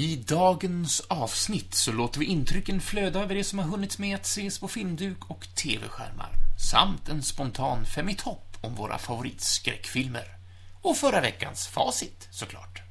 [0.00, 4.24] I dagens avsnitt så låter vi intrycken flöda över det som har hunnits med att
[4.24, 6.30] ses på filmduk och TV-skärmar.
[6.70, 10.24] Samt en spontan fem i topp om våra favoritskräckfilmer.
[10.82, 12.82] Och förra veckans facit, såklart.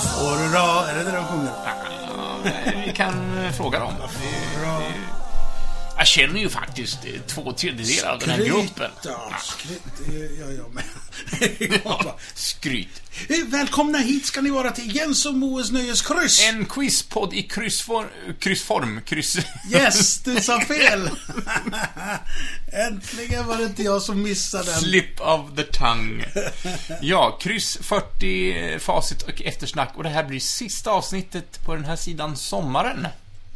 [0.00, 0.84] Får du då?
[0.90, 1.52] Är det det de sjunger?
[2.86, 3.92] Vi kan eh, fråga dem.
[6.00, 8.90] Jag känner ju faktiskt eh, två tredjedelar av den här gruppen.
[9.04, 9.82] Ja, skryt.
[10.06, 10.84] Det gör jag med.
[11.84, 13.02] Ja, Skryt.
[13.28, 16.48] Eh, Välkomna hit ska ni vara till Jens och Moes Nöjeskryss.
[16.48, 18.06] En quizpodd i kryssform.
[18.38, 19.00] Kryssform.
[19.04, 19.38] Kryss...
[19.72, 21.10] Yes, du sa fel!
[22.72, 24.80] Äntligen var det inte jag som missade den.
[24.80, 26.24] Slip of the tongue.
[27.02, 29.92] Ja, kryss 40, eh, facit och eftersnack.
[29.96, 33.06] Och det här blir sista avsnittet på den här sidan sommaren.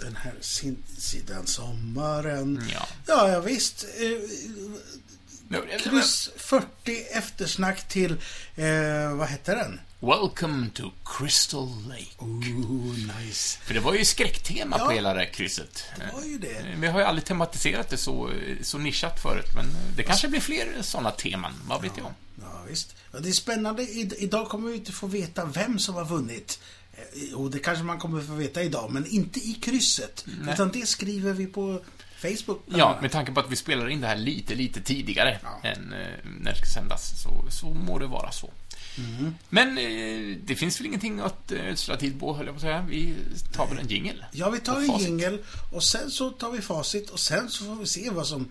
[0.04, 2.68] Den här sin, sidan sommaren.
[2.72, 2.86] Ja.
[3.06, 3.86] Ja, ja visst.
[3.98, 6.66] Eh, kryss 40
[7.12, 8.12] eftersnack till,
[8.56, 9.80] eh, vad hette den?
[10.00, 12.06] Welcome to Crystal Lake.
[12.18, 13.58] Ooh, nice.
[13.64, 14.86] För det var ju skräcktema Ja.
[14.86, 15.84] på hela det här krysset.
[15.96, 16.64] Det var ju det.
[16.78, 18.30] Vi har ju aldrig tematiserat det så,
[18.62, 19.66] så nischat förut, men
[19.96, 22.14] det kanske blir fler sådana teman, vad vet jag?
[22.42, 22.94] Ja, visst.
[23.12, 23.82] Ja, det är spännande.
[24.18, 26.58] Idag kommer vi inte få veta vem som har vunnit.
[26.96, 30.24] Eh, Och det kanske man kommer få veta idag, men inte i krysset.
[30.42, 30.54] Nej.
[30.54, 31.80] Utan det skriver vi på
[32.18, 32.62] Facebook.
[32.66, 35.68] Ja, med tanke på att vi spelar in det här lite, lite tidigare Ja.
[35.68, 36.06] än eh,
[36.40, 38.50] när det ska sändas, så, så må det vara så.
[38.98, 39.34] Mm.
[39.48, 42.86] Men eh, det finns väl ingenting att ödsla tid på, höll jag på att säga.
[42.90, 43.14] Vi
[43.52, 44.24] tar väl en jingel.
[44.32, 45.38] Ja, vi tar en jingel
[45.72, 48.48] och sen så tar vi facit och sen så får vi se vad som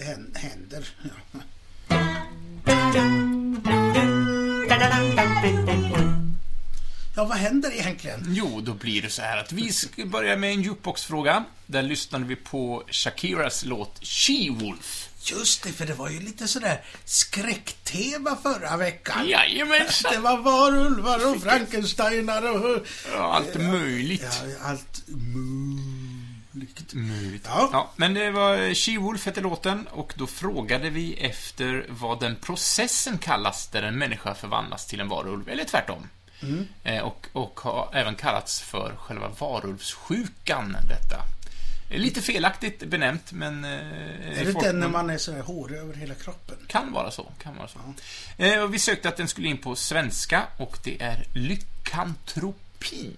[0.00, 0.88] hän- händer.
[1.02, 1.40] Ja.
[7.16, 8.24] Ja, vad händer egentligen?
[8.28, 11.44] Jo, då blir det så här att vi ska börja med en jukebox-fråga.
[11.66, 15.08] Där lyssnade vi på Shakiras låt She-Wolf.
[15.22, 19.18] Just det, för det var ju lite sådär skräcktema förra veckan.
[19.24, 20.22] Det Jajamensan!
[20.22, 22.86] var varulvar och Frankensteinar och...
[23.12, 24.22] Ja, allt möjligt.
[24.42, 26.94] Ja, allt möjligt.
[26.94, 27.44] Möjligt.
[27.46, 27.68] Ja.
[27.72, 33.18] Ja, men det var She-Wolf hette låten och då frågade vi efter vad den processen
[33.18, 36.08] kallas där en människa förvandlas till en varulv, eller tvärtom.
[36.42, 36.66] Mm.
[36.84, 41.16] Eh, och, och har även kallats för själva varulvssjukan, detta.
[41.90, 43.64] Eh, Lite felaktigt benämt, men...
[43.64, 46.56] Eh, Är det den när man är sådär hårig över hela kroppen?
[46.66, 47.78] Kan vara så, kan vara så.
[48.64, 53.10] Och vi sökte att den skulle in på svenska och det är lykantropi.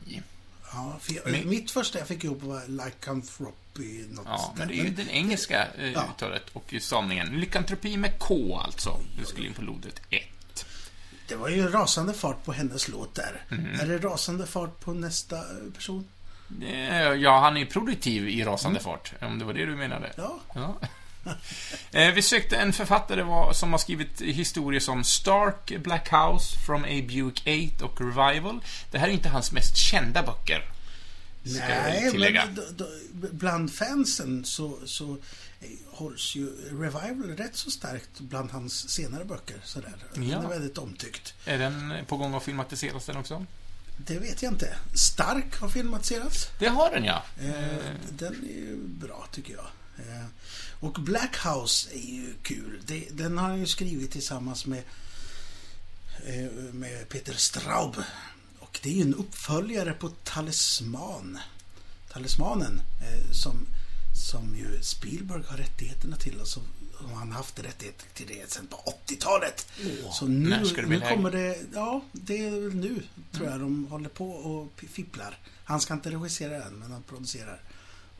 [0.73, 4.05] Ja, för jag, Men- mitt första jag fick ihop var lycanthropy.
[4.11, 6.05] Något Ja, men det är ju den engelska eh, Ja.
[6.15, 7.27] uttalet och stavningen.
[7.29, 9.01] Lykantropi med K alltså.
[9.19, 10.23] Det skulle in på lodret 1.
[11.29, 13.43] Det var ju rasande fart på hennes låt där.
[13.49, 13.81] Mhm.
[13.81, 16.05] Är det rasande fart på nästa eh, person?
[17.19, 20.13] Ja, han är produktiv i rasande fart, om det var det du menade.
[20.17, 20.39] Ja.
[20.55, 20.79] Ja.
[21.91, 26.87] Eh, Vi sökte en författare som har skrivit historier som Stark, Black House, From A.
[27.09, 27.43] Buick
[27.77, 28.61] 8 och Revival.
[28.91, 30.63] Det här är inte hans mest kända böcker.
[31.43, 32.39] Nej, men
[33.33, 35.17] bland fansen så, så
[35.91, 36.47] hålls ju
[36.81, 39.61] Revival rätt så starkt bland hans senare böcker.
[39.65, 39.97] Sådär.
[40.15, 40.43] Den Ja.
[40.43, 41.35] är väldigt omtyckt.
[41.45, 43.47] Är den på gång att filmatiseras den också?
[44.07, 44.77] Det vet jag inte.
[44.95, 46.47] Stark har filmatiserats.
[46.59, 47.23] Det har den, ja.
[47.41, 49.67] Eh, Den är ju bra, tycker jag.
[49.99, 50.25] Eh,
[50.81, 52.83] Och Black House är ju kul.
[52.87, 54.83] Det, den har han ju skrivit tillsammans med,
[56.27, 57.97] eh, med Peter Straub.
[58.59, 61.39] Och det är ju en uppföljare på Talisman.
[62.13, 63.67] Talismanen, eh, som,
[64.19, 66.63] som ju Spielberg har rättigheterna till och som
[67.15, 69.67] han haft rättigheter till det sedan på 80-talet.
[70.13, 73.03] Så nu, nu kommer det, ja, det är väl nu
[73.33, 75.39] tror jag de håller på och fipplar.
[75.65, 77.61] Han ska inte regissera den, men han producerar.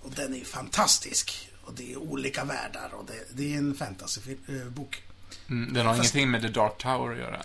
[0.03, 1.49] Och den är ju fantastisk.
[1.65, 5.03] Och det är olika världar och det, det är en fantasybok.
[5.49, 7.43] Mm, Den har Fast- ingenting med The Dark Tower att göra.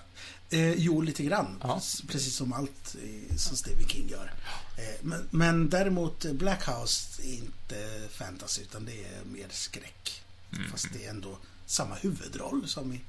[0.54, 1.58] Eh, jo, lite grann.
[1.62, 1.82] Ja.
[2.08, 4.34] Precis som allt eh, som Stephen King gör.
[4.78, 10.24] Eh, men, men däremot eh, Black House är inte fantasy utan det är mer skräck.
[10.54, 10.72] Mm.
[10.72, 13.02] Fast det är ändå samma huvudroll som i,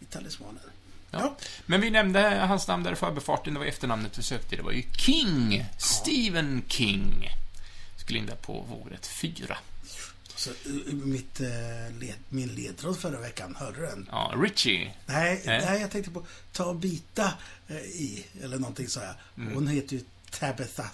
[0.00, 0.60] i Talismanen.
[1.10, 1.18] Ja.
[1.20, 1.36] Ja.
[1.66, 4.56] Men vi nämnde hans namn där i förbifarten, det var efternamnet vi sökte.
[4.56, 5.64] Det var ju King.
[5.78, 7.28] Stephen King.
[7.96, 9.56] Skulle in där på vågrätt 4.
[10.44, 11.46] Så, eh, mitt, eh,
[12.00, 14.08] led, min ledtråd förra veckan, hörde du den?
[14.10, 14.90] Ja, Richie.
[15.06, 15.62] Nej, Nej.
[15.66, 17.32] nej, jag tänkte på ta och bita
[17.68, 19.14] eh, i, eller någonting så här.
[19.54, 20.84] Hon heter ju Tabitha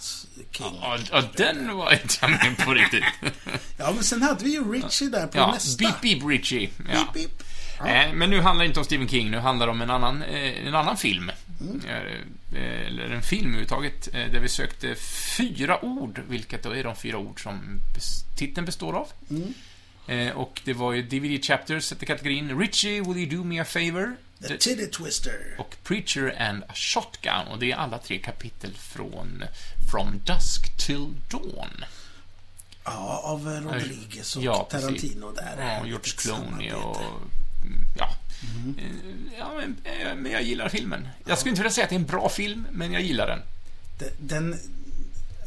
[0.51, 0.77] King.
[0.81, 3.03] Ja, ja, den var inte jag med på riktigt.
[3.77, 5.83] Ja, men sen hade vi ju Richie där på Ja, nästa.
[5.83, 6.69] Beep Beep Richie.
[6.93, 7.07] Ja.
[7.13, 7.43] Beep, beep.
[7.79, 10.21] Eh, Men nu handlar det inte om Stephen King, nu handlar det om en annan,
[10.23, 11.31] eh, en annan film.
[11.87, 11.97] Eh,
[12.61, 14.95] eh, Eller en film överhuvudtaget, eh, där vi sökte
[15.37, 17.81] fyra ord, vilket då är de fyra ord som
[18.35, 19.07] titeln består av.
[20.07, 22.59] Eh, Och det var ju DVD Chapters hette kategorin.
[22.59, 24.15] Richie, will you do me a favor?
[24.47, 25.55] The Titty Twister.
[25.57, 27.47] och Preacher and a Shotgun.
[27.51, 29.43] Och det är alla tre kapitel från
[29.91, 31.85] From Dusk Till Dawn.
[32.83, 34.85] Ja, av Rodriguez och Ja, precis.
[34.87, 35.55] Tarantino där.
[35.59, 36.97] Ja, och George Clooney och...
[37.61, 38.15] mm, Ja.
[38.77, 38.85] Eh,
[39.39, 41.07] ja men, eh, men jag gillar filmen.
[41.25, 43.39] Jag skulle inte vilja säga att det är en bra film, men jag gillar den.
[44.19, 44.59] Den...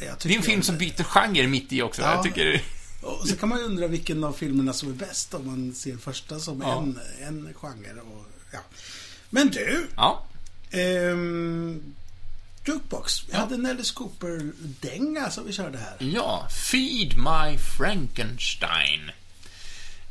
[0.00, 2.02] jag Det är en film om- som byter genre mitt i också.
[2.02, 2.14] Ja.
[2.14, 2.62] Jag tycker...
[3.02, 5.96] Och så kan man ju undra vilken av filmerna som är bäst om man ser
[5.96, 6.82] första som Ja.
[6.82, 8.00] en, en genre.
[8.00, 8.58] Och, ja.
[9.30, 10.26] Men du, Ja.
[10.70, 11.82] ehm,
[12.66, 13.24] Jukebox.
[13.28, 13.38] Vi Ja.
[13.38, 15.96] hade en Alice Cooper-dänga som vi körde här.
[15.98, 19.10] Ja, Feed My Frankenstein.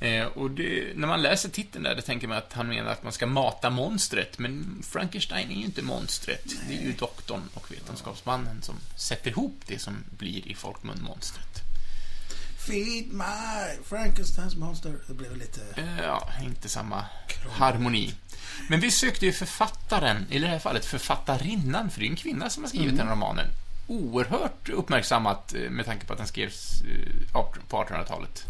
[0.03, 3.03] Eh, och det, när man läser titeln där, då tänker man att han menar att
[3.03, 6.45] man ska mata monstret, men Frankenstein är ju inte monstret.
[6.67, 11.61] Det är ju doktorn och vetenskapsmannen som sätter ihop det som blir i folkmun monstret.
[12.67, 14.95] Feed my Frankensteins monster.
[15.07, 15.61] Det blev lite...
[15.77, 17.05] Eh, ja, inte samma
[17.49, 18.13] harmoni.
[18.69, 22.49] Men vi sökte ju författaren, i det här fallet författarinnan, för det är en kvinna
[22.49, 23.47] som har skrivit den romanen.
[23.87, 28.45] Oerhört uppmärksammat eh, med tanke på att den skrevs eh, på 1800-talet.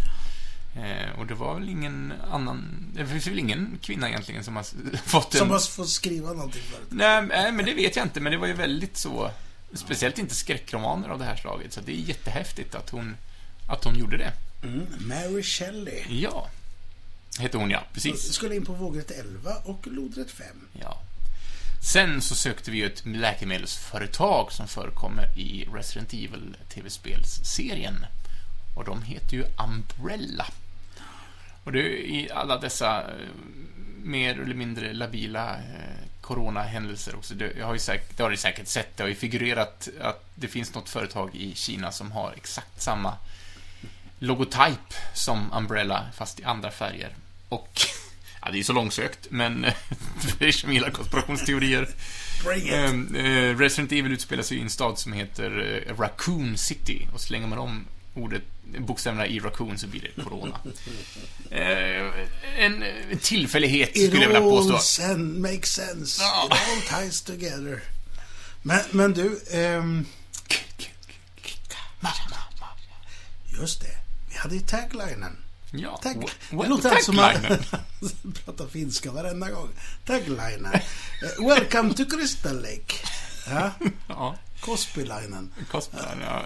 [0.75, 4.63] Eh, och det var väl ingen annan, det finns väl ingen kvinna egentligen som har
[5.05, 5.39] fått en...
[5.39, 6.87] Som har fått skriva någonting förut.
[6.89, 9.31] Nej, nej, men det vet jag inte, men det var ju väldigt så...
[9.73, 13.17] Speciellt inte skräckromaner av det här slaget, så det är jättehäftigt att hon,
[13.69, 14.33] att hon gjorde det.
[14.63, 14.87] Mm.
[14.99, 16.03] Mary Shelley.
[16.21, 16.49] Ja.
[17.39, 17.83] Hette hon, ja.
[17.93, 18.33] Precis.
[18.33, 20.47] Skulle in på vågrätt 11 och lodrätt 5.
[20.73, 21.01] Ja.
[21.83, 28.05] Sen så sökte vi ju ett läkemedelsföretag som förekommer i Resident Evil TV-spelsserien.
[28.75, 30.45] Och de heter ju Umbrella.
[31.63, 33.27] Och det är i alla dessa eh,
[34.03, 37.33] mer eller mindre labila eh, coronahändelser också.
[37.33, 38.97] Det, jag har ju säkert, det har du säkert sett.
[38.97, 43.17] Det har ju figurerat att det finns något företag i Kina som har exakt samma
[44.19, 47.15] logotyp som Umbrella, fast i andra färger.
[47.49, 47.81] Och,
[48.41, 49.65] ja, det är så långsökt, men
[50.19, 51.87] för er som gillar konspirationsteorier.
[52.43, 52.73] Bring it!
[53.15, 57.07] Eh, eh, Resident Evil utspelar sig i en stad som heter eh, Raccoon City.
[57.13, 58.43] Och slänger man om ordet,
[58.79, 60.59] bokstäverna i Raccoon så blir det Corona.
[61.51, 62.11] Eh,
[62.57, 62.83] en
[63.21, 64.77] tillfällighet, It skulle jag vilja all påstå.
[64.79, 66.23] sen, makes sense.
[66.23, 66.45] Ja.
[66.51, 67.81] It all ties together.
[68.61, 70.05] Men, men du, ehm,
[73.59, 73.97] just det.
[74.29, 75.37] Vi hade ju taglinen.
[75.71, 76.15] Ja, Tag,
[76.49, 77.63] w- det låter alltså som att taglinen.
[78.45, 79.69] prata finska varenda gång.
[80.05, 80.65] Taglinen.
[80.73, 82.95] Eh, Welcome to Crystal Lake.
[83.49, 83.71] Ja,
[84.07, 85.51] Ja, Cosby-linen.
[85.71, 86.45] Cosplay, ja.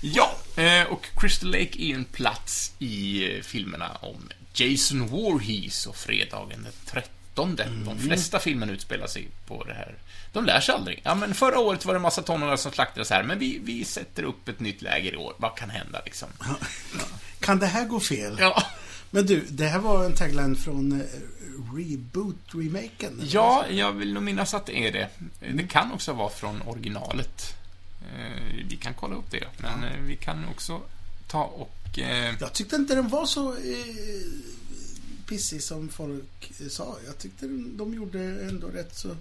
[0.00, 5.96] Ja, eh, och Crystal Lake är en plats i eh, filmerna om Jason Voorhees och
[5.96, 7.56] fredagen den 13.
[7.84, 9.94] De flesta filmerna utspelar sig på det här.
[10.32, 11.00] De lär sig aldrig.
[11.04, 13.84] Ja, men förra året var det en massa tonåringar som slaktades här, men vi, vi
[13.84, 15.34] sätter upp ett nytt läger i år.
[15.36, 16.28] Vad kan hända, liksom?
[17.40, 18.36] Kan det här gå fel?
[18.40, 18.62] Ja,
[19.10, 21.06] Men du, det här var en tagline från eh,
[21.76, 23.22] Reboot-remaken.
[23.30, 25.08] ja jag vill nog minnas att det är det.
[25.54, 27.54] Det kan också vara från originalet.
[28.02, 30.80] Eh, Vi kan kolla upp det, men eh, vi kan också
[31.26, 31.98] ta och...
[31.98, 33.56] eh, Jag tyckte inte den var så
[35.26, 36.96] pissig som folk sa.
[37.06, 39.16] Jag tyckte de, de gjorde ändå rätt så eh,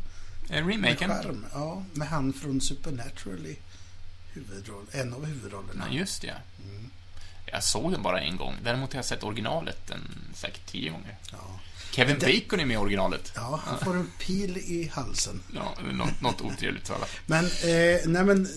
[0.49, 1.09] med Remaken.
[1.09, 1.45] charm.
[1.53, 3.57] Ja, med han från Supernatural i
[4.33, 5.85] huvudroll, en av huvudrollerna.
[5.89, 6.35] Ja, just det.
[6.69, 6.89] Mm.
[7.45, 8.55] Jag såg den bara en gång.
[8.63, 10.01] Däremot har jag sett originalet en,
[10.33, 11.17] säkert tio gånger.
[11.31, 11.59] Ja.
[11.91, 13.31] Kevin Det- Bacon är med i originalet.
[13.35, 15.41] ja, han får en pil i halsen.
[15.55, 17.09] Ja, något, något otrevligt talat.
[17.25, 18.47] Men, eh, nej men,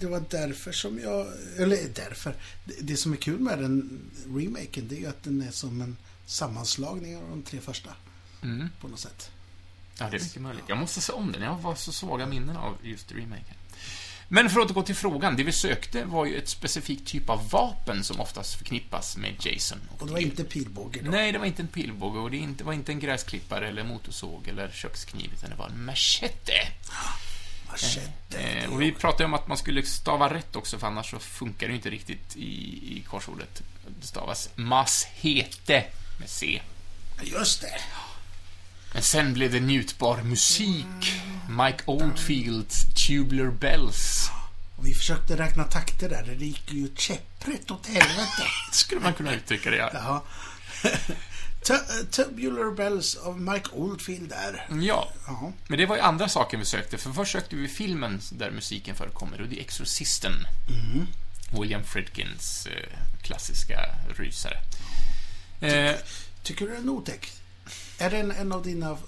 [0.00, 2.34] det- var därför som jag, eller därför.
[2.64, 5.80] Det, det som är kul med den remaken, det är ju att den är som
[5.80, 5.96] en
[6.26, 7.90] sammanslagning av de tre första,
[8.42, 8.68] Mm.
[8.80, 9.30] på något sätt.
[9.98, 10.64] Ja, det är mycket möjligt.
[10.68, 11.42] Jag måste se om den.
[11.42, 13.54] Jag har så svaga minnen av just remaken.
[14.28, 15.36] Men för att återgå till frågan.
[15.36, 19.78] Det vi sökte var ju ett specifikt typ av vapen som oftast förknippas med Jason.
[19.98, 21.10] Och det var inte pilbåge då.
[21.10, 24.70] Nej, det var inte en pilbåge och det var inte en gräsklippare eller motorsåg eller
[24.70, 26.52] kökskniv, utan det var en machete.
[27.68, 28.38] Machete.
[28.38, 31.66] Eh, och vi pratade om att man skulle stava rätt också, för annars så funkar
[31.66, 32.48] det ju inte riktigt i,
[32.96, 33.62] i korsordet.
[34.00, 35.84] Det stavas mashete
[36.20, 36.62] med C.
[37.22, 37.80] Just det.
[38.92, 41.20] Men sen blev det njutbar musik.
[41.48, 44.30] Mike Oldfields Tubular Bells.
[44.76, 46.22] Och vi försökte räkna takter där.
[46.38, 48.42] Det gick ju käpprätt åt helvete.
[48.72, 49.90] Skulle man kunna uttrycka det, ja.
[49.94, 50.24] Ja.
[51.62, 54.66] Tu- Tubular Bells av Mike Oldfield där.
[54.82, 55.52] Ja, Ja.
[55.68, 56.98] men det var ju andra saker vi sökte.
[56.98, 60.32] För först sökte vi filmen där musiken förekommer, och det är Exorcisten.
[61.60, 63.80] William Friedkins eh, klassiska
[64.16, 64.56] rysare.
[65.60, 65.94] Eh,
[66.42, 67.32] Tycker du den är otäck?
[67.98, 68.98] Är det en, en av dina...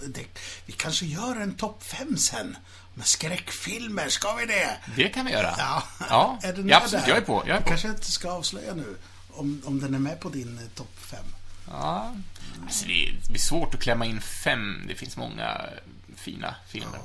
[0.67, 2.57] Vi kanske gör en topp fem sen.
[2.95, 4.77] Med skräckfilmer, ska vi det?
[4.97, 5.55] Det kan vi göra.
[5.59, 5.83] Ja.
[6.11, 7.05] Ja, är den ja, absolut.
[7.05, 7.09] där?
[7.11, 7.43] Jag är på.
[7.47, 7.69] Jag är på.
[7.69, 8.97] kanske inte ska avslöja nu.
[9.31, 11.25] Om, om den är med på din eh, topp fem.
[11.71, 12.15] Ja.
[12.65, 14.85] Alltså, det är- det blir svårt att klämma in fem.
[14.89, 15.61] Det finns många
[16.17, 16.99] fina filmer.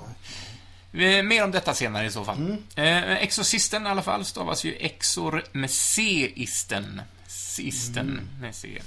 [0.93, 2.57] Eh, Mer om detta senare i så fall.
[2.75, 7.01] Eh, Exorcisten i alla fall stavas ju Exor med C-isten.
[7.27, 8.81] Sisten med C.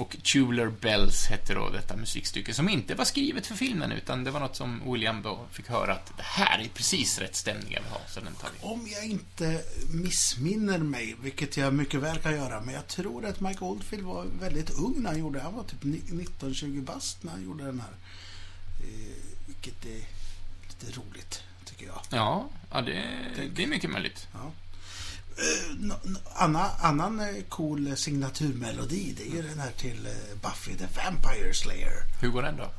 [0.00, 4.30] Och Tubular Bells hette då detta musikstycke som inte var skrivet för filmen utan det
[4.30, 7.80] var något som William då fick höra att det här är precis rätt stämning jag
[7.82, 8.66] vill ha, så den tar vi.
[8.68, 13.40] Om jag inte missminner mig, vilket jag mycket väl kan göra, men jag tror att
[13.40, 17.32] Mike Oldfield var väldigt ung när han gjorde Han var typ ni- 19-20 bast när
[17.32, 17.92] han gjorde den här.
[18.80, 19.14] Eh,
[19.46, 20.00] vilket är
[20.68, 22.00] lite roligt, tycker jag.
[22.10, 23.02] Ja, ja det,
[23.54, 24.28] det är mycket möjligt.
[24.32, 24.52] Ja.
[25.38, 26.46] Eh,
[26.82, 32.02] annan eh, cool signaturmelodi, det är ju den här till eh, Buffy the Vampire Slayer.
[32.20, 32.70] Hur går den då?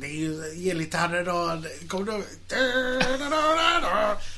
[0.00, 1.64] Det är ju elgitarrer och...
[1.88, 2.12] Kommer du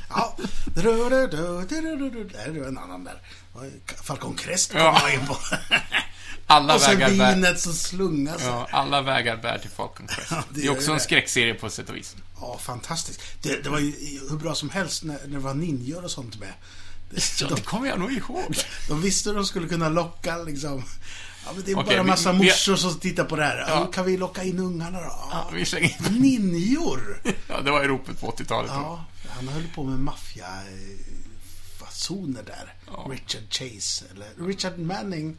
[0.08, 0.36] Ja.
[0.74, 3.20] Det är ju en annan där.
[4.02, 5.10] Falcon Crest kom Ja.
[5.12, 5.36] in på.
[6.46, 7.34] Alla Och sen vägar bär...
[7.34, 8.42] vinet som slungas.
[8.44, 10.30] Ja, alla vägar bär till Falcon Crest.
[10.30, 12.16] Ja, det det är också en skräckserie på sätt och vis.
[12.40, 13.20] Ja, fantastiskt.
[13.42, 13.92] Det, det var ju
[14.30, 16.52] hur bra som helst när, när det var ninjor och sånt med.
[17.40, 18.56] Ja, De, det kommer jag nog ihåg.
[18.88, 20.84] de visste hur de skulle kunna locka liksom.
[21.46, 23.58] Ja, men det är Okej, bara en massa vi- morsor som tittar på det här.
[23.68, 23.86] Ja.
[23.86, 25.28] Kan vi locka in ungarna då?
[25.32, 26.14] Ja, vi slänger in.
[26.22, 27.22] ninjor!
[27.48, 28.70] Ja, det var i ropet på 80-talet.
[28.70, 28.76] då.
[28.76, 32.74] Ja, han höll på med maffia-fasoner där.
[32.86, 33.06] Ja.
[33.10, 35.38] Richard Chase, eller Richard Manning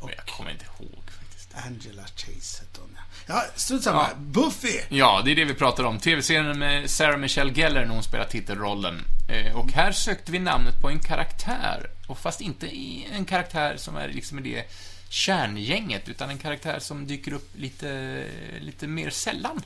[0.00, 1.48] och jag kommer inte ihåg faktiskt.
[1.66, 2.95] Angela Chase hette hon.
[3.26, 3.44] Ja.
[3.54, 4.02] Strunt samma.
[4.10, 4.14] Ja.
[4.18, 4.80] Buffy!
[4.88, 5.98] Ja, det är det vi pratar om.
[5.98, 9.02] TV-serien med Sarah Michelle Gellar när hon spelar titelrollen.
[9.28, 11.90] Eh, Och här sökte vi namnet på en karaktär.
[12.06, 12.66] Och fast inte
[13.12, 14.64] en karaktär som är liksom det
[15.08, 18.24] kärngänget, utan en karaktär som dyker upp lite,
[18.60, 19.62] lite mer sällan.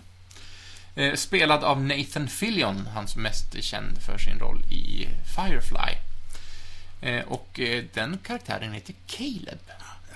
[0.95, 5.95] Eh, Spelad av Nathan Fillion, han som mest är känd för sin roll i Firefly.
[7.00, 7.61] Eh, Och
[7.95, 9.59] den karaktären heter Caleb.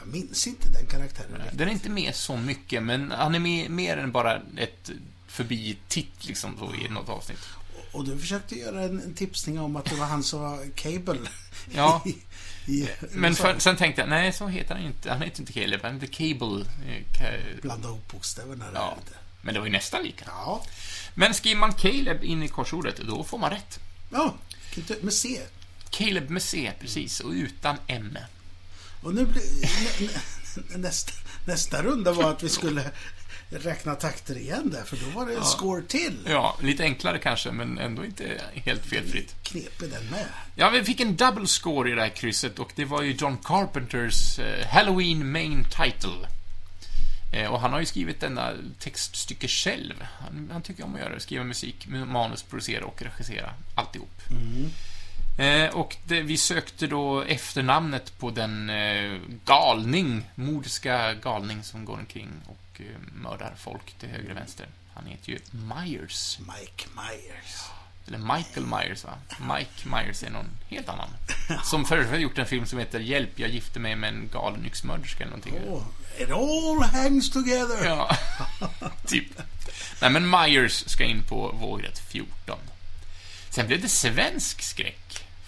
[0.04, 1.36] Jag minns inte den karaktären.
[1.40, 1.58] riktigt.
[1.58, 4.90] Den är inte med så mycket, men han är med mer än bara ett
[5.28, 7.38] förbi-titt liksom så i något avsnitt.
[7.92, 11.18] Och du försökte göra en, en tipsning om att det var han som var Cable.
[11.74, 12.02] Ja.
[12.06, 12.16] I,
[12.72, 15.10] i, Men för, sen tänkte jag, nej, så heter han inte.
[15.12, 16.64] Han heter inte Caleb, han heter Cable.
[17.20, 19.16] eh, Blanda ihop bokstäverna där Ja, lite.
[19.42, 20.24] men det var ju nästan lika.
[20.28, 20.64] Ja.
[21.14, 23.80] Men skriver man Caleb in i korsordet, då får man rätt.
[24.10, 24.34] Ja,
[25.02, 25.40] med C.
[25.90, 28.18] Caleb med C, precis, och utan M.
[29.04, 29.42] Och nu blir...
[30.00, 30.12] nä,
[30.68, 31.12] nä, nästa,
[31.44, 32.90] nästa runda var att vi skulle
[33.50, 36.18] räkna takter igen där, för då var det en score till.
[36.26, 39.34] Ja, lite enklare kanske, men ändå inte helt felfritt.
[39.42, 40.26] Knepig den med.
[40.54, 43.38] Ja, vi fick en double score i det här krysset och det var ju John
[43.44, 46.28] Carpenters eh, Halloween main title.
[47.32, 49.94] Eh, och han har ju skrivit denna textstycke själv.
[50.20, 53.54] Han, han tycker om att göra det, skriva musik, manus, producera och regissera.
[53.74, 54.22] Alltihop.
[55.36, 61.98] Eh, och det, vi sökte då efternamnet på den eh, galning, mordiska galning som går
[61.98, 62.86] omkring och eh,
[63.22, 64.66] mördar folk till höger och vänster.
[64.94, 66.38] Han heter ju Myers.
[66.38, 67.70] Mike Myers.
[68.06, 69.12] Eller Michael Myers, va?
[69.38, 71.08] Mike Myers är någon helt annan.
[71.64, 74.28] Som för övrigt har gjort en film som heter Hjälp, jag gifte mig med en
[74.32, 75.54] galen yxmörderska eller någonting.
[75.54, 75.82] Oh,
[76.18, 77.84] it all hangs together.
[77.84, 78.16] Ja,
[79.06, 79.26] typ.
[80.00, 82.58] Nej, men Myers ska in på vågrätt 14.
[83.50, 85.03] Sen blev det svensk skräck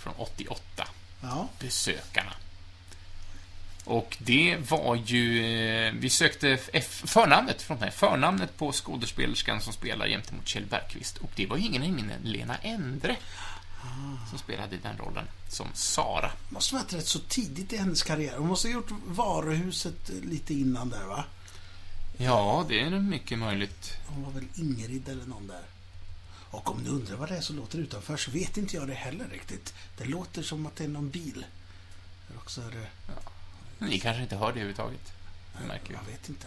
[0.06, 0.88] från 88.
[1.20, 1.48] Ja.
[1.60, 2.32] Besökarna.
[3.84, 5.46] Och det var ju...
[5.86, 6.56] eh, Vi sökte
[6.90, 11.16] förnamnet, förlåt mig, förnamnet på skådespelerskan som spelar gentemot Kjell Bergqvist.
[11.18, 13.16] Och det var ju ingen ingen än Lena Endre
[14.30, 16.30] som spelade den rollen som Sara.
[16.48, 18.36] Måste varit rätt så tidigt i hennes karriär.
[18.38, 21.25] Hon måste ha gjort Varuhuset lite innan där, va?
[22.16, 23.92] Ja, det är mycket möjligt.
[24.06, 25.62] Hon var väl Ingrid eller någon där.
[26.50, 28.94] Och om ni undrar vad det är som låter utanför så vet inte jag det
[28.94, 29.74] heller riktigt.
[29.98, 31.44] Det låter som att det är någon bil.
[32.28, 32.86] Eller också är det...
[33.78, 35.12] Ni kanske inte hör det överhuvudtaget.
[35.60, 35.92] Det märker.
[35.92, 36.46] Jag vet inte.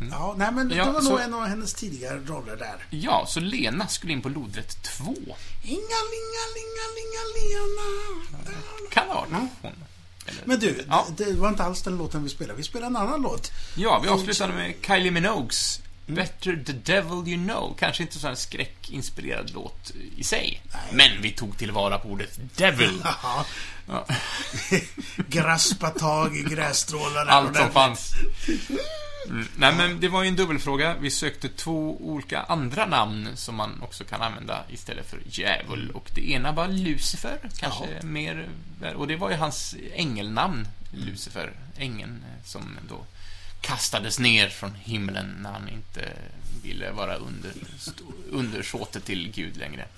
[0.00, 0.12] Mm.
[0.12, 2.86] Ja, nej men Ja, det var så- nog en av hennes tidigare roller där.
[2.90, 5.04] Ja, så Lena skulle in på lodrätt 2.
[5.04, 8.48] Inga, linga, linga, linga, Lena.
[8.90, 9.72] Kan ha varit hon.
[10.26, 11.06] Eller- Men du, Ja.
[11.16, 12.56] det, det var inte alls den låten vi spelade.
[12.56, 13.52] Vi spelade en annan låt.
[13.76, 17.76] Ja, vi avslutade med Kylie Minogues Better the Devil You Know.
[17.78, 20.62] Kanske inte så en skräckinspirerad låt i sig.
[20.92, 23.02] Men vi tog tillvara på ordet Devil.
[23.22, 23.46] Ja.
[23.88, 24.06] Ja.
[25.28, 27.30] Graspa tag i grässtrålarna.
[27.30, 28.14] Allt som fanns.
[29.28, 29.48] Mm.
[29.56, 30.96] Nej, men det var ju en dubbelfråga.
[31.00, 35.90] Vi sökte två olika andra namn som man också kan använda istället för djävul.
[35.94, 38.48] Och det ena var Lucifer, kanske mer...
[38.96, 43.04] Och det var ju hans ängelnamn Lucifer, ängeln som då
[43.60, 46.12] kastades ner från himlen när han inte
[46.62, 47.52] ville vara under,
[48.30, 49.88] undersåte till Gud längre.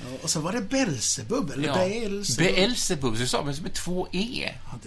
[0.00, 1.74] Ja, och så var det Belzebub, eller Ja.
[1.74, 2.54] Beelzebub.
[2.54, 4.52] Beelzebub, så sa med två E.
[4.64, 4.78] Ja.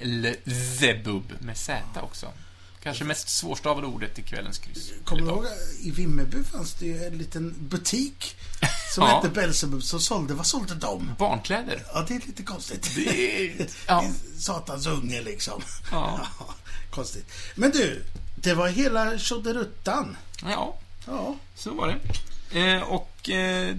[0.00, 2.32] B-E-E-L-Zebub med Z också.
[2.82, 4.92] Kanske mest svårstavade ordet i kvällens kryss.
[5.04, 5.44] Kommer du ihåg,
[5.80, 8.36] i Vimmerby fanns det ju en liten butik
[8.94, 9.16] som Ja.
[9.16, 11.10] hette Belzebub som sålde, vad sålde de?
[11.18, 11.82] Barnkläder.
[11.94, 12.92] Ja, det är lite konstigt.
[12.96, 14.04] Det är- ja.
[14.38, 15.62] Satans unge liksom.
[15.90, 16.26] Ja.
[16.90, 17.32] konstigt.
[17.54, 18.04] Men du,
[18.34, 20.16] det var hela tjoderuttan.
[20.42, 21.36] Ja, Ja.
[21.54, 21.98] så var det.
[22.60, 23.76] Eh, och eh,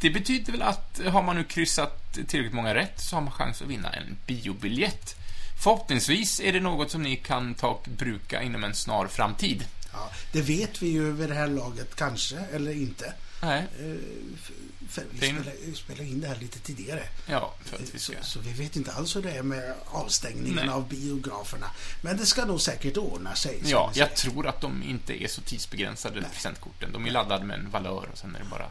[0.00, 3.62] det betyder väl att har man nu kryssat tillräckligt många rätt så har man chans
[3.62, 5.14] att vinna en biobiljett.
[5.62, 9.64] Förhoppningsvis är det något som ni kan ta och bruka inom en snar framtid.
[9.92, 10.10] ja.
[10.32, 13.12] Det vet vi ju vid det här laget, kanske, eller inte.
[13.42, 13.96] Nej, Eh,
[14.94, 17.02] För vi spelar, spelar in det här lite tidigare.
[17.26, 18.22] ja, för att vi Så, ska...
[18.22, 20.68] så vi vet inte alls hur det är med avstängningen Nej.
[20.68, 21.66] av biograferna.
[22.02, 23.58] Men det ska nog säkert ordna sig.
[23.60, 24.06] ska Ja, vi säga.
[24.08, 26.92] jag tror att de inte är så tidsbegränsade, presentkorten.
[26.92, 28.66] De är laddade med en valör och sen är det bara...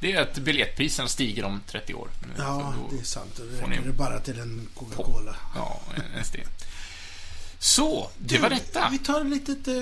[0.00, 2.08] Det är att biljettpriserna stiger om 30 år.
[2.38, 3.32] Ja, Så då- det är sant.
[3.38, 5.36] Och får Det räcker det bara till en Coca-Cola.
[5.54, 5.80] Ja,
[6.14, 6.38] ens det.
[7.62, 8.88] Så, det var detta.
[8.90, 9.74] Vi tar ett litet eh,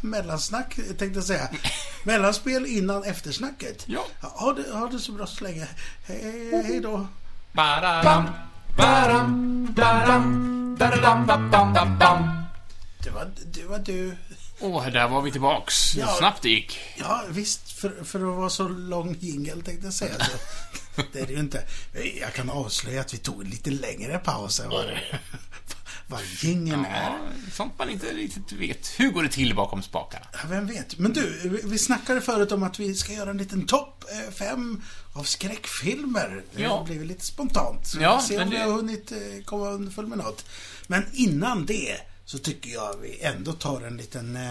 [0.00, 1.48] mellansnack, tänkte jag säga.
[2.04, 3.82] Mellanspel innan eftersnacket.
[3.86, 4.04] Ja.
[4.20, 5.66] Ha det, ha det så bra så länge.
[6.06, 7.06] Hej, hej då.
[7.52, 8.24] Badam,
[8.76, 12.42] badam, badam, dadadam, badam, badam.
[13.04, 14.16] Det var, det var du.
[14.60, 15.94] Åh, där var vi tillbaks.
[15.96, 16.06] Ja.
[16.18, 16.78] Snabbt det gick.
[16.96, 17.72] Ja, visst.
[17.72, 20.14] För, för att vara så lång jingel tänkte jag säga.
[20.18, 20.32] Så.
[21.12, 21.62] Det är det ju inte.
[22.20, 25.00] Jag kan avslöja att vi tog en lite längre paus än vad, det-
[26.06, 27.02] vad jingeln är.
[27.10, 27.18] Ja,
[27.52, 29.00] sånt man inte riktigt vet.
[29.00, 30.26] Hur går det till bakom spakarna?
[30.32, 30.98] Ja, vem vet.
[30.98, 34.82] Men du, vi- snackade förut om att vi ska göra en liten topp eh, fem
[35.12, 36.42] av skräckfilmer.
[36.54, 36.82] Det Ja.
[36.86, 37.86] blev lite spontant.
[37.86, 40.44] Så Ja, vi får se om vi det- har hunnit eh, komma underfull med något.
[40.86, 44.50] Men innan det så tycker jag vi ändå tar en liten eh,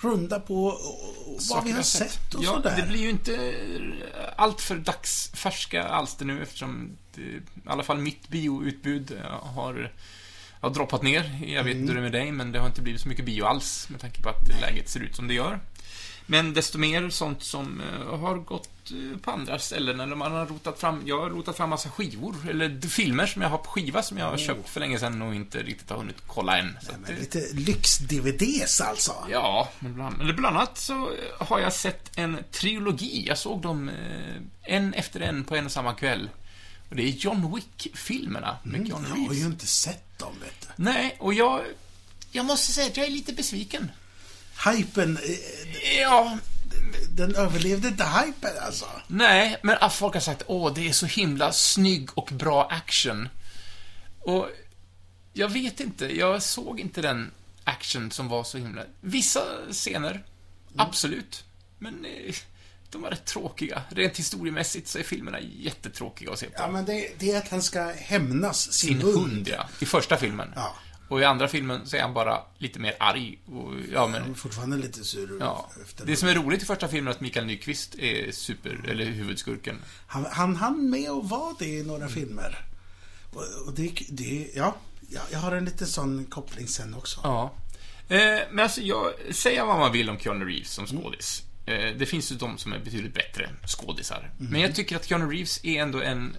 [0.00, 0.78] runda på
[1.26, 2.76] vad Saker vi har jag sett och ja, sådär.
[2.76, 3.54] Det blir ju inte
[4.36, 9.56] allt för dagsfärska alster nu eftersom det, i alla fall mitt bioutbud eh,
[10.60, 11.40] har, har droppat ner.
[11.46, 11.80] Jag vet Mm.
[11.80, 13.88] inte hur det är med dig, men det har inte blivit så mycket bio alls
[13.90, 15.60] med tanke på att läget ser ut som det gör.
[16.26, 20.46] Men desto mer sånt som eh, har gått eh, på andra ställen, eller man har
[20.46, 24.02] rotat fram, jag har rotat fram massa skivor, eller filmer som jag har på skiva
[24.02, 26.76] som jag har köpt för länge sedan och inte riktigt har hunnit kolla än.
[26.76, 29.12] Att men det- lite lyx-DVDs alltså.
[29.30, 33.24] Ja, men bland, eller bland annat så har jag sett en trilogi.
[33.26, 36.28] Jag såg dem eh, en efter en på en och samma kväll.
[36.90, 39.38] Och det är John Wick-filmerna med John Jag har Reeves.
[39.38, 40.66] ju inte sett dem, vet du.
[40.76, 41.64] Nej, och jag...
[42.32, 43.90] Jag måste säga att jag är lite besviken.
[44.66, 46.38] Hypen, eh, Ja,
[47.10, 48.86] den överlevde inte hypen alltså.
[49.06, 53.28] nej, men folk har sagt åh, det är så himla snygg och bra action.
[54.20, 54.48] Och
[55.32, 57.30] jag vet inte, jag såg inte den
[57.64, 58.82] action som var så himla...
[59.00, 60.24] Vissa scener,
[60.76, 61.44] absolut.
[61.78, 62.34] Men eh,
[62.90, 63.82] de var rätt tråkiga.
[63.90, 66.52] Rent historiemässigt så är filmerna jättetråkiga att se på.
[66.56, 69.68] Ja, men det, det är att han ska hämnas sin, Sin hund, ja.
[69.78, 70.52] I första filmen.
[70.56, 70.74] Ja.
[71.08, 73.38] Och i andra filmen så är han bara lite mer arg.
[73.46, 75.70] Och, ja, Han är men, fortfarande lite sur ja.
[75.82, 79.04] efter Det som är roligt i första filmen är att Mikael Nyqvist är super, eller
[79.04, 79.76] huvudskurken.
[80.06, 82.14] Han, han hann med att vara det i några Mm.
[82.14, 82.64] filmer.
[83.32, 84.76] Och, och det, det, ja,
[85.08, 87.20] ja, jag har en liten sån koppling sen också.
[87.22, 87.54] Ja.
[88.08, 88.18] Eh,
[88.50, 91.02] men alltså, jag, säga vad man vill om Keanu Reeves som Mm.
[91.02, 91.42] skådis.
[91.42, 91.49] Eh,
[91.98, 94.30] det finns ju de som är betydligt bättre skådisar.
[94.40, 94.52] Mm.
[94.52, 96.36] Men jag tycker att Keanu Reeves är ändå en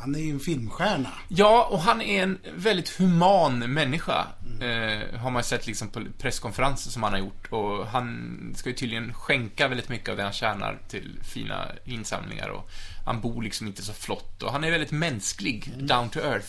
[0.00, 1.12] Han är ju en filmstjärna.
[1.28, 4.26] Ja, och han är en väldigt human människa.
[4.60, 7.52] Eh, har man sett liksom på presskonferenser som han har gjort.
[7.52, 12.48] Och han ska ju tydligen skänka väldigt mycket av det han tjänar till fina insamlingar.
[12.48, 12.70] Och
[13.06, 14.42] han bor liksom inte så flott.
[14.42, 16.48] Och han är väldigt mänsklig, down to earth.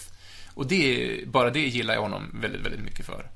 [0.54, 3.30] Och det, bara det gillar jag honom väldigt, väldigt mycket för.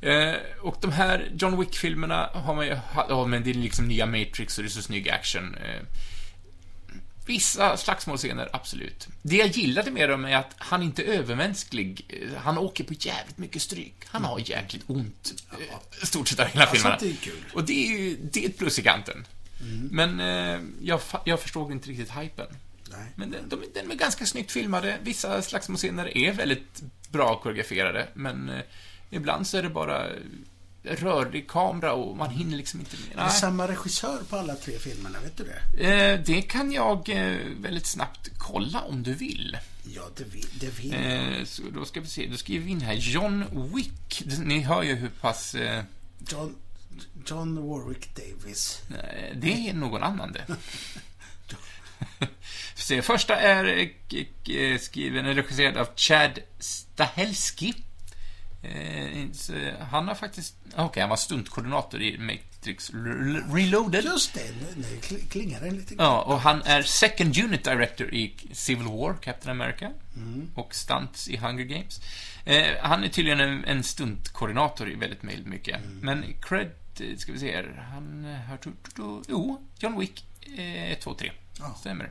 [0.00, 2.78] Eh, och de här John Wick-filmerna har man ju...
[3.08, 5.54] Ja, men det är liksom nya Matrix och det är så snygg action.
[5.54, 5.82] Eh,
[7.26, 9.08] Vissa slagsmålscener, absolut.
[9.22, 12.04] Det jag gillade med dem är att han inte är övermänsklig.
[12.08, 13.94] Eh, Han åker på jävligt mycket stryk.
[14.06, 15.34] Han har jäkligt ont.
[15.52, 16.98] eh, Stort sett av hela filmerna.
[16.98, 17.44] sånt är ju kul.
[17.54, 19.26] Och det är ju, det är ett plus i kanten.
[19.90, 22.46] Men eh, jag, jag förstod inte riktigt hypen.
[22.90, 23.06] Nej.
[23.14, 24.98] Men de, de, de är ganska snyggt filmade.
[25.02, 28.60] Vissa slagsmålscener är väldigt bra koreograferade, men eh,
[29.10, 30.08] ibland så är det bara
[30.82, 33.16] rörlig kamera och man hinner liksom inte med.
[33.16, 35.84] Det är samma regissör på alla tre filmerna, vet du det?
[35.84, 39.58] Eh, det kan jag eh, väldigt snabbt kolla om du vill.
[39.94, 40.94] Ja, det vill, det vill.
[40.94, 44.22] Eh, så då ska vi se, då skriver vi in här John Wick.
[44.38, 45.54] Ni hör ju hur pass...
[45.54, 45.84] Eh,
[46.28, 46.54] John,
[47.26, 48.82] John Warwick Davis.
[49.34, 50.46] det är någon annan det.
[52.74, 53.90] Se, första är
[54.48, 57.74] eh, skriven och regisserad av Chad Stahelski.
[58.70, 60.54] Eh, han har faktiskt...
[60.76, 64.04] Okej, han var stuntkoordinator i Matrix Re- Reloaded.
[64.04, 65.94] Just det, nu, nu kl- klingar det lite.
[65.98, 69.90] Ja, och han är second unit director i Civil War, Captain America.
[70.16, 70.50] Mm.
[70.54, 72.00] Och stunts i Hunger Games.
[72.44, 75.76] Eh, han är tydligen en, en stuntkoordinator i väldigt mycket.
[75.84, 75.98] Mm.
[76.02, 77.88] Men cred, eh, ska vi se här.
[77.92, 78.58] Han eh, har...
[79.28, 80.24] Jo, John Wick
[80.56, 81.32] 1, 2, 3.
[81.58, 81.76] Ja.
[81.80, 82.10] Stämmer.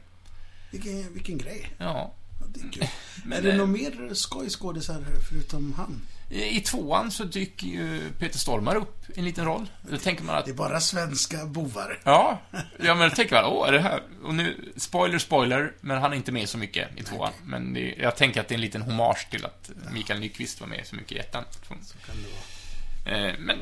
[0.72, 1.70] Vilken, vilken grej.
[1.78, 2.14] Ja.
[2.40, 2.90] Ja, det är.
[3.26, 6.02] Men, är det eh, något mer skojskådisar förutom han?
[6.30, 9.70] I tvåan så dyker ju Peter Stormare upp i en liten roll.
[9.82, 12.02] Då tänker man att Det är bara svenska bovar.
[12.04, 12.42] Ja,
[12.80, 14.02] ja men då tänker man, åh, är det här?
[14.24, 17.32] Och nu, spoiler, spoiler, men han är inte med så mycket i tvåan.
[17.44, 20.68] Men det, jag tänker att det är en liten hommage till att Mikael Nyqvist var
[20.68, 21.44] med så mycket i ettan.
[21.52, 23.28] Så kan det vara.
[23.28, 23.58] Eh, men,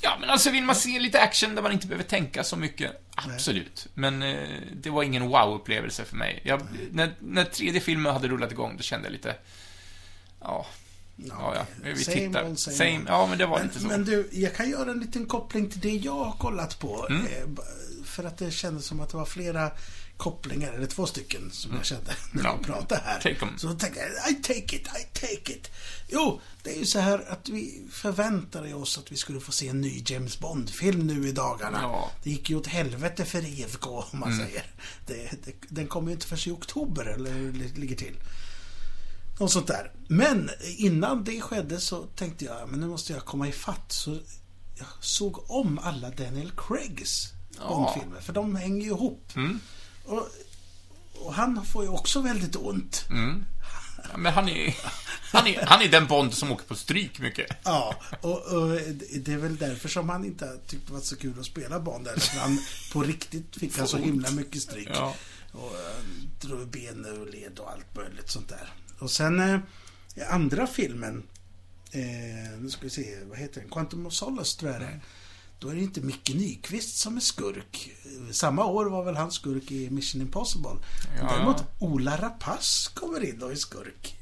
[0.00, 3.02] ja, men alltså vill man se lite action där man inte behöver tänka så mycket,
[3.14, 3.86] absolut.
[3.94, 6.40] Men eh, det var ingen wow-upplevelse för mig.
[6.44, 9.34] Jag, när, när tredje filmen hade rullat igång, då kände jag lite,
[10.40, 10.66] ja,
[11.16, 12.44] ja, ja, vi Same tittar.
[12.48, 13.86] old, same Same, ja, men det var Men, inte så.
[13.86, 17.06] men du, jag kan göra en liten koppling till det jag har kollat på.
[17.10, 17.26] Mm.
[17.26, 17.32] Eh,
[18.04, 19.70] För att det kändes som att det var flera
[20.16, 22.44] kopplingar, eller två stycken, som jag kände när Mm.
[22.46, 22.56] Ja.
[22.58, 23.56] jag pratade här.
[23.58, 25.70] Så tänkte jag, I take it, I take it.
[26.08, 29.68] Jo, det är ju så här att vi förväntade oss att vi skulle få se
[29.68, 31.78] en ny James Bond-film nu i dagarna.
[31.82, 32.10] Ja.
[32.22, 34.46] Det gick ju åt helvete för IFK, om man Mm.
[34.46, 34.64] säger.
[35.06, 38.14] Det, det, den kommer ju inte förrän i oktober, eller hur det ligger till.
[39.38, 39.92] Något sånt där.
[40.08, 43.92] Men innan det skedde så tänkte jag, men nu måste jag komma ifatt.
[43.92, 44.18] Så
[44.78, 47.68] jag såg om alla Daniel Craigs Ja.
[47.68, 49.32] Bondfilmer, för de hänger ju ihop.
[49.36, 49.60] Mm.
[50.04, 50.28] Och,
[51.14, 53.06] och han får ju också väldigt ont.
[53.10, 53.44] Mm.
[54.10, 54.76] Ja, men han är,
[55.32, 57.56] han, är, han är den Bond som åker på stryk mycket.
[57.64, 58.68] Ja, och, och
[59.20, 62.08] det är väl därför som han inte tyckte det var så kul att spela Bond.
[62.08, 62.58] För han
[62.92, 64.88] på riktigt fick han så himla mycket stryk.
[64.94, 65.14] Ja.
[65.52, 66.04] Och eh,
[66.40, 68.72] drog ben och led och allt möjligt sånt där.
[68.98, 69.58] Och sen eh,
[70.14, 71.22] i andra filmen,
[71.90, 73.70] eh, nu ska vi se, vad heter den?
[73.70, 75.00] Quantum of Solace tror jag det är.
[75.58, 77.90] Då är det inte Micke Nyqvist som är skurk.
[78.30, 80.70] Samma år var väl han skurk i Mission Impossible.
[81.20, 81.28] Ja.
[81.28, 84.16] Däremot Ola Rapace kommer in och är skurk.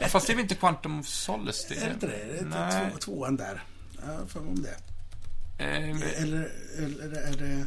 [0.00, 1.66] Ja, fast det är väl inte Quantum of Solace?
[1.68, 2.46] Det Är det inte det?
[2.48, 2.90] Nej.
[2.92, 3.64] två, tvåan där?
[4.06, 4.76] Ja, för om det.
[5.58, 7.66] Eh, Eller, eller är det...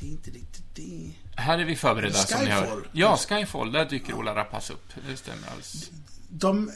[0.00, 1.12] Det är inte riktigt det.
[1.36, 2.60] Här är vi förberedda, som ni hör.
[2.60, 2.88] Skyfall.
[2.92, 3.72] Ja, Skyfall.
[3.72, 4.92] Där dyker Ola Rapace upp.
[5.08, 5.90] Det stämmer alls.
[6.28, 6.70] De,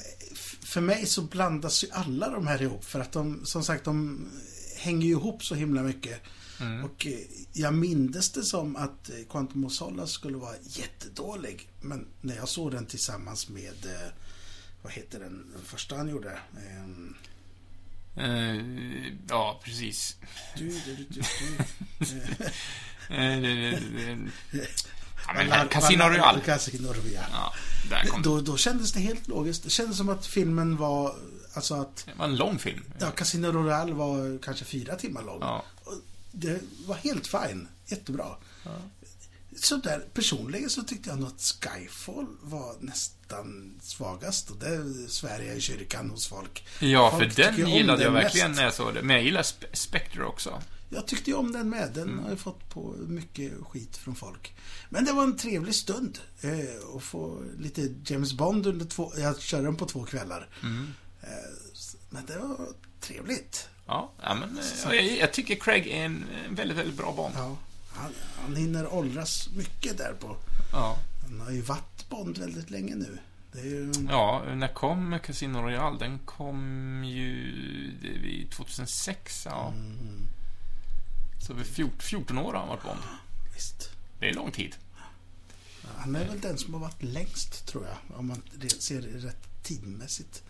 [0.63, 2.85] för mig så blandas ju alla de här ihop.
[2.85, 4.27] För att de, som sagt, de
[4.77, 6.23] hänger ju ihop så himla mycket.
[6.61, 6.85] Mm.
[6.85, 7.19] Och eh,
[7.53, 11.69] jag mindes det som att eh, Quantum of Solace skulle vara jättedålig.
[11.81, 14.13] Men när jag såg den tillsammans med, eh,
[14.83, 16.39] vad heter den, den första han gjorde?
[18.17, 18.57] Eh,
[19.29, 20.17] ja, precis.
[20.57, 21.23] du, du, du,
[23.11, 23.79] Eh,
[25.27, 26.41] ja, men Casino Royale.
[26.41, 27.27] Casino Royale.
[27.33, 27.53] Ja.
[28.23, 29.63] Då, då kändes det helt logiskt.
[29.65, 31.15] Det kändes som att filmen var,
[31.55, 32.85] alltså att, Det var en lång film.
[32.99, 35.39] ja, Casino Royale var kanske fyra timmar lång.
[35.41, 35.65] Ja.
[36.33, 37.69] Det var helt fine.
[37.87, 38.27] Jättebra.
[39.57, 44.51] Så där, personligen så tyckte jag nog att Skyfall var nästan svagast.
[44.51, 46.65] Och det svär jag i kyrkan hos folk.
[46.81, 48.59] Ja, för Folk tycker den gillade jag verkligen mest.
[48.59, 49.03] när jag såg det.
[49.03, 50.63] Men jag gillar Spe- Spectre också.
[50.93, 51.91] Jag tyckte ju om den med.
[51.95, 52.25] Den Mm.
[52.25, 54.55] har ju fått på mycket skit från folk.
[54.89, 56.19] Men det var en trevlig stund.
[56.41, 59.13] Eh, att få lite James Bond under två...
[59.17, 60.49] Jag körde den på två kvällar.
[60.63, 60.87] Mm.
[61.23, 61.29] Eh,
[62.11, 62.57] men det var
[63.01, 63.69] trevligt.
[63.87, 67.35] Ja, ja men eh, jag, jag tycker Craig är en, väldigt, väldigt bra Bond.
[67.37, 67.57] Ja,
[67.93, 70.37] han, han hinner åldras mycket där på.
[70.73, 70.99] Ja.
[71.23, 73.19] Han har ju varit Bond väldigt länge nu.
[73.63, 73.93] Ju...
[74.09, 75.99] Ja, när kom Casino Royale?
[75.99, 77.53] Den kom ju
[78.03, 79.69] det är vid 2006, ja.
[79.77, 80.27] Mm,
[81.47, 82.99] Så vid 14, 14 år har han varit Bond.
[83.55, 83.91] visst.
[84.21, 84.77] Det är lång tid.
[85.97, 88.19] Han är väl den som har varit längst, tror jag.
[88.19, 88.43] Om man
[88.79, 90.43] ser det rätt tidmässigt.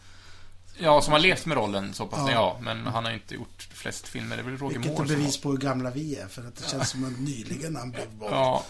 [0.79, 2.33] Ja, som har levt med rollen så pass, Ja.
[2.33, 2.59] ja.
[2.63, 4.37] Men han har inte gjort flest filmer.
[4.37, 6.27] Det är väl Roger Vilket Moore bevis på hur gamla vi är.
[6.29, 8.33] För att det känns som att nyligen han blev Bond.
[8.35, 8.65] Ja,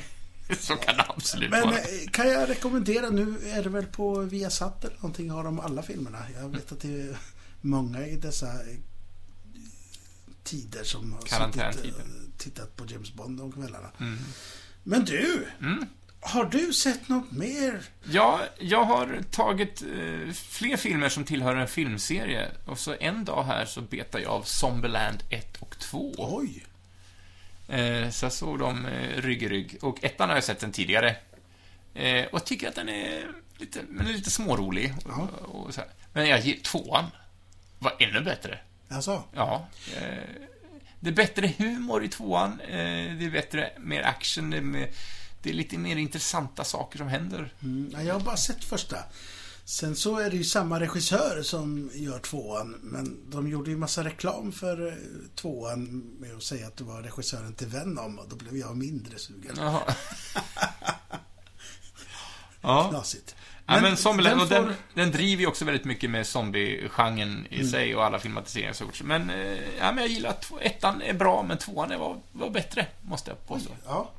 [0.60, 1.78] så kan det absolut Men vara.
[1.78, 5.82] eh, kan jag rekommendera, nu är det väl på Viasat eller någonting, har de alla
[5.82, 6.18] filmerna.
[6.40, 7.18] Jag vet att det är
[7.60, 8.52] många i dessa
[10.50, 12.04] tider som har suttit, eh,
[12.38, 13.90] tittat på James Bond om kvällarna.
[14.00, 14.18] Mm.
[14.82, 15.86] Men du, Mm.
[16.20, 17.82] har du sett något mer?
[18.04, 22.48] Ja, jag har tagit eh, fler filmer som tillhör en filmserie.
[22.66, 26.14] Och så en dag här så betar jag av Zombieland 1 och 2.
[26.18, 26.64] Oj!
[27.68, 29.78] Eh, så jag såg dem eh, rygg i rygg.
[29.82, 31.16] Och ettan har jag sett den tidigare.
[31.94, 34.94] Eh, och tycker att den är lite, men lite smårolig.
[35.04, 35.90] Och, och så här.
[36.12, 37.04] Men jag tvåan.
[37.78, 38.58] Var ännu bättre.
[38.88, 39.68] Alltså, Ja.
[39.96, 40.48] Eh,
[41.00, 42.60] det är bättre humor i tvåan.
[42.60, 44.50] Eh, det är bättre, mer action.
[44.50, 44.90] Det är, mer,
[45.42, 47.52] det är lite mer intressanta saker som händer.
[47.62, 48.96] Mm, ja, jag har bara sett första.
[49.64, 54.04] Sen så är det ju samma regissör som gör tvåan, men de gjorde ju massa
[54.04, 54.94] reklam för eh,
[55.34, 55.86] tvåan
[56.20, 59.54] med att säga att det var regissören till Venom och då blev jag mindre sugen.
[59.56, 59.82] Jaha.
[62.60, 62.88] ja.
[62.88, 63.34] Knasigt.
[63.70, 67.54] Ja, men Zombieland, och får- den, den driver ju också väldigt mycket med zombie-genren i
[67.54, 67.68] Mm.
[67.70, 69.02] sig och alla filmatiseringar som gjorts.
[69.02, 72.50] Men, eh, ja, men jag gillar att ettan är bra, men tvåan är, var, var
[72.50, 73.70] bättre, måste jag påstå.
[73.86, 74.10] Ja.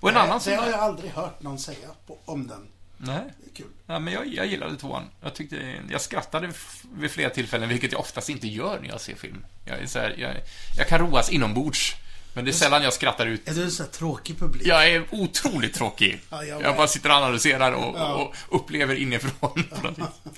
[0.00, 2.66] Och en Nej, annan Det har jag aldrig hört någon säga på, om den.
[2.96, 3.20] Nej.
[3.44, 3.66] Det är kul.
[3.86, 5.02] Ja, men jag, jag gillade tvåan.
[5.22, 6.52] Jag, tyckte, jag skrattade
[6.94, 9.44] vid flera tillfällen, vilket jag oftast inte gör när jag ser film.
[9.64, 10.34] Jag, är så här, jag,
[10.76, 11.94] jag kan roas inombords,
[12.34, 13.48] men det är sällan jag skrattar ut.
[13.48, 14.66] Är du en sån här tråkig publik?
[14.66, 16.20] Jag är otroligt tråkig.
[16.30, 18.14] Ja, jag jag bara sitter och analyserar och, Ja.
[18.48, 20.34] och upplever inifrån på något vis.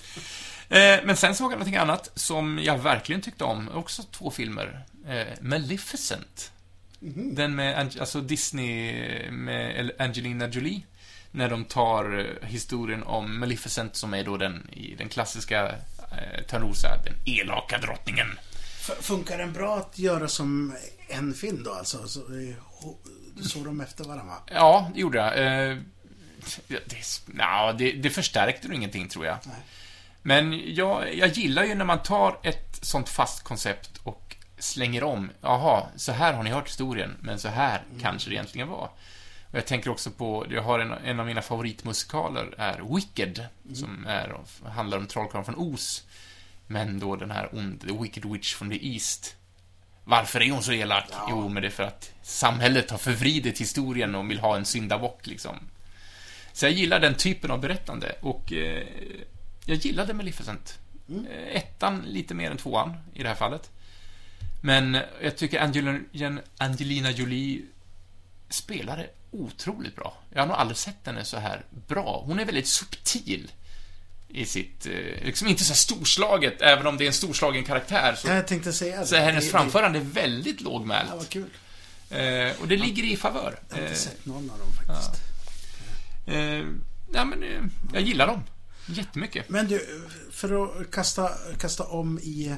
[0.69, 3.69] Eh, Men sen såg jag någonting annat som jag verkligen tyckte om.
[3.69, 4.85] Också två filmer.
[5.09, 6.53] Eh, Maleficent.
[7.01, 7.35] Mhm.
[7.35, 10.83] Den med alltså Disney med Angelina Jolie.
[11.31, 16.43] När de tar eh, historien om Maleficent som är då den, i den klassiska eh,
[16.51, 18.39] Törnrosa, den elaka drottningen.
[18.83, 20.77] Funkar den bra att göra som
[21.09, 22.09] en film då alltså?
[22.09, 22.55] Så, eh,
[23.37, 24.43] du såg dem efter varandra va?
[24.47, 25.39] Ja, det gjorde jag.
[25.39, 25.79] Eh,
[26.67, 26.79] det,
[27.79, 29.39] det, det förstärkte nog ingenting, tror jag.
[29.45, 29.57] Nej.
[30.23, 35.31] Men jag, jag gillar ju när man tar ett sånt fast koncept och slänger om.
[35.41, 38.91] Jaha, så här har ni hört historien, men så här kanske det egentligen var.
[39.51, 44.07] Och jag tänker också på, jag har en, en av mina favoritmusikaler är Wicked, som
[44.07, 44.37] är,
[44.69, 46.05] handlar om trollkarlen från Oz.
[46.73, 49.37] Men då den här ond, The Wicked Witch from the East.
[50.05, 51.07] Varför är hon så elak?
[51.11, 51.27] Ja.
[51.31, 55.27] Jo, men det är för att samhället har förvridit historien och vill ha en syndabock,
[55.27, 55.57] liksom.
[56.53, 58.87] Så jag gillar den typen av berättande och eh,
[59.67, 60.79] jag gillade Maleficent.
[61.09, 61.27] Mm.
[61.27, 63.71] Eh, Ettan lite mer än tvåan i det här fallet.
[64.63, 67.63] Men jag tycker Angelina, Angelina Jolie
[68.49, 70.17] spelade otroligt bra.
[70.31, 72.23] Jag har nog aldrig sett henne så här bra.
[72.27, 73.51] Hon är väldigt subtil
[74.35, 78.29] i sitt, eh, liksom inte så storslaget, även om det är en storslagen karaktär, så,
[78.29, 79.07] Ja, jag tänkte säga det.
[79.07, 81.11] så är hennes Det- framförande väldigt Det, ja, lågmält.
[81.11, 81.51] vad kul.
[82.11, 83.59] Eh, och det ligger i favör.
[83.69, 85.23] Jag har inte Eh, sett någon av dem faktiskt.
[86.27, 86.67] eh,
[87.13, 88.43] ja, men eh, jag gillar dem.
[88.87, 89.49] Jättemycket.
[89.49, 92.55] Men du, för att kasta, kasta om i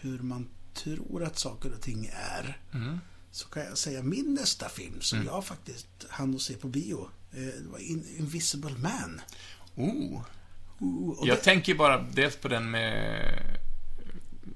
[0.00, 2.58] hur man tror att saker och ting är.
[2.74, 3.00] Mm.
[3.30, 5.32] Så kan jag säga min nästa film som Mm.
[5.34, 7.10] jag faktiskt hann att se på bio.
[7.32, 9.20] eh, Det var In- Invisible Man.
[9.74, 10.22] Oh.
[11.22, 13.22] Jag det, tänker bara dels på den med...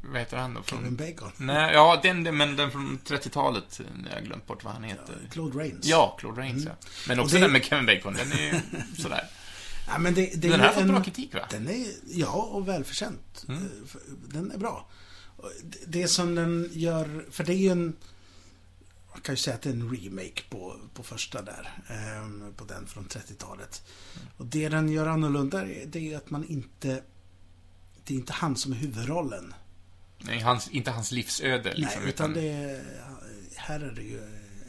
[0.03, 0.63] Vad heter han då?
[0.63, 1.33] Kevin Från, Bacon.
[1.37, 3.81] nej, ja, den, men den från 30-talet.
[4.11, 5.15] Jag har glömt bort vad han heter.
[5.31, 5.87] Claude Rains.
[5.87, 6.71] Ja, Claude Rains, ja.
[7.09, 8.15] Men också det- den med Kevin Bacon.
[8.15, 8.61] Den är ju
[9.03, 9.25] sådär.
[9.89, 11.41] Ja, men det, det Den här har fått bra kritik, va?
[11.51, 13.45] Den är, ja, och välförtjänt.
[13.49, 13.69] Mm.
[14.29, 14.89] Den är bra.
[15.87, 17.97] Det som den gör, för det är ju en...
[19.13, 21.83] Man kan ju säga att det är en remake på, på första där.
[21.89, 23.83] ehm, på den från 30-talet.
[24.37, 27.03] Och det den gör annorlunda det är att man inte...
[28.05, 29.55] Det är inte han som är huvudrollen.
[30.19, 32.01] Nej, hans, inte hans livsöde, liksom.
[32.03, 32.85] Nej, utan det är...
[33.57, 34.19] Här är det ju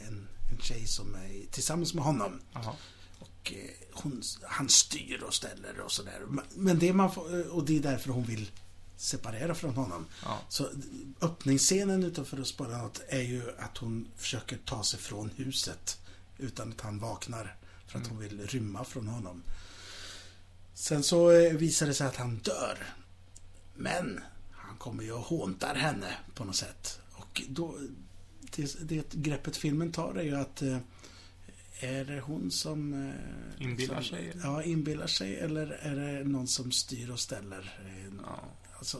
[0.08, 2.42] en, en tjej som är tillsammans med honom.
[2.54, 2.74] Jaha.
[3.20, 6.22] Och eh, hon, han styr och ställer och sådär.
[6.56, 8.52] Men det man får, och det är därför hon vill
[9.02, 10.06] separera från honom.
[10.24, 10.40] Ja.
[10.50, 10.70] Så
[11.22, 16.00] öppningsscenen utanför att spara något är ju att hon försöker ta sig från huset
[16.38, 17.56] utan att han vaknar
[17.88, 19.44] för att hon vill rymma från honom.
[20.74, 22.78] Sen så eh, visar det sig att han dör.
[23.76, 24.20] Men
[24.52, 27.00] han kommer ju och håntar henne på något sätt.
[27.12, 27.78] Och då,
[28.42, 30.78] det, det greppet filmen tar är ju att eh,
[31.80, 33.10] är det hon som...
[33.10, 34.34] eh, Inbillar som, sig?
[34.44, 35.36] Ja, inbillar sig.
[35.36, 37.80] Eller är det någon som styr och ställer?
[38.26, 38.44] Ja.
[38.82, 38.98] Alltså,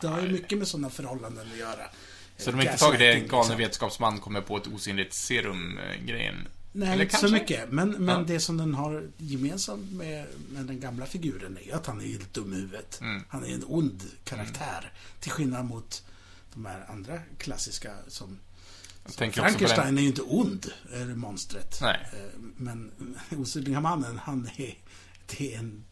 [0.00, 1.86] det har ju mycket med sådana förhållanden att göra.
[2.36, 6.48] Så de har inte tagit det galne vetenskapsman kommer på ett osynligt serum-grejen?
[6.72, 7.38] Nej, Eller inte så kanske?
[7.38, 7.72] mycket.
[7.72, 8.24] Men, men Ja.
[8.26, 12.34] det som den har gemensamt med, med den gamla figuren är att han är helt
[12.34, 13.00] dum i huvudet.
[13.00, 13.22] Mm.
[13.28, 14.92] Han är en ond karaktär.
[15.20, 16.04] Till skillnad mot
[16.54, 18.38] de här andra klassiska som...
[19.18, 19.32] Den...
[19.32, 21.78] Frankenstein är ju inte ond, är monstret.
[21.82, 22.00] Nej.
[22.12, 22.90] Eh, Men
[23.36, 24.74] Osynliga mannen, han är...
[25.26, 25.84] Det är en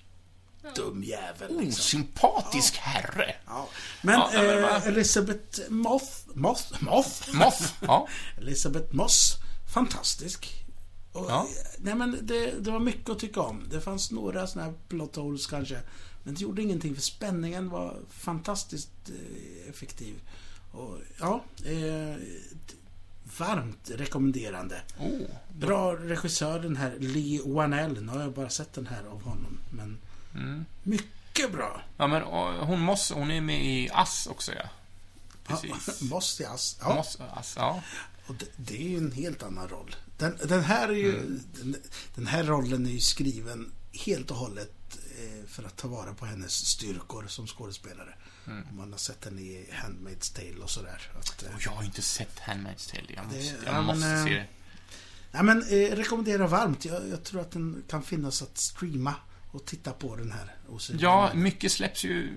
[0.77, 1.49] dum jävel.
[1.61, 1.69] Liksom.
[1.69, 3.35] Osympatisk herre.
[3.47, 3.69] Ja.
[4.03, 6.13] Men, Ja, men eh, Elisabeth Moth...
[6.35, 6.85] Moth?
[6.85, 7.35] Moth?
[7.35, 7.63] Moth.
[7.81, 8.09] Ja.
[8.39, 9.37] Elisabeth Moss.
[9.75, 10.65] Fantastisk.
[11.13, 11.49] Och, Ja.
[11.79, 13.65] Nej men det, det var mycket att tycka om.
[13.71, 15.81] Det fanns några sådana här plot holes kanske.
[16.23, 20.21] Men det gjorde ingenting för spänningen var fantastiskt eh, effektiv.
[20.73, 22.17] Och ja, eh,
[23.39, 24.81] varmt rekommenderande.
[24.99, 25.21] Oh.
[25.55, 28.03] Bra regissör den här Lee Wanell.
[28.03, 29.59] Nu har jag bara sett den här av honom.
[29.71, 29.99] Men
[30.35, 30.65] Mm.
[30.83, 31.83] mycket bra.
[31.97, 34.69] Ja, men och, hon måste, hon är med i Ass också, ja.
[35.47, 36.01] Precis.
[36.11, 36.95] Moss, ja.
[36.95, 37.83] Moss, Ass, ja.
[38.27, 39.97] Och det, det är ju en helt annan roll.
[40.19, 41.77] Den, den här är ju, den,
[42.15, 43.73] den här rollen är ju skriven
[44.07, 44.73] helt och hållet
[45.19, 48.15] eh, för att ta vara på hennes styrkor som skådespelare.
[48.47, 51.11] Om man har sett henne i Handmaid's Tale och sådär.
[51.19, 53.05] Att, eh, Och jag har inte sett Handmaid's Tale.
[53.17, 54.47] Jag måste, Det- jag ja, måste men, se eh, det.
[55.33, 56.85] Nej men eh, rekommenderar varmt.
[56.85, 59.15] Jag, jag tror att den kan finnas att streama
[59.53, 60.55] och titta på den här.
[60.69, 62.33] osynliga Ja, mycket släpps ju...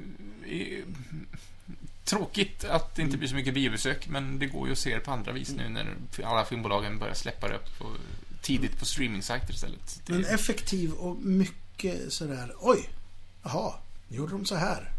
[2.03, 4.99] Tråkigt att det inte blir så mycket biobesök, men det går ju att se det
[4.99, 7.91] på andra vis nu när alla filmbolagen börjar släppa det på,
[8.41, 10.01] tidigt på streamingsajter istället.
[10.05, 12.89] Det, Men effektiv och mycket sådär, oj,
[13.43, 13.73] jaha,
[14.07, 14.91] gjorde de så här.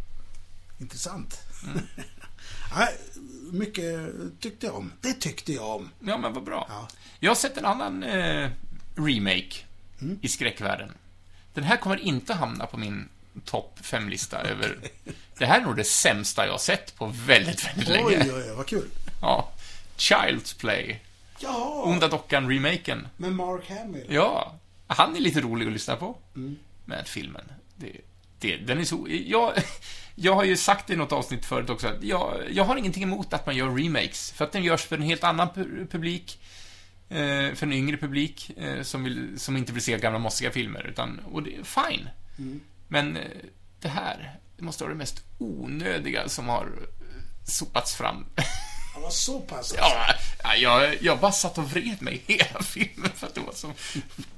[0.81, 1.41] Intressant.
[1.65, 1.79] Mm.
[2.77, 2.97] Nej,
[3.53, 4.93] mycket tyckte jag om.
[5.01, 5.91] Det tyckte jag om.
[6.01, 6.67] ja, men vad bra.
[6.69, 6.89] Ja.
[7.21, 8.51] Jag har sett en annan eh,
[8.97, 9.55] remake
[10.01, 10.19] Mm.
[10.23, 10.93] i skräckvärlden.
[11.57, 13.09] Den här kommer inte hamna på min
[13.45, 14.79] topp 5-lista över...
[15.39, 18.07] Det här är nog det sämsta jag har sett på väldigt, väldigt länge.
[18.07, 18.89] Oj, oj, oj, vad kul.
[19.23, 19.49] Ja.
[19.97, 21.01] Child's Play.
[21.39, 23.09] Ja, Onda Dockan-remaken.
[23.17, 24.07] med Mark Hamill.
[24.09, 24.55] Ja,
[24.87, 26.17] han är lite rolig att lyssna på.
[26.35, 26.57] Mm.
[26.85, 27.45] Men filmen,
[27.77, 27.93] det,
[28.39, 29.07] det, den är så...
[29.27, 29.53] Jag,
[30.15, 33.33] jag har ju sagt i något avsnitt förut också, att jag, jag har ingenting emot
[33.33, 34.31] att man gör remakes.
[34.31, 36.39] För att den görs för en helt annan pu- publik.
[37.09, 40.87] Eh, för en yngre publik eh, som, vill, som inte vill se gamla mossiga filmer.
[40.87, 42.09] Utan, och det är fine.
[42.39, 42.61] Mm.
[42.89, 43.23] Men eh,
[43.81, 46.69] det här, det måste vara det mest onödiga som har
[47.45, 48.27] sopats fram.
[48.95, 49.59] Han var så pass.
[49.59, 49.77] alltså.
[49.77, 53.53] Ja, ja, jag, jag bara satt och vred mig hela filmen för att det var
[53.53, 53.73] så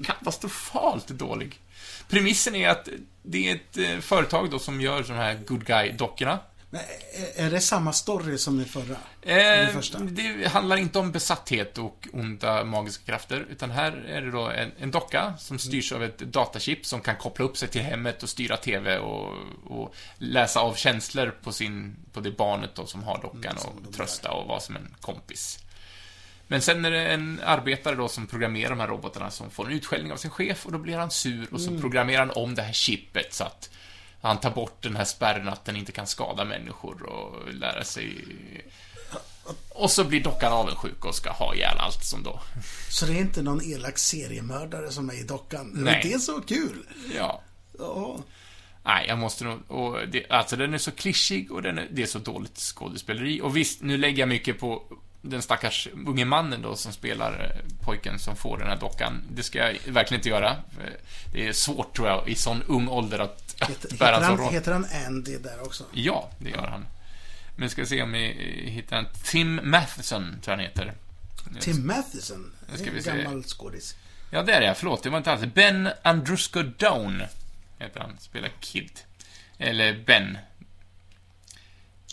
[0.04, 1.60] katastrofalt dålig.
[2.08, 2.88] Premissen är att
[3.22, 6.38] det är ett företag då som gör sådana här good guy-dockorna.
[6.70, 6.80] Men
[7.12, 8.96] är, är det samma story som i förra?
[9.22, 9.98] Eh, första.
[9.98, 14.72] det handlar inte om besatthet och onda magiska krafter, utan här är det då en,
[14.78, 18.28] en docka som styrs av ett datachip som kan koppla upp sig till hemmet och
[18.28, 23.18] styra TV och, och läsa av känslor på, sin, på det barnet då som har
[23.22, 25.58] dockan Mm, och trösta och vara som en kompis.
[26.46, 29.72] Men sen är det en arbetare då som programmerar de här robotarna som får en
[29.72, 32.62] utskällning av sin chef och då blir han sur och så programmerar han om det
[32.62, 33.70] här chippet så att
[34.20, 38.24] han tar bort den här spärren att den inte kan skada människor och lära sig...
[39.68, 42.40] Och så blir dockan avundsjuk och ska ha ihjäl allt som då...
[42.90, 45.70] Så det är inte någon elak seriemördare som är i dockan?
[45.74, 46.00] Nej.
[46.02, 46.86] Det är så kul.
[47.16, 47.42] Ja.
[47.78, 48.18] Ja.
[48.84, 49.70] Nej, jag måste nog...
[49.70, 53.40] Och det, alltså, den är så klyschig och den är, det är så dåligt skådespeleri.
[53.40, 54.82] Och visst, nu lägger jag mycket på
[55.22, 59.22] den stackars unge mannen då som spelar eh, pojken som får den här dockan.
[59.30, 60.56] Det ska jag verkligen inte göra.
[60.74, 60.96] För
[61.32, 64.86] Det är svårt, tror jag, i sån ung ålder att, Heter, heter, han, heter han
[65.06, 65.84] Andy där också?
[65.92, 66.86] Ja, det gör han.
[67.56, 68.20] Men ska se om vi
[68.70, 69.06] hittar en...
[69.24, 70.94] Tim Matheson, tror jag han heter.
[71.60, 72.52] Tim Matheson.
[72.70, 73.96] Nu ska En vi gammal skådis.
[74.30, 74.76] Ja, det är jag.
[74.76, 75.54] Förlåt, det var inte alls.
[75.54, 77.22] Ben Andrusco Down
[77.78, 78.18] heter han.
[78.18, 79.00] Spelar Kid.
[79.58, 80.38] Eller Ben.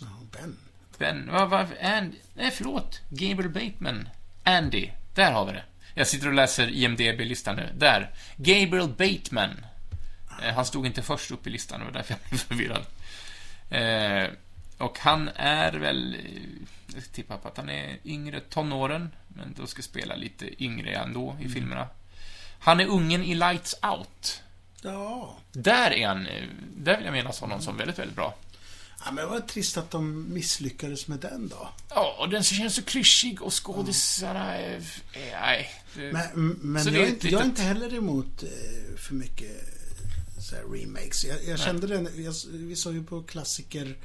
[0.01, 0.57] Ja, Ben.
[0.97, 2.17] Ben, vad, vad, Andy?
[2.33, 3.01] Nej, förlåt.
[3.09, 4.09] Gabriel Bateman.
[4.43, 4.89] Andy.
[5.13, 5.63] Där har vi det.
[5.93, 7.69] Jag sitter och läser IMDB-listan nu.
[7.77, 8.11] Där.
[8.37, 9.65] Gabriel Bateman.
[10.43, 12.85] Eh, han stod inte först upp i listan, det var därför jag blev förvirrad.
[13.69, 14.29] Eh,
[14.77, 16.13] och han är väl...
[16.15, 16.41] eh,
[16.95, 21.37] Jag tippar på att han är yngre tonåren, men då ska spela lite yngre ändå
[21.41, 21.87] i filmerna.
[22.59, 24.41] Han är ungen i Lights Out.
[24.81, 25.37] Ja.
[25.51, 26.27] Där är han...
[26.77, 28.35] Där vill jag minnas honom som väldigt, väldigt bra.
[29.05, 29.11] ja.
[29.11, 31.69] Men vad trist att de misslyckades med den då.
[31.89, 34.81] Ja, och den känns så klyschig och skådisarna är-
[35.41, 35.69] Nej.
[35.95, 38.43] det- Men, men jag, är jag är inte heller emot
[38.97, 39.51] för mycket
[40.45, 41.25] så remakes.
[41.25, 43.97] Jag, jag kände den, jag, vi såg ju på klassiker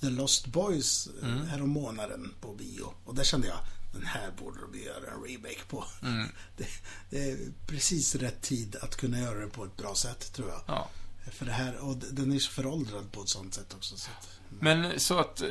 [0.00, 1.46] The Lost Boys eh, Mm.
[1.46, 2.94] härom månaden på bio.
[3.04, 3.58] Och där kände jag,
[3.92, 5.84] den här borde de göra en remake på.
[6.02, 6.28] Mm.
[6.56, 6.66] Det,
[7.10, 10.62] det är precis rätt tid att kunna göra det på ett bra sätt, tror jag.
[10.66, 10.88] Ja.
[11.32, 13.96] För det här, och den är så föråldrad på ett sånt sätt också.
[13.96, 14.28] Så att,
[14.60, 15.42] Men så att...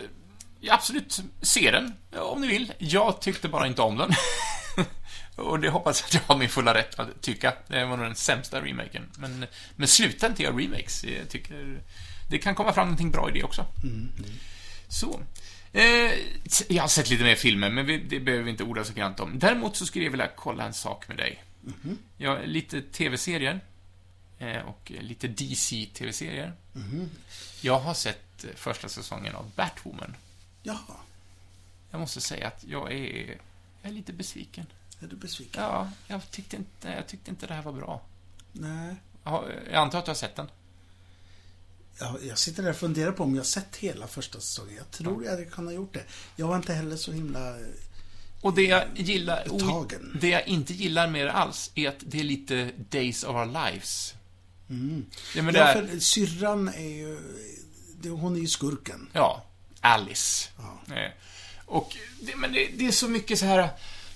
[0.63, 2.73] Ja, absolut, se den om ni vill.
[2.77, 4.11] Jag tyckte bara inte om den.
[5.35, 7.53] och det hoppas jag att jag har min fulla rätt att tycka.
[7.67, 9.09] Det var nog den sämsta remaken.
[9.17, 11.03] Men, men sluta inte göra remakes.
[11.03, 11.81] Jag tycker...
[12.29, 13.65] Det kan komma fram någonting bra i det också.
[14.87, 15.21] Så.
[15.73, 16.11] Eh,
[16.69, 19.19] jag har sett lite mer filmer, men vi, det behöver vi inte orda så grant
[19.19, 19.39] om.
[19.39, 21.43] Däremot så skulle jag vilja kolla en sak med dig.
[22.17, 23.59] Ja, lite tv-serier.
[24.39, 26.53] Eh, och lite DC-tv-serier.
[27.61, 30.15] Jag har sett eh, första säsongen av Batwoman.
[30.63, 30.95] jaha,
[31.91, 33.37] Jag måste säga att jag är,
[33.81, 34.65] jag är lite besviken.
[35.03, 35.63] Är du besviken?
[35.63, 38.01] Ja, jag tyckte inte, jag tyckte inte det här var bra.
[38.51, 38.95] Nej.
[39.23, 40.47] Ja, Jag antar att du har sett den?
[41.99, 44.75] Ja, jag sitter där och funderar på om jag sett hela första säsongen.
[44.77, 46.03] Jag tror jag hade kunnat gjort det.
[46.35, 47.55] Jag var inte heller så himla...
[48.41, 49.43] Och det jag gillar...
[49.43, 50.17] Betagen.
[50.21, 53.45] Det jag inte gillar med det alls är att det är lite Days of Our
[53.45, 54.13] Lives.
[54.69, 55.05] Mm.
[55.35, 57.19] Ja, men det ja, är, för syrran är ju...
[58.09, 59.09] Hon är ju skurken.
[59.13, 59.45] ja,
[59.81, 60.49] Alice.
[60.57, 60.95] Ja.
[60.95, 61.11] Eh,
[61.65, 63.69] Och det, men det, det är så mycket så här...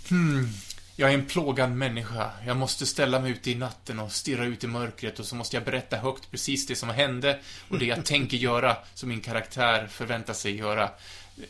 [0.10, 0.50] Hmm,
[0.96, 2.32] jag är en plågad människa.
[2.46, 5.56] Jag måste ställa mig ute i natten och stirra ut i mörkret och så måste
[5.56, 7.40] jag berätta högt precis det som hände
[7.70, 10.90] och det jag tänker göra, som min karaktär förväntar sig göra.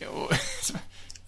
[0.07, 0.31] Och,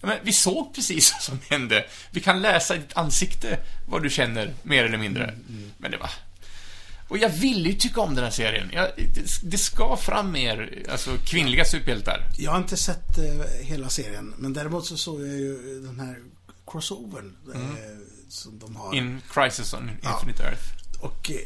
[0.00, 1.86] men vi såg precis vad som hände.
[2.10, 3.58] Vi kan läsa i ditt ansikte
[3.88, 5.24] vad du känner, mer eller mindre.
[5.24, 6.10] Mm, Men det var...
[7.08, 8.70] Och jag ville ju tycka om den här serien.
[8.72, 12.20] Jag, det, det ska fram mer, alltså, kvinnliga superhjältar.
[12.38, 16.16] Jag har inte sett eh, hela serien, men däremot så såg jag ju den här
[16.70, 17.60] crossovern eh,
[18.28, 18.94] som de har.
[18.94, 20.14] In Crisis on Ja.
[20.14, 20.62] Infinite Earth.
[21.00, 21.36] Och eh,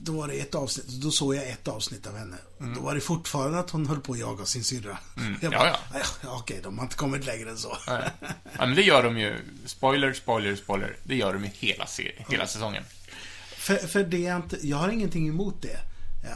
[0.00, 2.36] då var det ett avsnitt, då såg jag ett avsnitt av henne.
[2.74, 4.98] Då var det fortfarande att hon höll på att jaga sin syrra.
[5.16, 5.78] Mm, Jag ja, bara, ja.
[5.94, 6.00] ja.
[6.22, 7.76] ja, Okej, de har inte kommit längre än så.
[7.86, 8.10] Nej.
[8.58, 9.36] Ja, men det gör de ju.
[9.66, 10.96] Spoiler, spoiler, spoiler.
[11.04, 12.84] Det gör de ju hela, se- hela säsongen.
[13.56, 15.78] För, för det är inte, jag har ingenting emot det.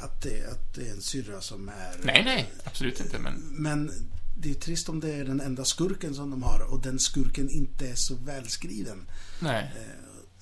[0.04, 1.96] Att det, att det är en syrra som är...
[2.02, 2.50] Nej, nej.
[2.64, 3.34] Absolut inte, men...
[3.50, 3.92] Men
[4.38, 7.50] det är trist om det är den enda skurken som de har och den skurken
[7.50, 9.08] inte är så välskriven.
[9.40, 9.72] Nej.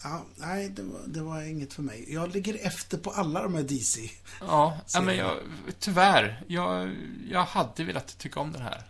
[0.03, 2.12] Ja, nej, det var, det var inget för mig.
[2.12, 4.11] Jag ligger efter på alla de här DC.
[4.40, 5.36] Ja, men jag,
[5.78, 6.42] tyvärr.
[6.47, 6.97] Jag,
[7.30, 8.84] jag hade velat tycka om den här.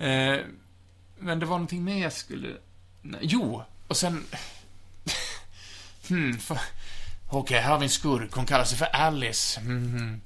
[0.00, 0.40] Eh,
[1.18, 2.56] men det var någonting mer jag skulle...
[3.02, 4.24] Nej, jo, och sen...
[6.08, 6.58] hmm, för...
[7.30, 8.32] Okej, här har vi en skurk.
[8.34, 9.60] Hon kallar sig för Alice.
[9.60, 10.20] Mhm.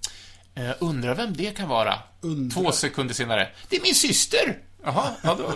[0.56, 1.98] Eh, undrar vem det kan vara?
[2.20, 2.62] Undrar.
[2.62, 3.48] Två sekunder senare.
[3.68, 4.58] Det är min syster!
[4.84, 5.54] Jaha, ja, då,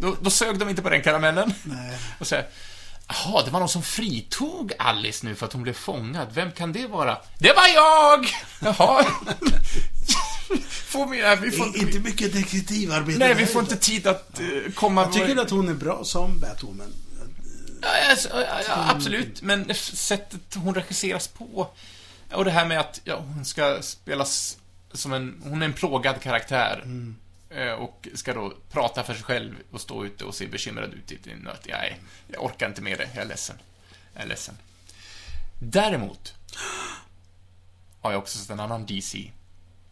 [0.00, 1.54] då, då sög de inte på den karamellen.
[1.62, 1.98] Nej.
[2.18, 2.36] Och så
[3.08, 6.28] Jaha, det var någon som fritog Alice nu för att hon blev fångad.
[6.34, 7.18] Vem kan det vara?
[7.38, 8.28] Det var jag!
[8.60, 9.04] Jaha.
[10.86, 14.72] får vi, nej, vi får, Inte mycket detektivarbete nej, vi får inte tid att eh,
[14.74, 15.02] komma...
[15.02, 16.94] Jag tycker att hon är bra som Batwoman.
[17.82, 21.70] Ja, alltså, ja, ja, absolut, men sättet hon regisseras på
[22.32, 24.58] och det här med att ja, hon ska spelas
[24.92, 25.40] som en...
[25.44, 26.84] Hon är en plågad karaktär.
[27.50, 31.12] Eh, Och ska då prata för sig själv och stå ute och se bekymrad ut
[31.12, 31.66] i din nöt.
[31.68, 33.08] Nej, jag orkar inte med det.
[33.14, 33.56] Jag är ledsen.
[34.14, 34.54] Jag är ledsen.
[35.60, 36.34] Däremot
[38.00, 39.30] har jag också sett en annan DC.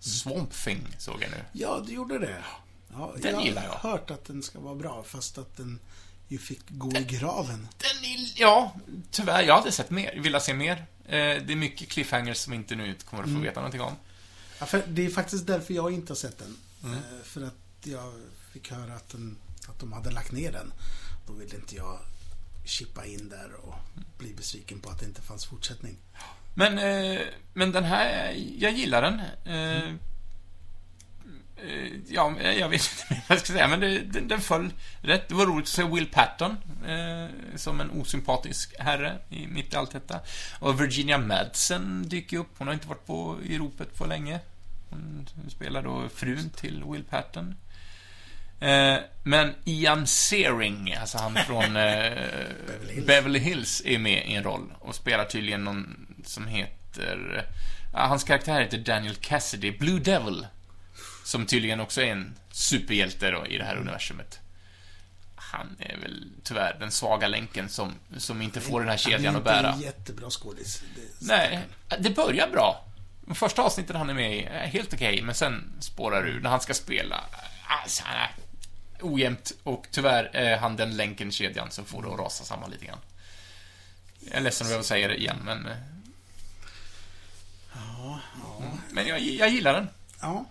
[0.01, 1.37] Swamp Thing såg jag nu.
[1.53, 2.45] Ja, du gjorde det.
[2.93, 3.71] Ja, Den jag gillar jag.
[3.71, 5.79] har hört att den ska vara bra, fast att den
[6.29, 7.69] ju fick gå i graven.
[7.79, 8.73] Den ja,
[9.11, 9.43] tyvärr.
[9.43, 10.15] Jag hade sett mer.
[10.21, 10.87] Vill se mer.
[11.07, 13.97] Eh, Det är mycket cliffhangers som inte nu kommer att få veta någonting om.
[14.61, 16.57] Ja, för det är faktiskt därför jag inte har sett den.
[16.85, 16.95] Mm.
[16.97, 18.13] Eh, För att jag
[18.53, 19.37] fick höra att, den,
[19.69, 20.73] att de hade lagt ner den.
[21.27, 21.99] Då ville inte jag
[22.65, 23.75] chippa in där och
[24.19, 25.97] bli besviken på att det inte fanns fortsättning.
[26.55, 27.21] Men, eh,
[27.55, 29.21] men den här, jag gillar den.
[29.45, 29.95] Eh,
[32.09, 35.29] ja, jag vet inte mer vad jag ska säga, men det, den, den föll rätt.
[35.29, 39.77] Det var roligt att se Will Patton eh, som en osympatisk herre i, mitt i
[39.77, 40.21] allt detta.
[40.59, 42.51] Och Virginia Madsen dyker upp.
[42.59, 44.41] Hon har inte varit på, i ropet på länge.
[44.91, 47.55] Hon spelar då frun till Will Patton.
[48.61, 52.13] Eh, men Ian Searing, alltså han från eh,
[52.91, 53.07] Hills.
[53.07, 57.47] Beverly Hills, är med i en roll och spelar tydligen någon som heter...
[57.93, 60.47] Hans karaktär heter Daniel Cassidy, Blue Devil.
[61.25, 64.41] Som tydligen också är en superhjälte då i det här universumet.
[65.37, 69.47] Han är väl tyvärr den svaga länken som, som inte får den här kedjan att
[69.47, 69.73] Han är bära.
[69.75, 70.83] inte en jättebra skådis.
[71.19, 71.61] Nej,
[71.99, 72.85] det börjar bra.
[73.35, 76.61] Första avsnitten han är med i är helt okej, men sen spårar ur när han
[76.61, 77.25] ska spela.
[77.83, 78.31] Alltså, han är
[79.01, 82.71] ojämnt och tyvärr är han den länken i kedjan som får det att rasa samman
[82.71, 82.99] lite grann.
[84.21, 85.67] Jag är ledsen att behöva säga det igen, men...
[85.67, 85.77] eh,
[87.75, 89.89] Ja, ja, Men jag, jag gillar den.
[90.21, 90.45] ja.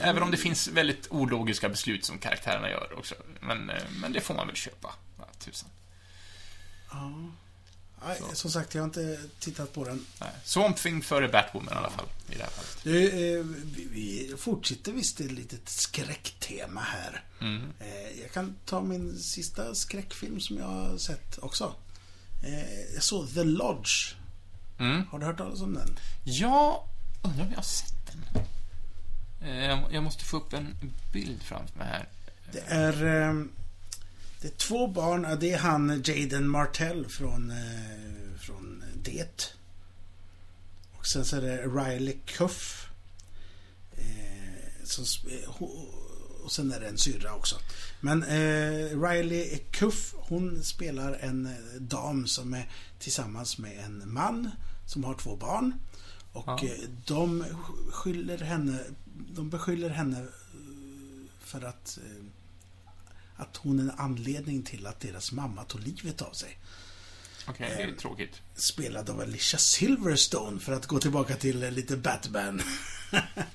[0.00, 3.14] Även om det finns väldigt ologiska beslut som karaktärerna gör också.
[3.40, 4.94] Men, eh, men det får man väl köpa.
[5.18, 5.68] Ja, tusan.
[6.90, 7.12] ja.
[8.06, 10.06] Nej, som sagt, jag har inte tittat på den.
[10.20, 10.30] Nej.
[10.44, 12.78] Swamp Thing före Batwoman i alla fall, i det här fallet.
[12.82, 17.24] Du, eh, vi, vi fortsätter visst ett litet skräcktema här.
[17.40, 17.72] Mm.
[17.80, 21.74] Eh, jag kan ta min sista skräckfilm som jag har sett också.
[22.44, 24.14] Eh, jag såg The Lodge.
[24.78, 25.06] Mm.
[25.10, 25.98] Har du hört talas om den?
[26.24, 26.88] Jag
[27.22, 28.45] undrar om jag har sett den.
[29.42, 30.74] Eh, jag- måste få upp en
[31.12, 32.08] bild framför mig här.
[32.52, 33.34] Det är, eh,
[34.40, 35.38] det är två barn.
[35.40, 39.54] Det är han Jaden Martell från, eh, från Det.
[40.98, 42.86] Och sen så är det Riley Cuff.
[43.96, 45.04] Eh, som,
[46.44, 47.56] och sen är det en syrra också.
[48.00, 52.68] Men eh, Riley Cuff, hon spelar en dam som är
[52.98, 54.50] tillsammans med en man
[54.86, 55.74] som har två barn.
[56.32, 56.68] Och Ja.
[57.06, 57.44] de
[57.92, 58.78] skyller henne,
[59.28, 60.26] de beskyller henne eh,
[61.40, 62.24] för att eh,
[63.36, 66.58] att hon är en anledning till att deras mamma tog livet av sig.
[67.48, 68.40] Okej, det är tråkigt.
[68.54, 72.62] Spelad av Alicia Silverstone för att gå tillbaka till eh, lite Batman.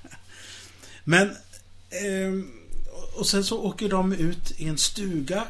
[1.04, 1.36] Men...
[1.90, 2.52] ehm,
[3.14, 5.46] och sen så åker de ut i en stuga.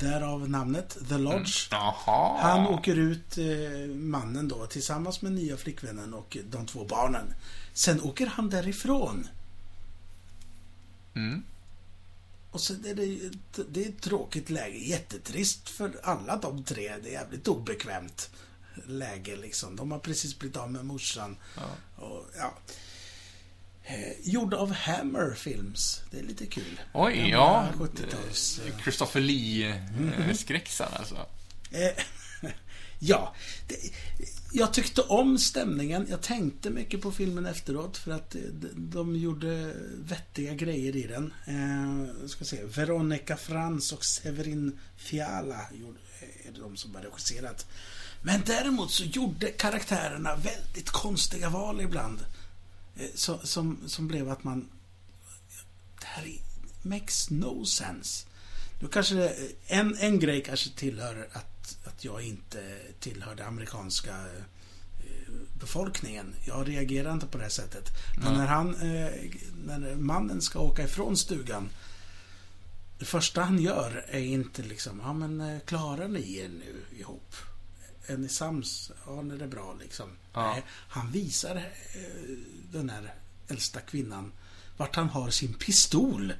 [0.00, 1.68] Därav namnet The Lodge.
[1.70, 2.42] Jaha.
[2.42, 7.34] Han åker ut, eh, mannen då, tillsammans med nya flickvännen och de två barnen.
[7.74, 9.28] Sen åker han därifrån.
[11.14, 11.44] Mm.
[12.50, 13.30] Och så är det,
[13.68, 14.78] det är ett tråkigt läge.
[14.78, 16.92] Jättetrist för alla de tre.
[17.02, 18.30] Det är jävligt obekvämt
[18.86, 19.76] läge liksom.
[19.76, 21.36] De har precis blivit av med morsan.
[21.56, 22.02] Ja.
[22.04, 22.54] Och, ja.
[23.84, 26.00] Eh, gjord av Hammer Films.
[26.10, 26.80] Det är lite kul.
[26.92, 27.68] Oj, ja.
[27.78, 28.60] 70-tals...
[28.66, 31.26] eh, Christopher Lee-skräckisar alltså.
[31.70, 32.04] Eh,
[32.98, 33.34] ja,
[33.68, 33.76] det,
[34.56, 36.06] jag tyckte om stämningen.
[36.10, 38.40] Jag tänkte mycket på filmen efteråt för att eh,
[38.76, 41.32] de, gjorde vettiga grejer i den.
[41.46, 47.66] Eh, ska se, Veronica Frans och Severin Fiala gjorde, eh, är de som har regisserat.
[48.22, 52.18] Men däremot så gjorde karaktärerna väldigt konstiga val ibland.
[52.96, 54.68] Eh, så, som, som blev att man...
[56.00, 56.32] Det här
[56.82, 58.26] makes no sense.
[58.80, 61.53] Då kanske det, eh, en, en grej kanske tillhör att,
[61.94, 64.42] att jag inte tillhör den amerikanska eh,
[65.60, 66.34] befolkningen.
[66.46, 67.90] Jag reagerar inte på det här sättet.
[68.16, 68.38] Men Nej.
[68.38, 69.10] när han, eh,
[69.66, 71.68] när mannen ska åka ifrån stugan.
[72.98, 77.34] Det första han gör är inte liksom, ja men eh, klarar ni er nu ihop?
[78.06, 78.92] Är ni sams?
[79.06, 80.10] Ja, det är bra liksom.
[80.32, 80.52] Ja.
[80.52, 81.68] Nej, han visar
[82.72, 83.14] den här
[83.48, 84.32] äldsta kvinnan
[84.76, 86.32] vart han har sin pistol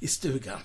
[0.00, 0.60] i stugan.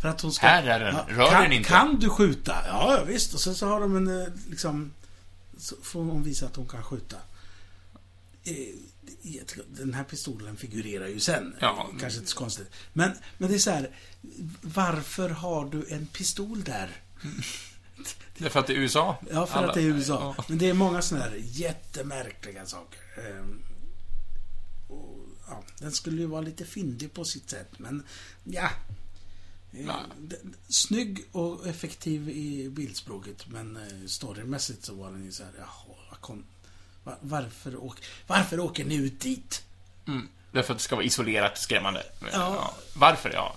[0.00, 0.46] För att hon ska...
[0.46, 1.16] Här är den.
[1.16, 1.68] Rör kan, den inte.
[1.68, 2.56] Kan du skjuta?
[2.66, 3.34] Ja, visst.
[3.34, 4.92] Och sen så har de en, eh, liksom...
[5.58, 7.16] Så får hon visa att hon kan skjuta.
[8.44, 8.54] Eh,
[9.66, 11.54] Den här pistolen figurerar ju sen.
[11.60, 11.90] Ja.
[12.00, 12.70] Kanske inte så konstigt.
[12.92, 13.90] Men, men det är så här.
[14.62, 16.90] Varför har du en pistol där?
[18.38, 19.16] Det är för att det är USA.
[19.30, 20.34] Ja, för Alla- att det är USA.
[20.48, 23.00] Men det är många sådana här jättemärkliga saker.
[23.18, 23.62] Ehm,
[24.88, 28.02] och, ja, den skulle ju vara lite fyndig på sitt sätt, men
[28.44, 28.70] ja.
[30.18, 35.52] Den- Snygg och effektiv i bildspråket, men eh, storymässigt så var den ju så här,
[35.58, 36.42] jaha, vad
[37.04, 37.96] va- varför, åk,
[38.26, 39.62] varför åker ni ut dit?
[40.08, 40.28] Mm.
[40.52, 42.02] Därför att det ska vara isolerat skrämmande.
[42.32, 42.74] Ja.
[42.94, 43.30] Varför?
[43.34, 43.56] Ja.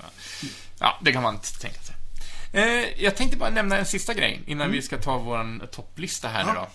[0.79, 1.95] ja, det kan man inte tänka sig.
[2.53, 6.43] Eh, jag tänkte bara nämna en sista grej innan vi ska ta vår topplista här
[6.43, 6.55] Mm.
[6.55, 6.69] Ja.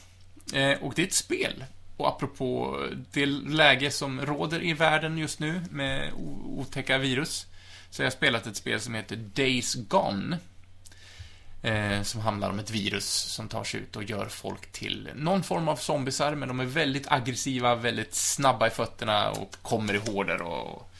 [0.44, 0.58] nu då.
[0.58, 1.64] Eh, och det är ett spel.
[1.96, 2.78] Och apropå
[3.12, 6.12] det läge som råder i världen just nu med
[6.44, 7.46] otäcka virus,
[7.90, 10.38] så har jag spelat ett spel som heter Days Gone.
[11.62, 15.42] Eh, som handlar om ett virus som tar sig ut och gör folk till någon
[15.42, 19.98] form av zombisar, men de är väldigt aggressiva, väldigt snabba i fötterna och kommer i
[19.98, 20.90] horder och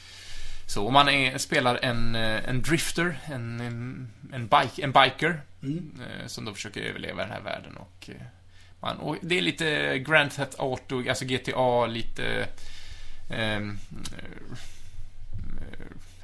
[0.67, 0.85] så.
[0.85, 3.61] Och man är, spelar en, eh, en drifter, en,
[4.33, 6.01] en, bike, en biker, Mm.
[6.01, 8.11] eh, som då försöker överleva i den här världen och
[8.81, 12.49] man, och det är lite Grand Theft Auto, alltså GTA, lite
[13.31, 13.61] eh,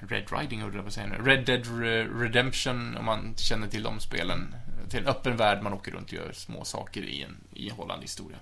[0.08, 1.30] Red Riding, höll jag på säga nu.
[1.30, 4.54] Red Dead Re- Redemption, om man känner till de spelen.
[4.90, 8.38] Till en öppen värld, man åker runt och gör små saker i en ihållande historia.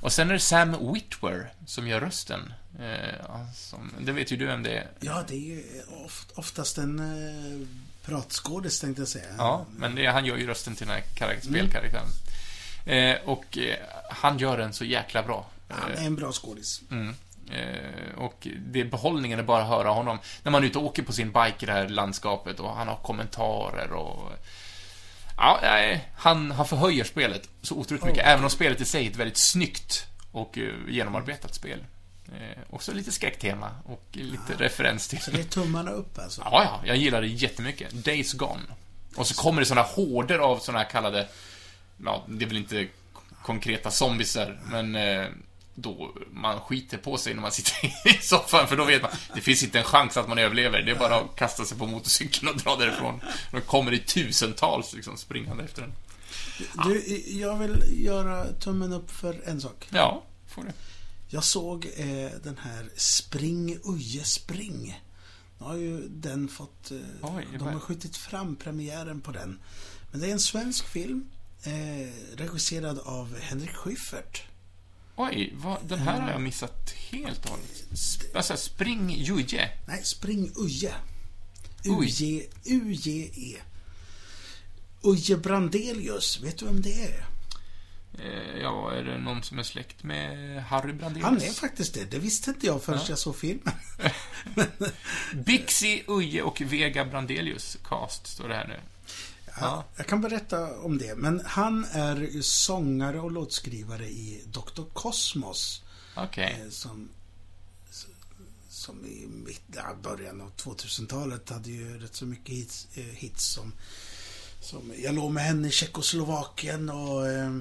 [0.00, 2.52] Och sen är det Sam Witwer som gör rösten.
[2.80, 4.88] Eh, som, det vet ju du vem det är.
[5.00, 5.64] Ja, det är ju
[6.04, 7.68] oft, oftast en eh,
[8.06, 9.24] pratskådis tänkte jag säga.
[9.38, 12.08] Ja, men det, han gör ju rösten till den här karaktär, spelkaraktären.
[12.86, 13.76] Eh, och eh,
[14.10, 15.46] han gör den så jäkla bra.
[15.68, 16.82] Han Eh, är en bra skådis.
[16.90, 17.14] Mm.
[17.50, 21.02] Eh, och det behållningen är bara att höra honom när man är ute och åker
[21.02, 24.32] på sin bike i det här landskapet och han har kommentarer och...
[25.38, 25.60] Ja,
[26.16, 28.30] han, han förhöjer spelet så otroligt mycket, Oh.
[28.30, 31.84] även om spelet i sig är ett väldigt snyggt och eh, genomarbetat spel.
[32.28, 35.20] Eh, också lite skräcktema och lite referens till...
[35.20, 36.42] Så det är tummarna upp alltså.
[36.44, 37.92] Ja, ja, jag gillar det jättemycket.
[37.92, 38.62] Days Gone.
[39.16, 41.28] Och så kommer det såna horder av såna här kallade,
[42.04, 42.86] ja, det är väl inte
[43.42, 44.96] konkreta zombisar, men
[45.76, 49.40] då man skiter på sig när man sitter i soffan, för då vet man, det
[49.40, 50.82] finns inte en chans att man överlever.
[50.82, 53.20] Det är bara att kasta sig på motorcykeln och dra därifrån.
[53.52, 55.92] De kommer i tusentals liksom springande efter den.
[56.84, 59.88] Du, jag vill göra tummen upp för en sak.
[59.90, 60.72] Ja, får det.
[61.28, 65.02] Jag såg eh, den här Spring Uje Spring.
[65.58, 66.90] Nu har ju den fått...
[66.90, 69.58] Eh, Oj, de har skjutit fram premiären på den.
[70.10, 71.30] Men det är en svensk film.
[71.62, 74.42] Eh, regisserad av Henrik Schyffert.
[75.16, 77.84] Oj, vad, den här har jag missat helt och hållet.
[77.90, 79.70] Sp- Alltså, spring Juje.
[79.86, 80.94] Nej, Spring Uje.
[82.64, 83.56] U-J-E.
[85.02, 86.40] Uje Brandelius.
[86.40, 87.26] Vet du vem det är?
[88.18, 91.24] Eh, ja, är det någon som är släkt med Harry Brandelius?
[91.24, 92.10] Han är faktiskt det.
[92.10, 93.06] Det visste inte jag förrän Ja.
[93.08, 93.74] jag såg filmen.
[95.46, 98.80] Bixi, Uje och Vega Brandelius cast, står det här nu.
[99.60, 99.84] Ja.
[99.96, 101.14] Jag kan berätta om det.
[101.16, 104.82] Men han är sångare och låtskrivare i Dr.
[104.92, 105.82] Cosmos.
[106.16, 106.62] Okej.
[106.64, 107.08] eh, Som,
[108.68, 113.44] som i mitt, ja, början av 2000-talet hade ju rätt så mycket hits, eh, hits
[113.44, 113.72] som
[114.60, 117.56] som, jag låg med henne i Tjeckoslovakien och eh,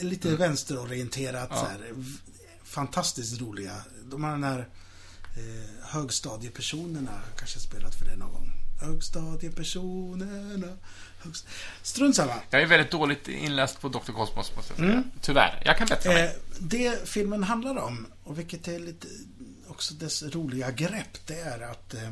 [0.00, 0.40] lite Mm.
[0.40, 1.94] vänsterorienterat så här.
[2.64, 3.74] Fantastiskt roliga.
[4.10, 4.68] De har den här
[5.36, 8.52] eh, högstadiepersonerna, kanske spelat för det någon gång.
[8.80, 10.76] Högstadiepersonerna.
[11.18, 11.46] Högst...
[11.82, 12.32] Strunt samma.
[12.50, 13.98] Jag är väldigt dåligt inläst på Dr.
[14.12, 15.02] Cosmos, måste jag säga.
[15.20, 15.62] Tyvärr.
[15.64, 16.24] Jag kan bättra mig.
[16.24, 19.06] Eh, det filmen handlar om, och vilket är lite
[19.68, 22.10] också dess roliga grepp, det är att eh, eh,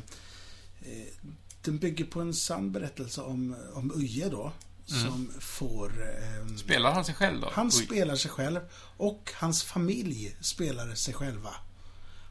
[1.63, 4.53] den bygger på en sann berättelse om, om Uje då,
[4.87, 6.03] som får...
[6.03, 7.51] Eh, Spelar han sig själv då?
[7.53, 7.73] han Oj.
[7.73, 8.61] spelar sig själv
[8.97, 11.55] och hans familj spelar sig själva.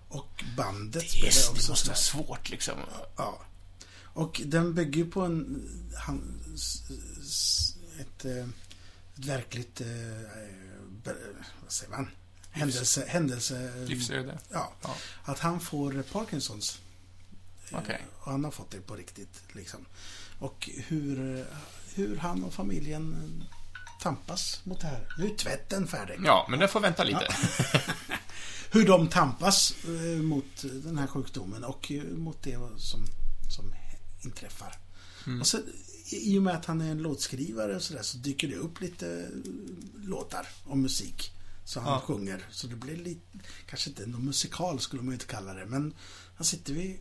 [0.08, 2.74] Och bandet Det, spelar är, det också måste vara svårt, liksom.
[3.18, 3.42] Ja.
[4.14, 5.70] Och den bygger på en...
[5.96, 6.50] Han,
[8.00, 8.44] ett, eh,
[9.18, 9.82] ett verkligt...
[9.82, 9.88] Eh,
[11.04, 11.16] be,
[11.62, 12.10] vad säger man?
[12.52, 13.06] Händelse...
[13.08, 14.40] händelse Livsöde.
[14.52, 14.74] Ja.
[14.82, 14.96] Ja.
[15.24, 16.82] Att han får Parkinsons.
[17.72, 18.06] Eh, Okej.
[18.20, 19.44] Och han har fått det på riktigt.
[19.52, 19.86] Liksom.
[20.40, 21.46] Och hur,
[21.96, 23.44] hur han och familjen
[24.04, 25.08] tampas mot det här.
[25.18, 26.20] Nu är tvätten färdig.
[26.26, 27.28] Ja, men den får vänta lite.
[28.72, 33.06] Hur de tampas eh, mot den här sjukdomen och eh, mot det som,
[33.50, 33.74] som
[34.26, 34.76] inträffar.
[35.28, 35.42] Mm.
[35.42, 35.58] Och så,
[36.12, 39.08] I och med att han är en låtskrivare och sådär så dyker det upp lite
[39.22, 39.52] eh,
[40.04, 41.32] låtar och musik.
[41.66, 42.00] Så han Ja.
[42.00, 42.46] sjunger.
[42.52, 43.22] Så det blir lite,
[43.70, 45.66] kanske inte någon musikal skulle man ju inte kalla det.
[45.66, 45.94] Men
[46.36, 47.00] han sitter vid,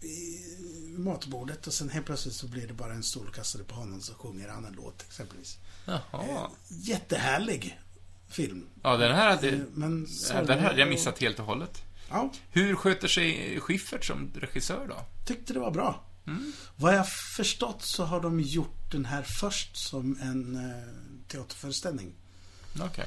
[0.00, 4.14] vid matbordet och sen helt plötsligt så blir det bara en stolkastare på honom så
[4.14, 5.58] sjunger han en låt exempelvis.
[5.86, 6.50] Jaha.
[6.68, 7.80] Jättehärlig
[8.28, 8.66] film.
[8.82, 11.82] Ja, den här hade, Eh, Men den hade jag missat helt och hållet.
[12.10, 14.96] Ja, Hur sköter sig Schiffert som regissör då?
[15.26, 16.04] tyckte det var bra.
[16.26, 16.52] Mm.
[16.76, 17.06] Vad jag
[17.36, 20.88] förstått så har de gjort den här först som en eh,
[21.28, 22.14] teaterföreställning.
[22.80, 23.06] Okej.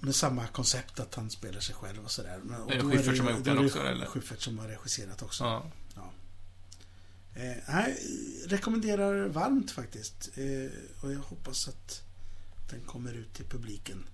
[0.00, 2.40] Med samma koncept att han spelar sig själv och sådär.
[2.44, 4.06] Men- och Är det Schyffert som har gjort den också, eller?
[4.06, 5.44] Schyffert som har regisserat också.
[5.44, 5.70] Ja.
[7.36, 7.98] Eh, nej,
[8.46, 10.30] rekommenderar varmt faktiskt.
[10.34, 10.70] Eh,
[11.04, 12.02] och jag hoppas att
[12.70, 14.08] den kommer ut till publiken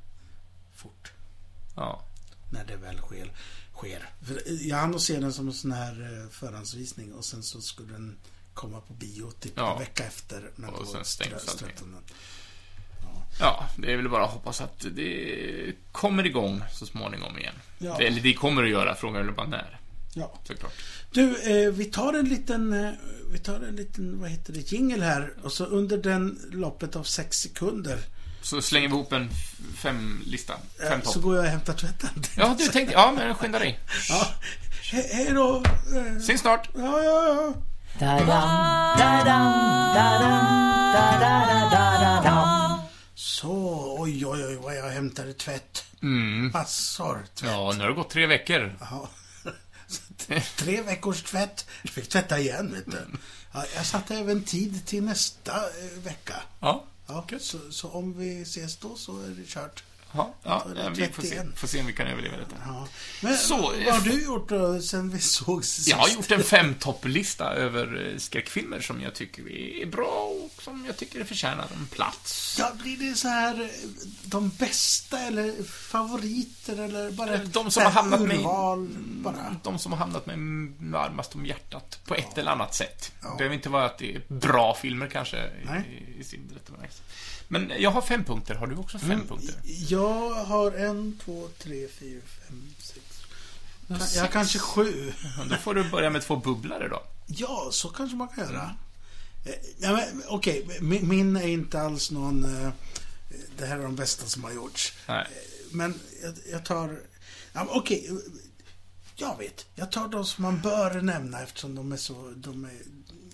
[0.75, 1.13] fort.
[1.77, 2.05] Ja.
[2.53, 3.33] När det väl sker.
[3.81, 4.09] Sker.
[4.23, 7.61] För jag hann att se den som en sån här eh, förhandsvisning och sen så
[7.61, 8.17] skulle den
[8.55, 9.73] komma på bio typ Ja.
[9.73, 10.51] en vecka efter.
[10.57, 11.69] Men Och sen stängs allting.
[11.79, 11.97] den.
[13.41, 17.55] Ja, det är väl bara att hoppas att det kommer igång så småningom igen.
[17.79, 17.97] Ja.
[17.99, 19.81] Det- Eller det kommer att göra, frågan är bara när,
[20.15, 20.39] Ja.
[20.45, 20.73] såklart.
[21.13, 22.91] Du, eh, vi tar en liten, eh,
[23.33, 27.03] vi tar en liten, vad heter det, jingle här och så under den loppet av
[27.05, 27.99] sex sekunder
[28.43, 29.31] Så slänger vi ihop en
[29.77, 30.55] femlista,
[30.89, 31.23] fem så topp.
[31.23, 32.11] går jag och hämtar tvätten.
[32.37, 33.81] Ja, du tänkte, ja men skynda dig.
[34.09, 34.27] Ja.
[34.93, 35.63] He hej då.
[35.97, 36.69] Eh, Syns snart.
[36.75, 37.55] Ja, ja, ja.
[43.15, 45.85] Så, oj, oj, oj, vad jag hämtade tvätt.
[46.03, 46.51] Mm.
[46.55, 47.51] Massor tvätt.
[47.51, 48.77] Ja, nu har det gått tre veckor.
[48.81, 49.09] Jaha.
[50.57, 51.67] Tre veckors tvätt.
[51.83, 53.07] Jag fick tvätta igen, vet du.
[53.53, 56.35] Ja, jag satte även tid till nästa eh, vecka.
[56.61, 60.91] Ja, Ja, så, så om vi ses då så är det kört ja, ja det
[61.01, 61.59] vi får se, 31.
[61.59, 62.57] får se om vi kan överleva detta.
[62.67, 62.89] Ja.
[63.23, 65.89] Men Så, vad har du gjort då sen vi sågs sist?
[65.89, 69.53] Jag har gjort en femtopplista över eh, skräckfilmer som jag tycker
[69.83, 72.57] är bra och som jag tycker förtjänar en plats.
[72.59, 73.69] Ja, blir det så här eh,
[74.23, 79.57] de bästa eller favoriter eller bara De som har hamnat mig- urval bara?
[79.63, 80.37] De som har hamnat mig
[80.79, 83.13] varmast om hjärtat på ett eller annat sätt.
[83.23, 83.29] Ja.
[83.31, 86.05] Det behöver inte vara att det är bra filmer kanske Nej.
[86.17, 86.73] i, i sin rätta.
[87.53, 88.55] Men jag har fem punkter.
[88.55, 89.27] Har du också fem Mm.
[89.27, 89.55] punkter?
[89.65, 93.01] Jag har en, två, tre, fyra, fem, sex.
[94.15, 95.13] Jag har kanske sju.
[95.51, 97.03] Då får du börja med två bubblare då.
[97.27, 98.75] Ja, så kanske man kan göra.
[99.47, 102.45] Eh, Ja, men, Okej, min, min är inte alls någon...
[102.65, 102.71] eh,
[103.59, 104.93] Det här är de bästa som har gjorts.
[105.09, 105.27] Nej.
[105.73, 107.01] Men jag, jag tar...
[107.53, 108.15] Ja, Okej, eh,
[109.17, 109.67] jag vet.
[109.75, 112.33] Jag tar de som man bör nämna eftersom de är så...
[112.37, 112.71] De är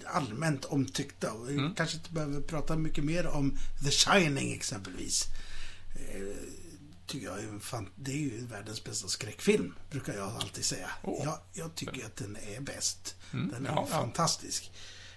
[0.07, 1.33] allmänt omtyckta.
[1.33, 1.75] Och vi Mm.
[1.75, 5.25] kanske inte behöver prata mycket mer om The Shining exempelvis.
[5.95, 6.23] Eh,
[7.07, 10.91] tycker jag är det är ju världens bästa skräckfilm, brukar jag alltid säga.
[11.03, 11.25] Åh.
[11.25, 13.15] Jag, jag tycker att den är bäst.
[13.33, 13.97] Mm, Den är ja, ja.
[13.97, 14.73] fantastisk.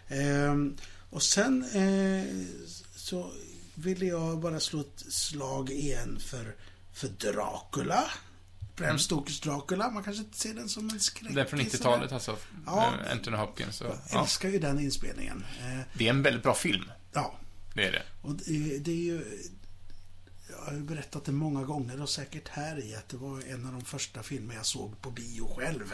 [0.08, 0.78] Ehm,
[1.10, 2.46] och sen eh,
[2.96, 3.32] så
[3.76, 6.56] ville jag bara slå ett slag igen för,
[6.94, 8.12] för Dracula.
[8.80, 8.99] Bram Mm.
[8.99, 9.89] Stokers Dracula.
[9.91, 11.36] Man kanske inte ser den som en skräck.
[11.36, 12.38] Den från 90-talet alltså.
[12.65, 12.93] Ja.
[13.01, 13.82] med Anthony Hopkins.
[13.82, 14.21] Och, Jag ja.
[14.21, 15.45] älskar ju den inspelningen.
[15.59, 16.91] Eh, Det är en väldigt bra film.
[17.13, 17.34] ja,
[17.73, 18.03] Det är det.
[18.21, 19.47] och det, det är ju...
[20.49, 23.65] Jag har ju berättat det många gånger och säkert här i att det var en
[23.65, 25.93] av de första filmer jag såg på bio själv.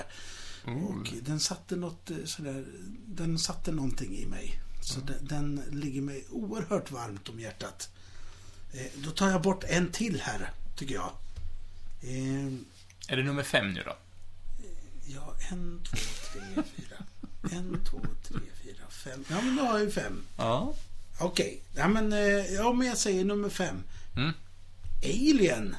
[0.65, 2.65] Och den satte något eh, sådär,
[3.07, 4.59] den satte någonting i mig.
[4.81, 7.89] Så den, den ligger mig oerhört varmt om hjärtat.
[8.73, 11.11] Eh, då tar jag bort en till här, tycker jag.
[12.01, 12.53] Eh,
[13.07, 13.95] Är det nummer fem nu då?
[15.07, 15.97] ja, en, två,
[16.33, 16.97] tre, fyra.
[17.57, 19.25] En, två, tre, fyra, fem.
[19.29, 20.23] Ja, men då har jag ju fem.
[20.37, 20.73] Ja.
[21.19, 22.19] Okej, ja, men, eh,
[22.53, 23.83] ja, men jag säger nummer fem.
[24.15, 24.33] Mm.
[25.03, 25.75] Alien.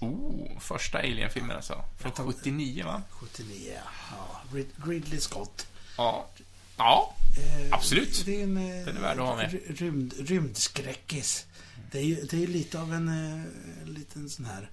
[0.00, 1.84] Oh, första Alien-filmen alltså.
[1.98, 3.02] Från 79, va?
[3.10, 3.72] 79,
[4.10, 4.40] ja.
[4.52, 5.66] Rid- Ridley Scott.
[5.96, 6.28] Ja.
[6.76, 8.22] Ja, Eh, Absolut.
[8.26, 9.50] Det är en, eh, Den är värd att ha med.
[9.50, 11.46] ry- Rymd, rymdskräckis.
[11.92, 14.70] Det är ju det är lite av en eh, liten sån här...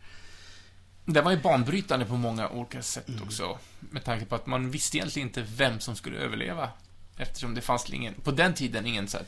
[1.05, 3.23] det var ju banbrytande på många olika sätt Mm.
[3.23, 3.59] också.
[3.79, 6.69] Med tanke på att man visste egentligen inte vem som skulle överleva.
[7.17, 9.25] Eftersom det fanns ingen, på den tiden, ingen så här,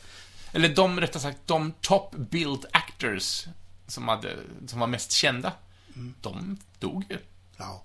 [0.56, 3.46] Eller de, rättare sagt, de top build actors
[3.88, 5.54] som, hade, som var mest kända.
[5.96, 6.14] Mm.
[6.22, 7.18] De dog ju.
[7.58, 7.84] Ja.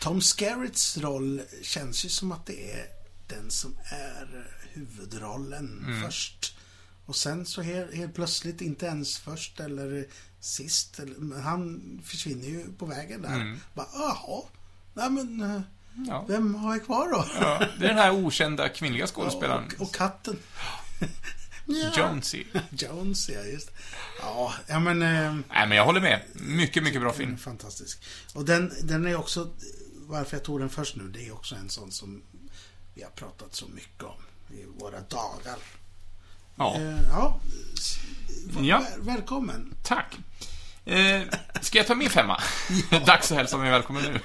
[0.00, 2.86] Tom Skerritts roll känns ju som att det är
[3.28, 6.02] den som är huvudrollen Mm.
[6.02, 6.56] först.
[7.06, 10.06] Och sen så helt, helt plötsligt, inte ens först eller
[10.44, 13.34] sist, men han försvinner ju på vägen där.
[13.34, 13.60] Mm.
[13.74, 14.42] Bara, jaha,
[14.94, 15.60] nej men, eh,
[16.08, 16.24] Ja.
[16.28, 17.24] vem har jag kvar då?
[17.40, 17.58] ja.
[17.78, 19.64] Det är den här okända kvinnliga skådespelaren.
[19.78, 20.38] Och, och katten.
[21.66, 21.92] ja.
[21.96, 22.44] Jonesy.
[22.70, 23.70] Jones, ja just
[24.20, 25.02] Ja, ja men...
[25.02, 26.22] Eh, Nej, men jag håller med.
[26.34, 27.38] Mycket, mycket bra film.
[27.38, 28.02] fantastisk.
[28.34, 29.50] Och den, den är också,
[30.06, 32.22] varför jag tog den först nu, det är också en sån som
[32.94, 34.22] vi har pratat så mycket om
[34.56, 35.56] i våra dagar.
[36.56, 36.76] Ja.
[36.76, 37.40] Eh, ja.
[38.60, 38.78] Ja.
[38.78, 39.74] Väl, välkommen.
[39.82, 40.16] Tack.
[40.84, 41.22] Eh,
[41.60, 42.40] ska jag ta min femma?
[43.06, 44.20] Dags att hälsa mig välkommen nu.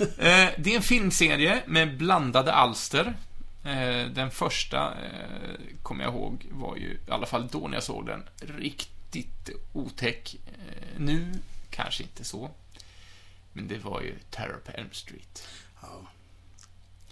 [0.00, 3.14] eh, det är en filmserie med blandade alster.
[3.64, 7.82] Eh, den första, eh, kommer jag ihåg, var ju, i alla fall då när jag
[7.82, 8.22] såg den,
[8.58, 10.36] riktigt otäck.
[10.46, 11.32] Eh, nu,
[11.70, 12.50] kanske inte så.
[13.52, 15.48] Men det var ju Terror på Elm Street.
[15.82, 16.00] Ja.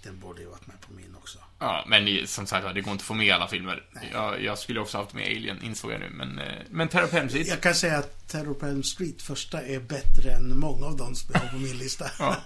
[0.05, 1.39] Den borde ju varit med på min också.
[1.59, 3.83] Ja, men som sagt det går inte att få med alla filmer.
[4.13, 6.11] Jag, jag skulle också haft med Alien, insåg jag nu.
[6.11, 9.81] Men, eh, men Terror på Street, Jag kan säga att Terror på Street första är
[9.81, 12.11] bättre än många av de som jag har på min lista.
[12.19, 12.37] Ja.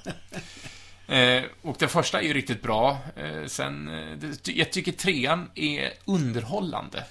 [1.15, 2.99] Eh, och den första är ju riktigt bra.
[3.17, 7.05] Eh, sen, eh, jag tycker trean är underhållande.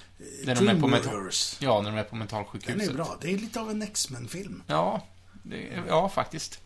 [0.44, 2.88] När de är på mental, ja, när de är på Den mentalsjukhuset.
[2.90, 3.18] är bra.
[3.20, 4.62] Det är lite av en X-Men-film.
[4.66, 5.06] Ja,
[5.42, 6.60] det, ja faktiskt.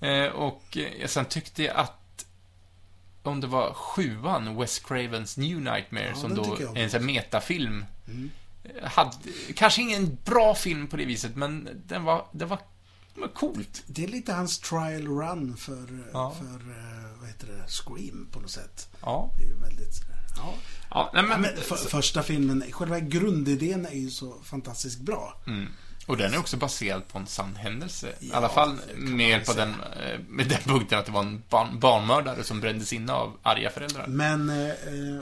[0.00, 1.99] Eh, och eh, sen tyckte jag att
[3.22, 7.00] om det var sjuan, Wes Cravens New Nightmare, Ja, som den då är en sån
[7.00, 7.84] här metafilm.
[8.08, 8.30] Mm.
[8.64, 9.16] eh, Hade,
[9.54, 12.58] kanske ingen bra film på det viset, men den var, det var,
[13.14, 13.82] det var coolt.
[13.86, 16.34] Det är lite hans trial run för, Ja.
[16.38, 18.88] för eh, vad heter det, Scream på något sätt.
[19.02, 19.34] Ja.
[19.38, 20.00] Det är väldigt.
[20.36, 20.54] Ja.
[20.90, 25.40] ja nej, men, men för, första filmen, själva grundidén är ju så fantastiskt bra.
[25.46, 25.66] Mm.
[26.10, 28.12] Och den är också baserad på en sann händelse.
[28.20, 29.64] I Ja, alla fall med på säga.
[29.66, 33.36] den, eh, med den punkten att det var en barn, barnmördare som brändes inne av
[33.42, 34.06] arga föräldrar.
[34.06, 35.20] Men eh, eh,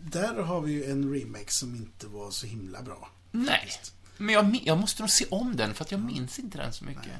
[0.00, 3.08] där har vi ju en remake som inte var så himla bra.
[3.30, 3.70] Nej.
[4.16, 6.84] Men jag, jag måste nog se om den, för att jag minns inte den så
[6.84, 7.12] mycket.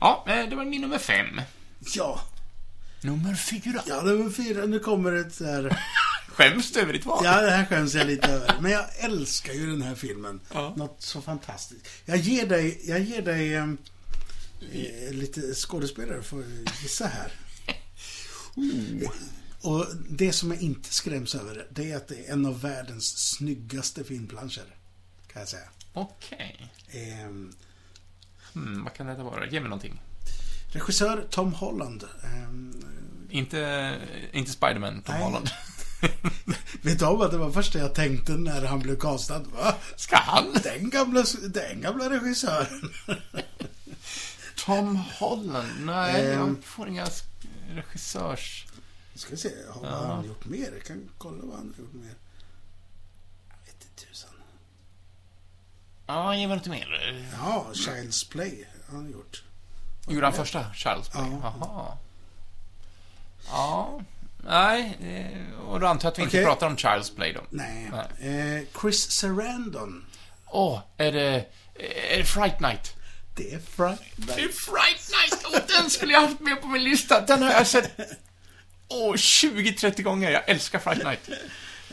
[0.00, 1.40] Ja, eh, det var min nummer fem.
[1.94, 2.20] Ja,
[3.06, 3.82] Nummer fyra.
[3.86, 5.78] ja nummer fyra, nu kommer ett så här...
[6.28, 7.24] Skäms du över ditt val?
[7.24, 8.56] Ja, det här skäms jag lite över.
[8.60, 10.40] Men jag älskar ju den här filmen.
[10.52, 10.74] Ja.
[10.76, 11.88] Något så fantastiskt.
[12.04, 13.68] Jag ger dig, jag ger dig eh,
[14.72, 17.32] eh, lite skådespelare för att gissa här.
[19.60, 23.18] Och det som jag inte skräms över, det är att det är en av världens
[23.18, 24.74] snyggaste filmplanscher.
[25.32, 25.68] Kan jag säga.
[25.92, 26.70] Okej.
[26.88, 27.30] Eh,
[28.52, 29.46] Hmm, vad kan det vara?
[29.46, 30.00] Ge mig någonting.
[30.68, 32.04] Regissör Tom Holland.
[32.22, 32.50] Eh,
[33.38, 33.98] Inte,
[34.32, 35.24] inte Spiderman, Tom Nej.
[35.24, 35.50] Holland.
[36.82, 39.38] vet du om att det var första jag tänkte när han blev castad?
[39.38, 39.74] Va?
[39.96, 40.52] Ska han?
[40.62, 42.90] Den gamla, den gamla regissören.
[44.56, 45.68] Tom Holland?
[45.80, 46.38] Nej, Ehm.
[46.38, 47.06] jag får inga
[47.70, 48.66] regissörs...
[49.14, 50.06] Ska vi se, har Ja.
[50.06, 50.72] han gjort mer?
[50.72, 52.14] Jag kan kolla vad han har gjort mer.
[53.48, 54.30] Jag vet inte tusan.
[56.06, 57.26] Ja, ge mig lite mer.
[57.32, 59.42] Ja, Child's Play har han gjort.
[60.08, 61.24] Gjorde han första Child's Play?
[61.42, 61.54] Ja.
[61.60, 61.96] Jaha.
[63.50, 64.00] Ja.
[64.48, 66.44] Nej, eh, och då antar jag att vi inte Okej.
[66.44, 67.40] pratar om Child's Play då.
[67.50, 67.90] Nej.
[68.20, 68.58] Nej.
[68.58, 70.04] Eh, Chris Sarandon.
[70.46, 71.44] Åh, är det...
[72.12, 72.94] Är det Fright Night?
[73.34, 73.98] Det är Friday.
[74.16, 75.44] Det är Fright Night!
[75.46, 77.20] Och den skulle jag haft med på min lista.
[77.20, 78.00] Den har jag sett...
[78.88, 80.30] Åh, 20-30 gånger.
[80.30, 81.28] Jag älskar Fright Night.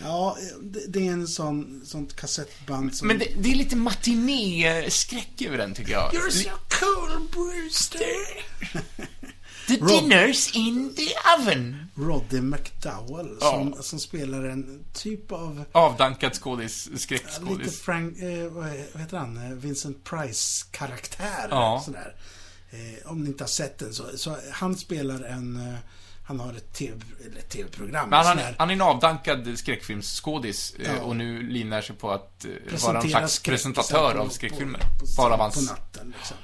[0.01, 3.07] Ja, det, det är en sån, sånt kassettband som...
[3.07, 6.11] Men det, det är lite matiné-skräck över den, tycker jag.
[6.13, 7.99] You're so cool, Brewster!
[9.67, 11.07] The Rob- dinner's in the
[11.39, 11.89] oven.
[11.95, 13.51] Roddy McDowell Ja.
[13.51, 15.65] som, som spelar en typ av...
[15.71, 17.79] Avdankad skådis, Lite skräckskådis.
[17.81, 18.17] Frank...
[18.19, 18.65] Eh, vad
[19.01, 19.37] heter han?
[19.37, 21.47] Eh, Vincent Price-karaktär.
[21.49, 21.81] Ja.
[21.85, 22.15] Sådär.
[22.71, 24.05] Eh, om ni inte har sett den så...
[24.17, 25.55] så han spelar en...
[25.73, 25.79] Eh,
[26.25, 27.01] han har ett TV,
[27.49, 28.09] TV-program.
[28.09, 31.01] Men han, han är en avdankad skräckfilmsskådis eh, Ja.
[31.01, 32.51] och nu linar sig på att eh,
[32.85, 34.79] vara en slags presentatör på- av skräckfilmer.
[34.79, 35.69] På, på, Bara av på hans...
[35.69, 36.37] natten liksom.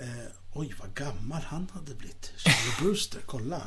[0.00, 0.08] Eh,
[0.52, 2.32] oj, vad gammal han hade blivit.
[2.36, 3.62] Charlie Brewster, kolla.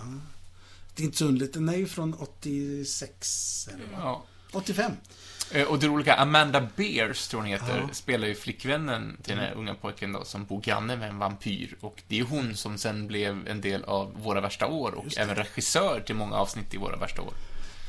[0.95, 1.53] Det är inte så underligt.
[1.53, 3.69] Den är ju från 86.
[3.73, 4.01] Eller vad?
[4.01, 4.23] Ja.
[4.57, 4.91] 85.
[5.51, 7.93] Eh, Och det roliga, Amanda Beers, tror hon heter, Ja.
[7.93, 11.75] spelar ju flickvännen till den här unga pojken då, som bor granne med en vampyr.
[11.81, 15.35] Och det är hon som sen blev en del av Våra värsta år och även
[15.35, 17.33] regissör till många avsnitt i Våra värsta år.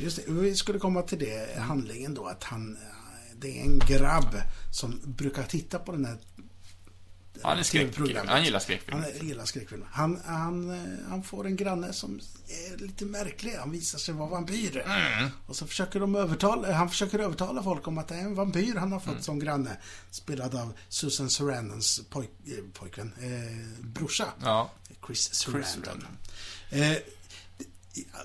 [0.00, 3.78] Just det, vi skulle komma till det, handlingen då, att han, eh, det är en
[3.78, 4.36] grabb
[4.72, 6.16] som brukar titta på den här
[7.42, 8.32] Han är skräck, TV-programmet.
[8.32, 9.02] han gillar skräckfilm.
[9.18, 9.88] Han gillar skräckfilmer.
[9.92, 12.20] Han, han, eh, han får en granne som
[12.72, 13.52] är lite märklig.
[13.58, 14.78] Han visar sig vara vampyr.
[14.86, 15.30] Mm.
[15.46, 18.74] Och så försöker de övertala, han försöker övertala folk om att det är en vampyr
[18.74, 19.22] han har fått Mm.
[19.22, 19.76] som granne.
[20.10, 24.26] Spelad av Susan Sarandons pojk, eh, pojkvän, eh, brorsa.
[24.42, 24.70] Ja.
[25.06, 26.06] Chris Sarandon.
[26.70, 26.92] Eh,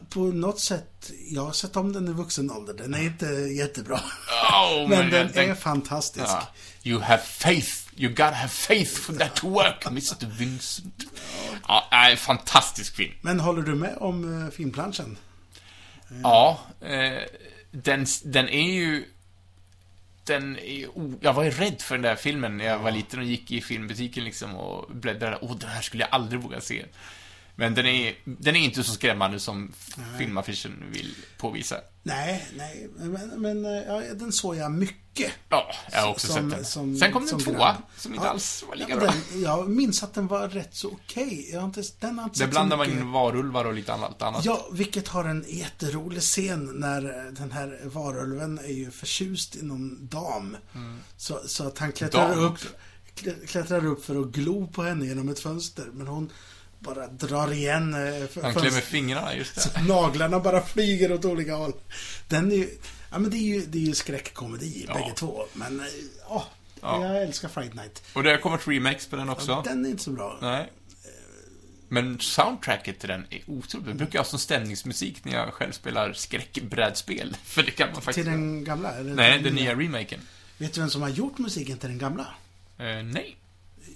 [0.09, 2.73] på något sätt, jag har sett om den i vuxen ålder.
[2.73, 3.95] Den är inte jättebra.
[4.53, 6.25] Oh, Men den är fantastisk.
[6.27, 6.47] Ja.
[6.85, 7.89] You have faith.
[7.97, 10.25] You gotta have faith for that to work, Mr.
[10.25, 11.03] Vincent.
[11.67, 13.13] Ja, nej, fantastisk film.
[13.21, 15.17] Men håller du med om eh, filmplanschen?
[16.23, 17.21] Ja, eh,
[17.71, 19.05] den, den är ju...
[20.25, 23.19] Den är, o- jag var ju rädd för den där filmen när jag var liten
[23.19, 25.37] och gick i filmbutiken liksom och bläddrade.
[25.41, 26.85] Åh, den här skulle jag aldrig våga se.
[27.55, 29.71] Men den är, den är inte så skrämmande som
[30.17, 31.75] filmaffischen vill påvisa.
[32.03, 32.89] Nej, nej.
[32.95, 35.31] Men, men eh, ja, den såg jag mycket.
[35.49, 36.65] Ja, jag har också Som- sett den.
[36.65, 38.31] som- Sen kom det som en tvåa, som inte Ja.
[38.31, 39.13] alls var lika Ja, bra.
[39.31, 41.49] Den, jag minns att den var rätt så okej.
[41.51, 44.21] Jag har inte, den har inte Där blandar man in varulvar och lite annat.
[44.21, 44.45] annat.
[44.45, 49.65] Ja, vilket har en jätterolig scen när eh, den här varulven är ju förtjust i
[49.65, 50.57] någon dam.
[51.17, 52.37] Så, så att han klättrar Mm.
[52.43, 52.59] Dam upp,
[53.47, 55.85] klättrar upp för att glo på henne genom ett fönster.
[55.93, 56.29] Men hon
[56.83, 59.83] bara drar igen eh, Han klämmer fingrarna, just Så det.
[59.87, 61.73] naglarna bara flyger åt olika håll.
[62.27, 62.69] Den är ju,
[63.11, 64.93] ja men det är ju, det är ju skräckkomedi Ja.
[64.93, 65.45] bägge två.
[65.53, 65.85] Men, eh,
[66.29, 66.47] ja,
[66.81, 67.05] Ja.
[67.07, 68.03] jag älskar Fright Night.
[68.13, 69.61] Och det har kommit remakes på den också.
[69.65, 70.37] Den är inte så bra.
[70.41, 70.71] Nej.
[71.89, 73.87] Men soundtracket till den är otroligt.
[73.87, 77.37] Det brukar jag ha som stämningsmusik när jag själv spelar skräckbrädspel.
[77.43, 78.91] För det kan man faktiskt Till den gamla?
[78.91, 80.19] Eller Nej, till den nya remaken.
[80.57, 82.27] Vet du vem som har gjort musiken till den gamla?
[82.77, 83.37] Eh, nej.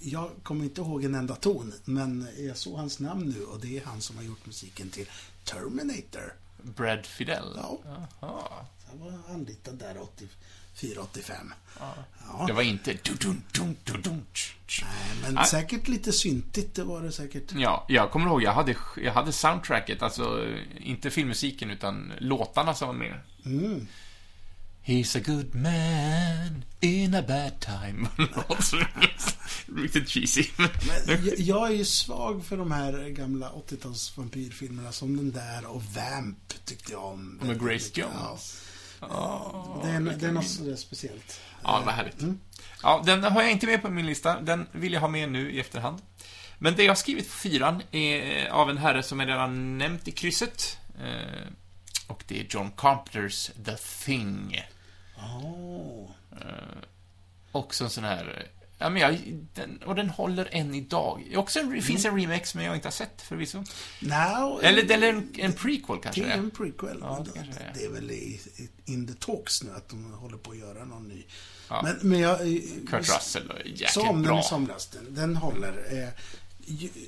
[0.02, 3.78] Jag kommer inte ihåg en enda ton, men jag såg hans namn nu och det
[3.78, 5.06] är han som har gjort musiken till
[5.44, 6.34] Terminator.
[6.62, 7.44] Brad Fidel.
[7.56, 7.78] Ja.
[8.20, 8.66] Jaha.
[8.88, 9.96] Han var anlitad där
[10.74, 11.32] 84-85.
[11.80, 11.94] Ja.
[12.28, 12.44] Ja.
[12.46, 12.92] Det var inte...
[12.92, 14.24] dun, dun, dun.
[14.82, 15.46] Nej, men Nej.
[15.46, 17.52] säkert lite syntigt, det var det säkert.
[17.52, 22.88] Ja, jag kommer ihåg, jag hade, jag hade soundtracket, alltså inte filmmusiken utan låtarna som
[22.88, 23.20] var med.
[23.44, 23.86] Mm.
[24.88, 28.08] He's a good man in a bad time.
[28.18, 30.44] Är Riktigt cheesy.
[30.56, 30.68] Men
[31.06, 35.82] jag, jag är ju svag för de här gamla 80-tals vampyrfilmerna som den där och
[35.82, 37.38] Vamp tyckte jag om.
[37.42, 38.00] Med Grace.
[38.00, 38.62] Jones.
[39.00, 41.40] Ja, Det är, det är vilken något speciellt.
[41.62, 42.20] Ja, vad härligt.
[42.20, 42.40] Mm.
[42.82, 44.40] Ja, den har jag inte med på min lista.
[44.40, 46.02] Den vill jag ha med nu i efterhand.
[46.58, 50.08] Men det jag har skrivit på fyran är av en herre som jag redan nämnt
[50.08, 50.78] i krysset.
[51.00, 51.48] Eh,
[52.06, 54.60] Och det är John Carpenters The Thing.
[56.32, 56.78] Eh,
[57.52, 58.46] Också en sån här...
[58.80, 59.18] Ja, men jag,
[59.54, 61.32] den, och den håller än idag.
[61.36, 63.64] Också en, det finns en remake som jag inte har sett förvisso.
[64.00, 66.98] Now, Eller, eller en, en prequel kanske Det är en prequel.
[67.00, 67.72] Ja, men det är.
[67.74, 68.40] det är väl i,
[68.84, 71.24] in the talks nu att de håller på att göra någon ny.
[71.68, 71.82] Ja.
[71.82, 72.38] Men, men jag...
[72.88, 74.40] Kurt Russell är jäkligt Så om den bra.
[74.40, 74.86] i somras.
[74.86, 76.02] Den, den håller.
[76.02, 76.08] Eh,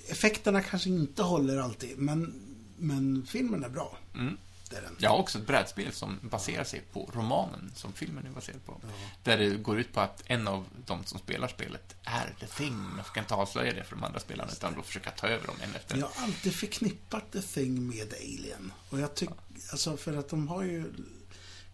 [0.08, 2.34] effekterna kanske inte håller alltid, men,
[2.78, 3.98] men filmen är bra.
[4.14, 4.36] Mm.
[4.71, 4.97] Den.
[4.99, 8.81] Jag har också ett brädspel som baserar sig på romanen som filmen är baserad på.
[9.23, 12.73] Där det går ut på att en av de som spelar spelet är The Thing.
[12.77, 15.57] Man ska inte avslöja det för de andra spelarna utan då försöka ta över dem
[15.62, 16.01] en efter en.
[16.01, 18.73] Jag har alltid förknippat The Thing med Alien.
[18.91, 19.35] Och jag tycker,
[19.73, 20.93] alltså för att de har ju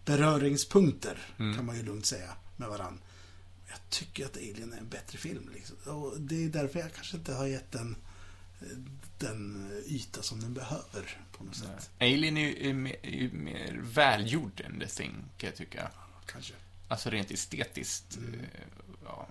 [0.05, 1.55] beröringspunkter, Mm.
[1.55, 2.99] kan man ju lugnt säga, med varann.
[3.69, 5.49] Jag tycker att Alien är en bättre film.
[5.53, 5.75] Liksom.
[5.95, 7.95] Och det är därför jag kanske inte har gett den
[9.19, 11.89] den yta som den behöver på något sätt.
[11.99, 15.91] Alien är ju är mer, är ju mer välgjord än The Thing, kan jag tycka.
[16.25, 16.53] Kanske.
[16.87, 18.17] Alltså rent estetiskt.
[18.17, 18.39] eh,
[19.05, 19.27] Ja,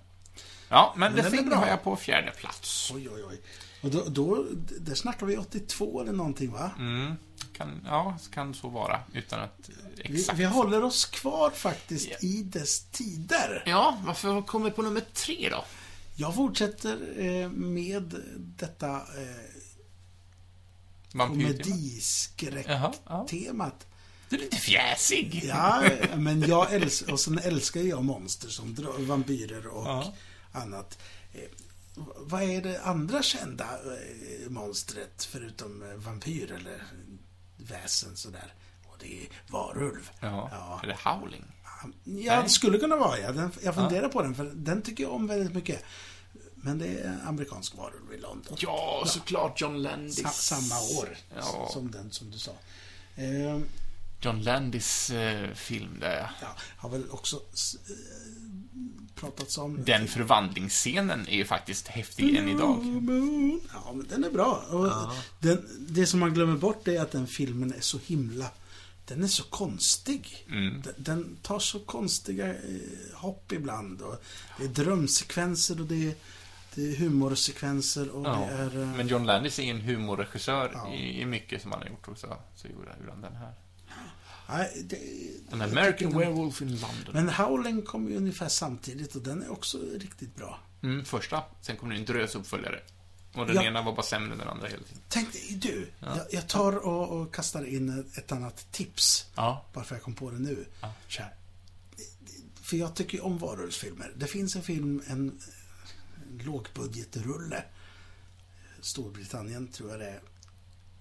[0.69, 2.91] ja men, Men The Thing har jag på fjärde plats.
[2.95, 3.41] Oj, oj, oj.
[3.83, 4.47] Och då, då,
[4.81, 6.71] där snackar vi 82 eller någonting va?
[6.79, 7.15] Mm,
[7.53, 9.01] kan, ja, kan så vara.
[9.13, 9.75] Utan att eh,
[10.09, 10.39] Vi, exakt...
[10.39, 12.17] vi håller oss kvar faktiskt Ja.
[12.21, 13.63] i dess tider.
[13.67, 15.65] Ja, varför kommer på nummer tre då?
[16.19, 19.01] Jag fortsätter eh, med detta eh,
[19.55, 19.56] ja.
[21.19, 23.87] Komediskräcktemat.
[24.29, 25.45] Du är lite fjäsig.
[25.45, 25.83] Ja,
[26.17, 30.15] men jag älskar, och sen älskar jag monster som vampyrer och Ja.
[30.53, 30.99] annat.
[31.33, 31.41] Eh,
[32.17, 36.83] vad är det andra kända eh, monstret förutom eh, vampyr eller
[37.57, 38.55] väsen sådär?
[38.87, 40.11] Och det är varulv.
[40.21, 40.49] Ja.
[40.53, 40.81] Ja.
[40.89, 41.45] Det Howling?
[42.05, 43.51] Ja, det skulle kunna vara ja.
[43.63, 44.09] Jag funderar Ja.
[44.09, 45.85] på den, för den tycker jag om väldigt mycket.
[46.67, 48.57] Men det är amerikansk varulv i London.
[48.61, 50.23] Ja, såklart John Landis.
[50.23, 51.69] Sa, samma år Ja.
[51.73, 52.53] som den som du sa.
[53.17, 53.59] Eh,
[54.21, 56.31] John Landis eh, film där.
[56.41, 57.43] Ja, har väl också eh,
[59.15, 59.85] pratats om.
[59.85, 62.79] Den förvandlingsscenen är ju faktiskt häftig än idag.
[63.73, 64.65] Ja, men den är bra.
[64.71, 68.47] Och den, det som man glömmer bort är att den filmen är så himla...
[69.05, 70.47] Den är så konstig.
[70.51, 70.83] Mm.
[70.83, 72.55] Den, den tar så konstiga eh,
[73.15, 74.03] hopp ibland.
[74.03, 74.23] Och
[74.59, 76.15] det är drömsekvenser och det är,
[76.77, 78.81] det är humorsekvenser och Ja, det är...
[78.83, 80.95] eh, men John Landis är en humorregissör Ja.
[80.95, 82.37] i, i mycket som han har gjort också.
[82.57, 83.53] Så gjorde han den här.
[84.49, 84.97] nej, det,
[85.53, 87.13] An jag American den- Werewolf in London.
[87.13, 90.59] Men Howling kom ju ungefär samtidigt och den är också riktigt bra.
[90.83, 91.43] Mm, första.
[91.61, 92.81] Sen kom det en drös uppföljare.
[93.35, 93.63] Och den Ja.
[93.63, 95.03] ena var bara sämre än den andra hela tiden.
[95.09, 95.29] Tänk
[95.63, 96.17] du, Ja.
[96.17, 99.27] jag, jag tar och, och kastar in ett, annat tips.
[99.35, 99.65] Ja.
[99.73, 100.65] Bara för jag kom på det nu.
[100.81, 100.93] ja.
[102.63, 104.13] För jag tycker ju om varulvsfilmer.
[104.17, 105.41] Det finns en film, en
[106.41, 107.65] lågbudgetrulle.
[108.81, 110.21] Storbritannien tror jag det är.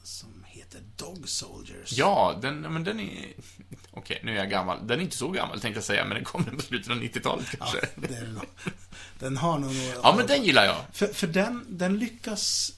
[0.03, 1.91] Som heter Dog Soldiers.
[1.93, 3.34] Ja, den, men den är...
[3.91, 4.88] Okej, nu är jag gammal.
[4.88, 7.47] Den är inte så gammal tänkte jag säga, men den kom på slutet av 90-talet
[7.51, 7.88] Ja, kanske.
[7.95, 8.45] det är nog.
[9.19, 9.71] Den har nog.
[10.03, 10.78] Ja, men den gillar jag.
[10.93, 12.71] För, för den, den lyckas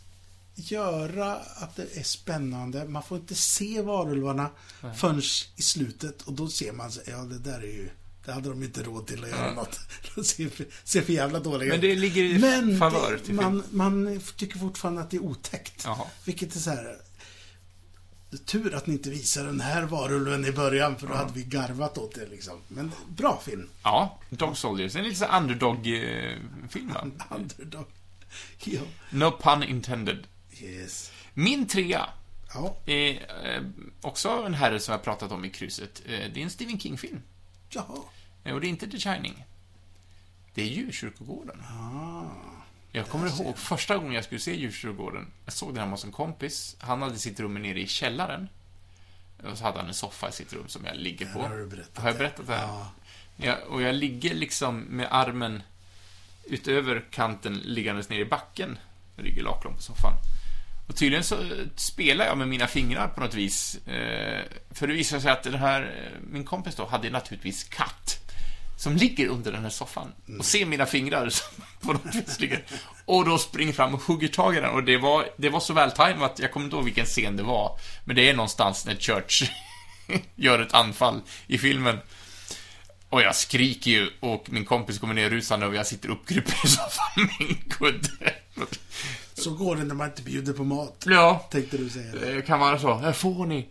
[0.56, 2.86] göra att det är spännande.
[2.86, 4.50] Man får inte se varulvarna
[4.95, 5.22] förrän
[5.56, 7.89] i slutet och då ser man, ja det där är ju,
[8.28, 9.55] det hade de inte råd till att göra Nej.
[9.55, 9.80] något.
[10.15, 13.63] De ser, för- ser för jävla dåliga Men det ligger i Men favör till man,
[13.71, 15.82] man tycker fortfarande att det är otäckt.
[15.86, 16.05] Jaha.
[16.25, 16.97] Vilket är så här.
[18.45, 21.97] Tur att ni inte visar den här varulven i början för då hade vi garvat
[21.97, 22.61] åt det liksom.
[22.67, 23.69] Men bra film.
[23.84, 24.95] Ja, Dog Soldiers.
[24.95, 27.07] En lite underdog-film, va?
[27.38, 27.86] Underdog.
[28.63, 28.82] Ja.
[29.09, 30.28] No pun intended.
[30.61, 31.11] Yes.
[31.34, 32.09] Min trea
[32.53, 32.78] Ja.
[32.86, 33.11] är
[33.45, 33.63] eh,
[34.01, 36.01] också en herre som jag pratat om i krysset.
[36.05, 37.21] Eh, det är en Stephen King-film.
[37.69, 37.99] Jaha.
[38.48, 39.45] Eh, och det är inte The Shining.
[40.54, 41.62] Det är Djurkyrkogården.
[41.62, 42.24] Ah.
[42.91, 45.32] Jag kommer ihåg första gången jag skulle se Djurkyrkogården.
[45.45, 46.76] Jag såg den hemma hos en kompis.
[46.80, 48.50] Han hade sitt rum nere i källaren.
[49.52, 51.41] Och så hade han en soffa i sitt rum som jag ligger på.
[51.41, 52.04] Har du berättat.
[52.04, 52.68] Har jag berättat det här?
[52.68, 52.91] Ja.
[53.38, 55.64] Ja, och jag ligger liksom med armen
[56.43, 58.80] utöver kanten liggandes ner i backen.
[59.16, 60.14] Jag ligger laklång på soffan.
[60.88, 61.38] Och tydligen så
[61.76, 63.88] spelar jag med mina fingrar på något vis.
[63.88, 68.26] Eh, för det visar sig att den här, eh, min kompis då, hade naturligtvis katt.
[68.78, 70.13] Som ligger under den här soffan.
[70.39, 72.63] Och ser mina fingrar som på något vis ligger.
[73.05, 74.69] Och då springer fram och hugger tag i den.
[74.69, 77.43] Och det var, det var så vältajmat att jag kommer inte ihåg vilken scen det
[77.43, 77.80] var.
[78.05, 79.43] Men det är någonstans när Church
[80.36, 81.97] gör ett anfall i filmen.
[83.09, 86.67] Och jag skriker ju och min kompis kommer ner rusande och jag sitter uppkrupen i
[86.67, 88.34] soffan med en kudde.
[89.34, 91.03] Så går det när man inte bjuder på mat.
[91.05, 92.34] Ja, Tänkte du säga det.
[92.34, 92.93] det kan vara så.
[92.93, 93.67] Här får ni.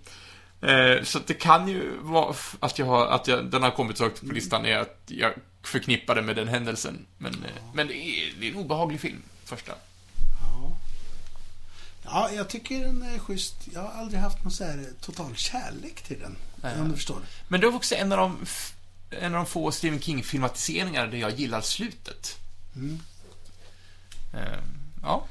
[0.61, 4.05] Eh, så det kan ju vara att jag har, att jag, den har kommit så
[4.05, 5.33] högt på listan är att jag
[5.63, 7.07] förknippar det med den händelsen.
[7.19, 9.73] Men, eh, men det, är, det är en obehaglig film, första.
[10.41, 10.77] Ja.
[12.05, 13.55] ja, jag tycker den är schysst.
[13.73, 16.37] Jag har aldrig haft någon så här total kärlek till den.
[16.57, 16.81] Nej.
[16.81, 17.19] Om du förstår.
[17.49, 18.47] Men det är också en av de,
[19.11, 22.39] en av de få Stephen King-filmatiseringar där jag gillar slutet.
[22.77, 23.01] Mm.
[24.35, 24.59] Eh,
[25.03, 25.27] ja.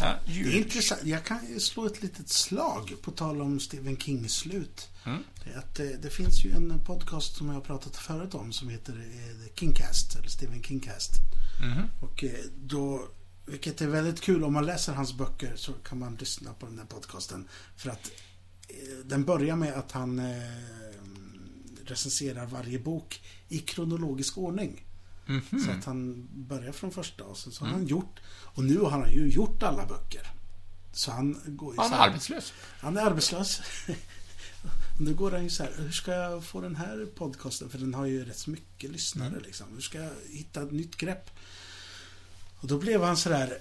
[0.00, 0.14] Ja.
[0.26, 1.00] Det är intressant.
[1.04, 4.88] Jag kan slå ett litet slag på tal om Stephen Kings slut.
[5.04, 5.22] Mm.
[5.44, 8.68] Det, att det, det finns ju en podcast som jag har pratat förut om som
[8.68, 11.12] heter eh, Kingcast, eller Stephen Kingcast.
[11.60, 11.88] Mhm.
[12.00, 13.08] Och eh, då,
[13.46, 16.78] vilket är väldigt kul om man läser hans böcker så kan man lyssna på den
[16.78, 17.48] här podcasten.
[17.76, 18.10] För att
[18.68, 20.42] eh, den börjar med att han eh,
[21.84, 24.84] recenserar varje bok i kronologisk ordning.
[25.26, 25.64] Mhm.
[25.64, 28.90] Så att han börjar från första och sen så har han gjort, och nu har
[28.90, 30.30] han ju gjort alla böcker.
[30.92, 32.52] Så han går ju Han är här- arbetslös.
[32.80, 33.60] han är arbetslös.
[35.00, 37.70] Nu går han ju så här, hur ska jag få den här podcasten?
[37.70, 39.42] För den har ju rätt så mycket lyssnare Mm.
[39.42, 39.66] liksom.
[39.74, 41.30] Hur ska jag hitta ett nytt grepp?
[42.60, 43.58] Och då blev han så där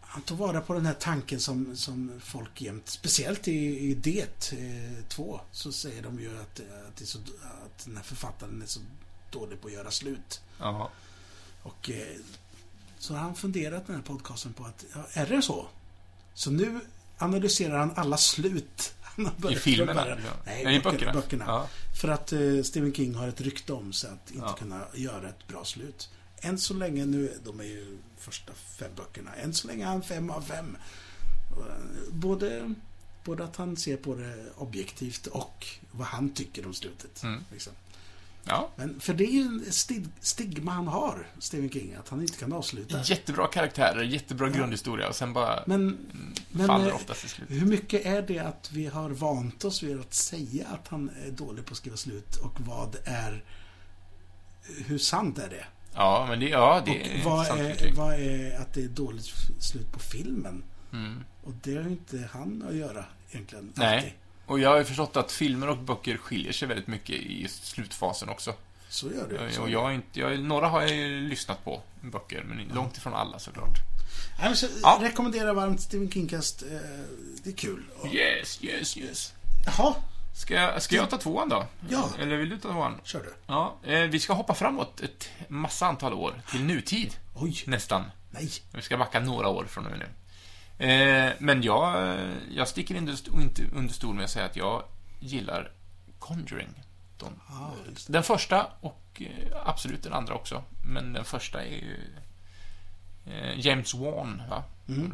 [0.00, 4.52] han tog vara på den här tanken som, som folk jämt, speciellt i, i Det
[4.52, 7.18] eh, 2, så säger de ju att, eh, att, så,
[7.66, 8.80] att den här författaren är så
[9.38, 10.40] dålig på att göra slut.
[10.60, 10.90] Ja.
[11.62, 12.16] Och eh,
[12.98, 15.66] så har han funderat den här podcasten på att, ja, är det så?
[16.34, 16.80] Så nu
[17.18, 18.92] analyserar han alla slut.
[19.02, 20.02] Han I filmerna?
[20.04, 20.30] börja- Ja.
[20.46, 21.12] Nej, Nej, i böckerna.
[21.12, 21.44] böckerna.
[21.46, 21.68] Ja.
[22.00, 24.52] För att eh, Stephen King har ett rykte om sig att inte Ja.
[24.52, 26.08] kunna göra ett bra slut.
[26.40, 30.02] Än så länge nu, de är ju första fem böckerna, än så länge är han
[30.02, 30.76] fem av fem.
[32.12, 32.74] Både,
[33.24, 37.22] både att han ser på det objektivt och vad han tycker om slutet.
[37.22, 37.44] Mm.
[37.52, 37.72] Liksom.
[38.48, 38.70] Ja.
[38.76, 42.38] Men för det är ju en stig- stigma han har, Stephen King, att han inte
[42.38, 43.02] kan avsluta.
[43.02, 45.98] Jättebra karaktärer, jättebra grundhistoria och sen bara Men,
[46.50, 47.46] men faller eh, oftast i slut.
[47.50, 51.30] hur mycket är det att vi har vant oss vid att säga att han är
[51.30, 53.44] dålig på att skriva slut och vad är...
[54.86, 55.64] Hur sant är det?
[55.94, 57.96] Ja, men det, ja, det är och vad sant är, mycket.
[57.96, 59.26] vad är att det är dåligt
[59.58, 60.62] slut på filmen?
[60.92, 61.24] Mm.
[61.44, 63.72] Och det har ju inte han att göra egentligen.
[63.74, 63.96] Nej.
[63.96, 64.12] alltid.
[64.46, 68.28] Och jag har ju förstått att filmer och böcker skiljer sig väldigt mycket i slutfasen
[68.28, 68.54] också.
[68.88, 69.52] Så gör det.
[69.52, 69.62] Så.
[69.62, 73.38] Och jag inte, jag, några har jag ju lyssnat på, böcker, men långt ifrån alla
[73.38, 73.76] såklart.
[74.38, 74.98] Nej, men så, Ja.
[75.02, 76.62] Rekommenderar varmt Stephen Kingcast.
[76.62, 76.78] Eh,
[77.44, 77.82] det är kul.
[78.12, 79.32] Yes, yes, yes.
[79.66, 79.94] Jaha,
[80.36, 81.66] Ska jag, ska jag ta tvåan då?
[81.88, 82.08] Ja.
[82.18, 83.00] Eller vill du ta tvåan?
[83.04, 83.34] kör du.
[83.46, 88.04] Ja, eh, vi ska hoppa framåt ett massa antal år, till nutid, Oj, nästan.
[88.30, 88.50] nej.
[88.72, 90.06] Vi ska backa några år från och med nu.
[90.78, 92.18] Eh, men jag,
[92.50, 93.12] jag sticker inte
[93.72, 94.82] under stol med att säga att jag
[95.20, 95.70] gillar
[96.18, 96.82] Conjuring.
[97.18, 97.70] De, Ah,
[98.08, 100.64] den första och eh, absolut den andra också.
[100.84, 101.96] Men den första är ju
[103.26, 104.64] eh, James Wan, va?
[104.88, 105.12] Mm.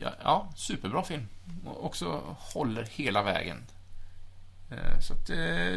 [0.00, 1.28] Ja, ja, superbra film.
[1.64, 3.64] Och också håller hela vägen.
[4.70, 5.26] Eh, så att,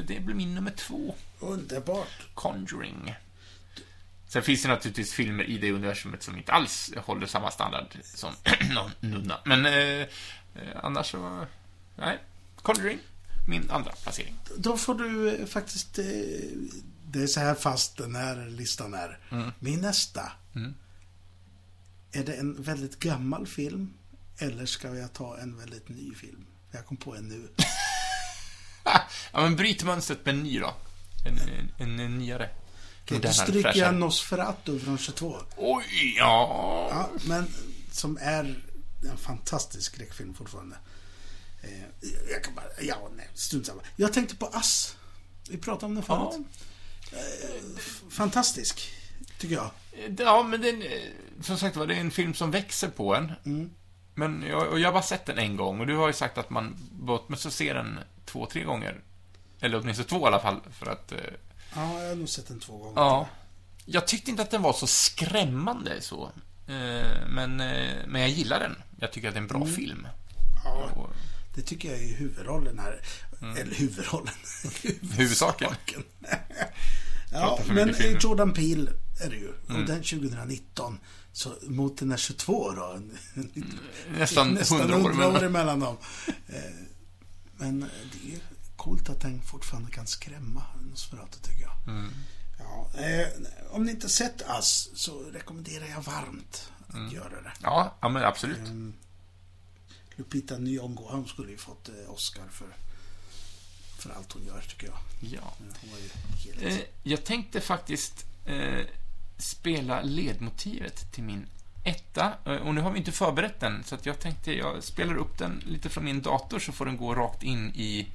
[0.07, 1.15] det blir min nummer två.
[1.39, 2.27] Underbart.
[2.33, 3.15] Conjuring.
[4.31, 8.33] Sen finns det naturligtvis filmer i det universumet som inte alls håller samma standard som
[8.73, 9.39] någon nunna.
[9.45, 10.07] Men eh, eh,
[10.83, 11.45] annars så...
[11.95, 12.19] Nej.
[12.61, 12.99] Conjuring.
[13.47, 14.35] Min andra placering.
[14.57, 15.99] Då får du eh, faktiskt...
[15.99, 16.05] Eh,
[17.11, 19.19] det är så här fast den här listan är.
[19.59, 20.31] Min nästa.
[20.55, 20.75] Mm.
[22.11, 23.93] Är det en väldigt gammal film?
[24.37, 26.45] Eller ska jag ta en väldigt ny film?
[26.71, 27.47] Jag kom på en nu.
[29.33, 30.75] Ja, men bryt mönstret med en ny då.
[31.25, 31.39] En,
[31.77, 32.49] en, en nyare.
[33.17, 33.95] Okej, då stryker jag.
[33.95, 35.37] Nosferatu från 22.
[35.57, 36.87] Oj, ja.
[36.91, 37.47] Ja, men
[37.91, 38.61] som är
[39.11, 40.75] en fantastisk skräckfilm fortfarande.
[41.61, 41.69] Eh,
[42.31, 42.65] jag kan bara...
[42.81, 43.81] Ja, nej, strunt samma.
[43.95, 44.95] Jag tänkte på Ass.
[45.49, 46.31] Vi pratade om den Ja.
[46.31, 46.45] förut.
[47.11, 48.89] Eh, fantastisk,
[49.39, 49.71] tycker jag.
[50.17, 50.87] Ja, men den, eh,
[51.41, 53.31] som sagt var, det är en film som växer på en.
[53.45, 53.69] Mm.
[54.15, 56.37] Men jag, och jag har bara sett den en gång och du har ju sagt
[56.37, 59.01] att man bör åtminstone se den två, tre gånger.
[59.59, 61.13] Eller åtminstone två i alla fall, för att...
[61.73, 62.93] eh, Ja, jag har nog sett den två gånger.
[63.01, 63.27] Ja.
[63.85, 66.31] Jag tyckte inte att den var så skrämmande så.
[66.67, 68.75] Eh, Men, eh, men jag gillar den.
[68.99, 70.07] Jag tycker att det är en bra film.
[70.63, 71.09] Ja, Och,
[71.55, 73.01] det tycker jag är huvudrollen här.
[73.41, 73.57] Mm.
[73.57, 74.33] Eller huvudrollen.
[75.17, 75.71] Huvudsaken.
[77.31, 78.17] ja, men film.
[78.21, 78.91] Jordan Peele
[79.23, 79.53] är det ju.
[79.69, 79.81] Mm.
[79.81, 80.99] Och den 2019.
[81.33, 82.99] Så mot den här 22 då.
[84.17, 85.09] nästan Nästan hundra år.
[85.09, 85.97] hundra år Men, emellan dem.
[86.27, 86.55] Eh,
[87.57, 88.39] Men det är
[88.81, 91.87] coolt att den fortfarande kan skrämma Nosferatu tycker jag.
[91.87, 92.11] mm.
[92.59, 93.27] Ja, eh,
[93.71, 97.13] om ni inte sett Ass så rekommenderar jag varmt att Mm.
[97.13, 97.51] göra det.
[97.61, 98.57] ja, ja, men absolut.
[98.67, 98.93] Ehm,
[100.15, 102.67] Lupita Nyong'o, hon skulle ju fått eh, Oscar för,
[103.97, 104.97] för allt hon gör tycker jag.
[105.31, 105.53] Ja.
[106.45, 106.63] Helt...
[106.63, 108.85] Eh, jag tänkte faktiskt eh,
[109.37, 111.45] spela ledmotivet till min
[111.83, 112.33] etta.
[112.45, 115.63] Eh, och nu har vi inte förberett den, så jag tänkte jag spelar upp den
[115.65, 118.07] lite från min dator så får den gå rakt in i,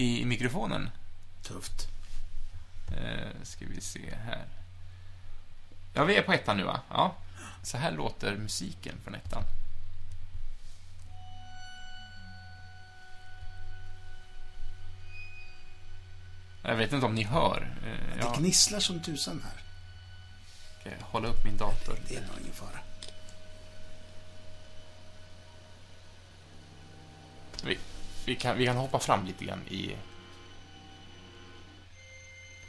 [0.00, 0.90] i mikrofonen.
[1.42, 1.88] Tufft.
[2.96, 4.44] Eh, ska vi se här.
[5.94, 6.80] Ja, vi är på ettan nu va?
[6.90, 7.16] Ja.
[7.62, 9.42] Så här låter musiken från ettan.
[16.62, 17.76] Jag vet inte om ni hör.
[17.86, 19.62] Eh, Det Jag gnisslar som tusan här.
[20.80, 21.96] ska hålla upp min dator.
[22.08, 22.78] Det är nog ingen fara.
[28.30, 29.96] Vi, kan, vi kan hoppa fram lite grann i...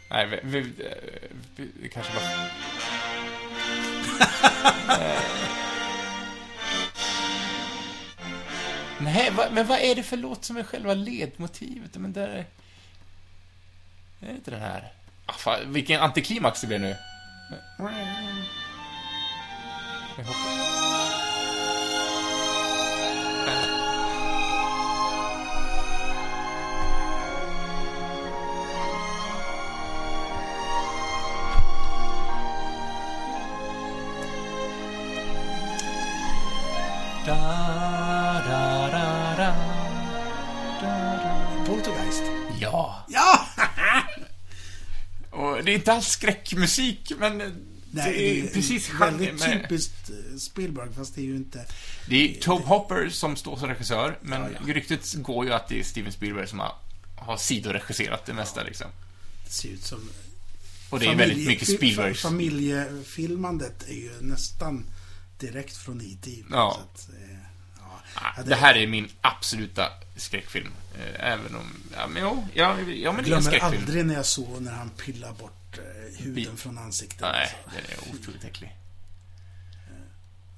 [0.10, 0.62] Nej, vi, vi,
[1.56, 2.46] vi, vi kanske bara...
[5.06, 5.22] Eh.
[9.00, 11.98] Nej, va, men vad är det för låt som är själva ledmotivet?
[11.98, 12.46] Men där är...
[14.20, 14.94] Är det inte den här?
[15.26, 16.96] Ah, fan, vilken antiklimax det blir nu.
[20.18, 21.31] Jag hoppas...
[41.66, 42.24] Poltergeist.
[42.60, 43.06] Ja!
[43.10, 43.48] Ja!
[45.32, 47.38] Och det är inte alls skräckmusik, men
[47.92, 49.62] det är precis väldigt med...
[49.62, 51.66] typiskt eh, Spielberg, fast det är ju inte...
[52.08, 54.74] Det är Tobe Hopper som står som regissör, men Ja, ja.
[54.74, 56.76] ryktet går ju att det är Steven Spielberg som har,
[57.16, 58.88] har sidoregisserat det mesta liksom.
[59.46, 60.10] Det ser ut som...
[60.90, 62.18] Och det är väldigt mycket Spielbergs...
[62.20, 64.86] fa- Familjefilmandet är ju nästan
[65.42, 66.44] direkt från E.T.
[66.52, 66.80] Ja.
[66.84, 67.38] Att, eh,
[67.78, 68.00] ja.
[68.16, 70.72] Ah, Ja, det här är min absoluta skräckfilm.
[71.00, 71.84] Eh, Även om...
[71.98, 73.82] Ja, men jo, ja, ja men det är en glömmer skräckfilm.
[73.84, 77.22] aldrig när jag såg när han pillar bort eh, huden från ansiktet.
[77.22, 77.80] Nej, alltså.
[77.82, 78.76] den är otroligt äcklig.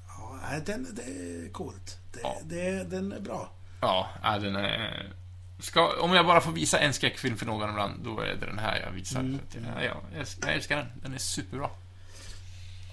[0.08, 1.98] Ja, den, det är coolt.
[2.14, 2.38] Det, Ja.
[2.44, 3.52] det, den är bra.
[3.82, 5.12] Ja, ja, den är...
[5.60, 8.60] Ska, om jag bara får visa en skräckfilm för någon ibland, då är det den
[8.60, 9.20] här jag visar.
[9.20, 9.40] Mm.
[9.50, 10.88] För att, ja, ja, jag, jag älskar den.
[11.02, 11.70] Den är superbra.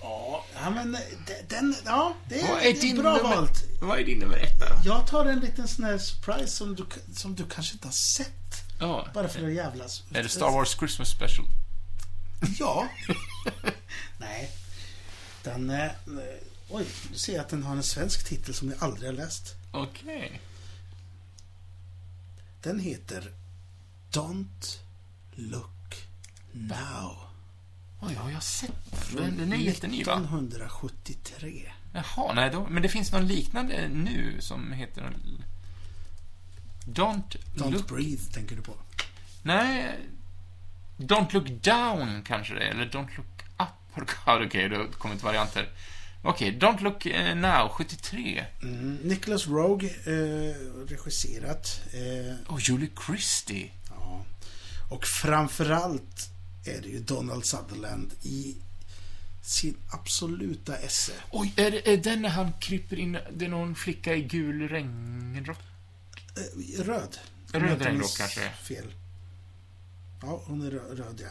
[0.02, 3.64] Ja, men eh, de- den, ja, det är, är det är bra nummer, valt.
[3.80, 4.66] Vad är din nummer ett då?
[4.84, 8.62] Jag tar en liten sån här surprise som du, som du kanske inte har sett.
[8.80, 9.08] Ja.
[9.14, 10.02] Bara för att jävlas.
[10.14, 11.46] Är det Star Wars Christmas Special?
[12.58, 12.88] Ja.
[14.18, 14.50] Nej.
[15.42, 15.70] Den...
[15.70, 15.90] Eh,
[16.68, 19.54] oj, du ser jag att den har en svensk titel som jag aldrig har läst.
[19.72, 20.40] Okej.
[22.62, 23.32] Den heter
[24.12, 24.78] Don't
[25.34, 26.06] Look
[26.52, 27.16] Now.
[28.02, 29.36] Oj, har jag sett den?
[29.36, 30.12] Den är jätteny, va?
[30.12, 31.72] 1973.
[31.92, 32.66] Jaha, nej då.
[32.70, 35.12] Men det finns någon liknande nu som heter...
[36.86, 37.88] Don't, Don't look...
[37.88, 38.74] Breathe tänker du på.
[39.42, 39.98] Nej.
[40.96, 44.06] Don't look down kanske det är, eller Don't look up.
[44.26, 45.68] Okej, det har kommit varianter.
[46.22, 48.44] Okej, Don't look eh, now, 73.
[48.62, 48.94] Mm.
[48.96, 50.54] Nicholas Rogue, eh,
[50.88, 51.80] regisserat.
[51.92, 53.70] Eh, Och Julie Christie.
[53.88, 54.24] ja.
[54.90, 56.30] Och framförallt
[56.64, 58.56] är det ju Donald Sutherland i
[59.42, 61.12] sin absoluta esse.
[61.30, 63.18] Oj, är det är den när han kryper in...
[63.32, 65.58] Det är någon flicka i gul regnrock?
[66.36, 67.18] Eh, röd.
[67.52, 68.50] Röd regnrock kanske.
[68.62, 68.94] Fel.
[70.22, 71.28] Ja, hon är rö- röd, ja.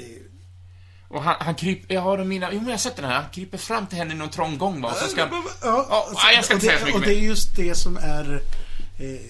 [0.00, 0.22] Eh,
[1.08, 1.94] Och han, han kryper...
[1.94, 2.52] Jag har mina...
[2.52, 3.20] Jo, men jag har sett den här.
[3.22, 5.42] Han kryper fram till henne i någon trång gång bara, och så ska han...
[5.62, 7.96] Ja, Ja, jag ska inte säga så det, mycket Och det är just det som
[7.96, 8.34] är
[8.98, 9.20] eh,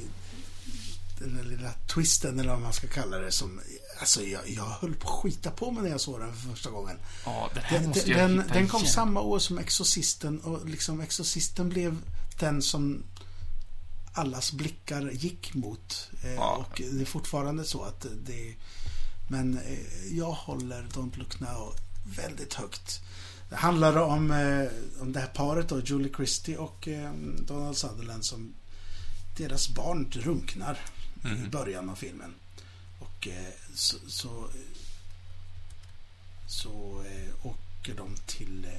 [1.18, 3.60] den där lilla twisten, eller vad man ska kalla det, som...
[4.00, 6.70] Alltså, jag, jag höll på att skita på mig när jag såg den för första
[6.70, 6.96] gången.
[7.24, 8.92] Ja, den här Den, måste jag den, hitta den kom igen.
[8.92, 11.96] samma år som Exorcisten och liksom Exorcisten blev
[12.38, 13.02] den som
[14.12, 16.10] allas blickar gick mot.
[16.24, 16.56] Eh, Ja.
[16.70, 18.54] Och det är fortfarande så att det...
[19.30, 19.78] Men eh,
[20.18, 21.74] jag håller Don't Look Now
[22.16, 23.00] väldigt högt.
[23.50, 28.24] Det handlar om, eh, om det här paret då, Julie Christie och eh, Donald Sutherland
[28.24, 28.54] som
[29.36, 30.78] deras barn drunknar
[31.24, 31.50] i Mhm.
[31.50, 32.34] början av filmen.
[33.18, 34.50] Och eh, så, så,
[36.46, 38.70] så eh, åker de till eh,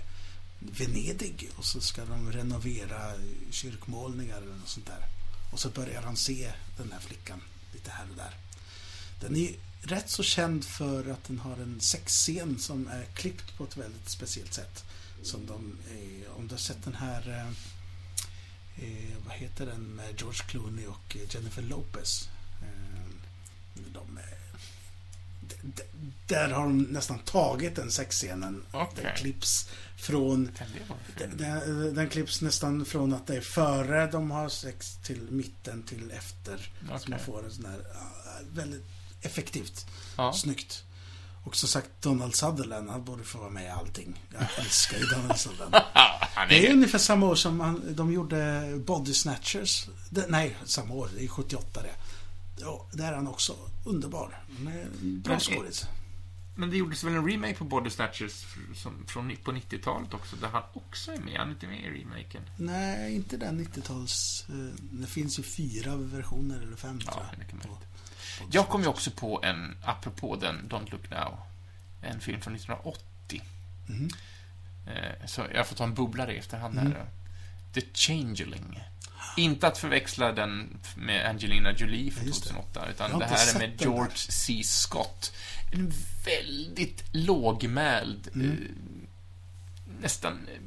[0.60, 3.14] Venedig och så ska de renovera
[3.52, 5.06] kyrkmålningar eller något sånt där.
[5.52, 7.42] Och så börjar han se den här flickan
[7.74, 8.34] lite här och där.
[9.20, 13.64] Den är rätt så känd för att den har en sexscen som är klippt på
[13.64, 14.84] ett väldigt speciellt sätt.
[15.24, 17.52] Som de, eh, om du har sett den här,
[18.76, 22.30] eh, vad heter den med George Clooney och Jennifer Lopez.
[23.94, 24.24] De, eh,
[25.42, 25.84] d- d-
[26.28, 28.66] där har de nästan tagit den sexscenen.
[28.72, 29.04] Okej.
[29.04, 30.52] Den klipps från
[31.18, 31.38] den,
[31.96, 36.72] den, klipps nästan från att det är före de har sex till mitten till efter.
[36.88, 37.06] Så Okej.
[37.10, 37.80] man får en sån här
[38.54, 38.86] väldigt
[39.22, 39.86] effektivt.
[40.18, 40.34] Ja.
[40.34, 40.84] Snyggt.
[41.44, 44.26] Och som sagt, Donald Sutherland, han borde få vara med i allting.
[44.34, 45.76] Jag älskar ju Donald Sutherland.
[46.34, 46.74] Han Det är är...
[46.74, 49.88] ungefär samma år som han, de gjorde Body Snatchers.
[50.10, 51.10] Det, nej, samma år.
[51.18, 51.92] Det är 78 det.
[52.60, 53.56] Ja, där är han också
[53.86, 54.44] underbar.
[55.02, 55.86] Bra Men- skådis.
[56.56, 58.46] Men det gjordes väl en remake på Body Snatchers
[58.76, 61.38] som, från, på 90-talet också, där han också är med.
[61.40, 62.42] Han är inte med i remaken.
[62.58, 64.46] Nej, inte den 90-tals...
[64.50, 64.56] eh,
[64.92, 67.62] Det finns ju fyra versioner, eller fem Ja, tror det jag.
[67.62, 67.78] på-
[68.52, 71.38] Jag kom ju också på en, apropå den, Don't Look Now,
[72.02, 73.42] en film från 1980.
[73.88, 74.10] Mhm.
[74.88, 76.92] Eh, Så jag får ta en bubblare i efterhand Mm.
[76.92, 77.06] här.
[77.74, 78.80] The Changeling.
[79.38, 82.50] Inte att förväxla den med Angelina Jolie från Ja, just det.
[82.50, 83.82] 2008, Jag utan det här är med.
[83.82, 84.62] George C.
[84.66, 85.34] Scott.
[85.72, 85.94] En
[86.26, 88.50] väldigt lågmäld, Mm.
[88.52, 88.58] eh,
[90.02, 90.60] nästan, eh,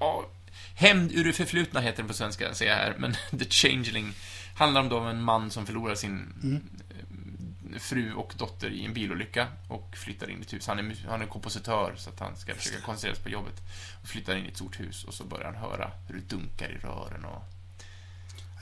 [0.00, 0.28] ja,
[0.74, 4.12] Hämnd ur det förflutna heter den på svenska, ser jag här, men The Changeling
[4.54, 6.68] handlar om då om en man som förlorar sin Mm.
[6.90, 10.66] eh, fru och dotter i en bilolycka och flyttar in i ett hus.
[10.66, 13.54] Han är, han är kompositör, så att han ska försöka koncentrera sig på jobbet.
[14.02, 16.70] Och flyttar in i ett stort hus och så börjar han höra hur det dunkar
[16.70, 17.42] i rören och...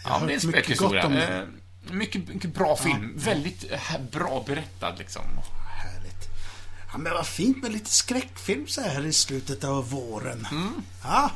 [0.08, 1.08] Ja, det är en mycket spökhistoria.
[1.08, 1.16] den.
[1.16, 1.44] Eh,
[1.94, 3.12] mycket, mycket bra film.
[3.16, 3.80] Väldigt eh,
[4.12, 5.22] bra berättad, liksom.
[5.82, 6.28] Härligt.
[6.92, 10.46] Ja, men vad fint med lite skräckfilm så här i slutet av våren.
[10.50, 10.72] Mm.
[11.02, 11.30] Ja.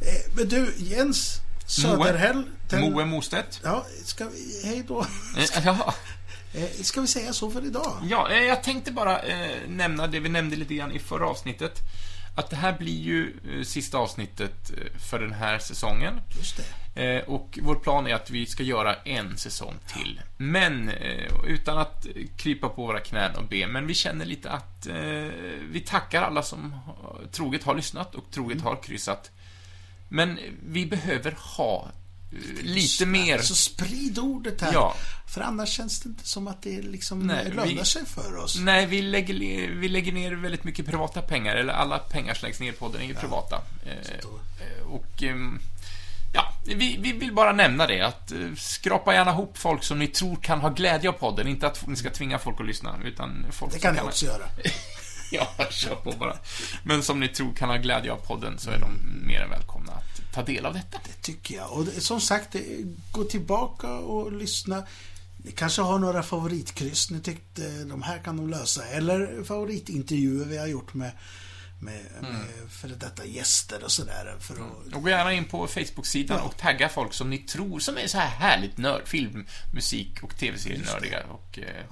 [0.00, 1.36] Eh, Men du, Jens
[1.66, 2.42] Söderhäll.
[2.70, 3.60] den- Moe Mostedt.
[3.64, 4.60] Ja, ska vi...
[4.64, 5.00] Hej då.
[5.36, 5.94] Eh, ja.
[6.82, 7.98] Ska vi säga så för idag?
[8.10, 11.78] Ja, jag tänkte bara eh, nämna det vi nämnde lite grann i förra avsnittet.
[12.36, 14.70] Att det här blir ju eh, sista avsnittet
[15.10, 16.20] för den här säsongen.
[16.38, 16.62] Just det.
[16.98, 20.20] Eh, och vår plan är att vi ska göra en säsong till.
[20.36, 24.50] Men, eh, utan att eh, krypa på våra knän och be, men vi känner lite
[24.50, 24.96] att eh,
[25.70, 26.74] vi tackar alla som
[27.32, 29.30] troget har lyssnat och troget har kryssat.
[30.08, 31.88] Men vi behöver ha
[32.32, 33.38] eh, lite mer...
[33.38, 34.72] Så sprid ordet här.
[34.72, 34.94] Ja.
[35.26, 38.58] För annars känns det inte som att det liksom Nej, lönar vi- sig för oss.
[38.60, 39.34] Nej, vi lägger,
[39.74, 43.00] vi lägger ner väldigt mycket privata pengar, eller alla pengar som läggs ner på den
[43.02, 43.62] är ju privata.
[43.86, 45.60] Eh, eh, och ehm,
[46.32, 50.06] ja, vi, vi vill bara nämna det, att eh, skrapa gärna ihop folk som ni
[50.06, 53.46] tror kan ha glädje av podden, inte att ni ska tvinga folk att lyssna, utan
[53.50, 54.44] folk Det kan ni också göra.
[55.30, 56.36] ja, kör på bara.
[56.82, 58.88] Men som ni tror kan ha glädje av podden så är de
[59.26, 60.98] mer än välkomna att ta del av detta.
[61.04, 61.72] Det tycker jag.
[61.72, 62.64] Och det, som sagt, det,
[63.12, 64.84] gå tillbaka och lyssna.
[65.44, 68.86] Ni kanske har några favoritkryss ni tyckte de här kan de lösa.
[68.86, 71.12] Eller favoritintervjuer vi har gjort med,
[71.80, 74.36] med, med före detta gäster och sådär.
[74.40, 77.96] För att, Och gå gärna in på Facebook-sidan och tagga folk som ni tror som
[77.98, 81.22] är så här härligt nörd, film, musik och tv-serienördiga.
[81.26, 81.84] Och eh,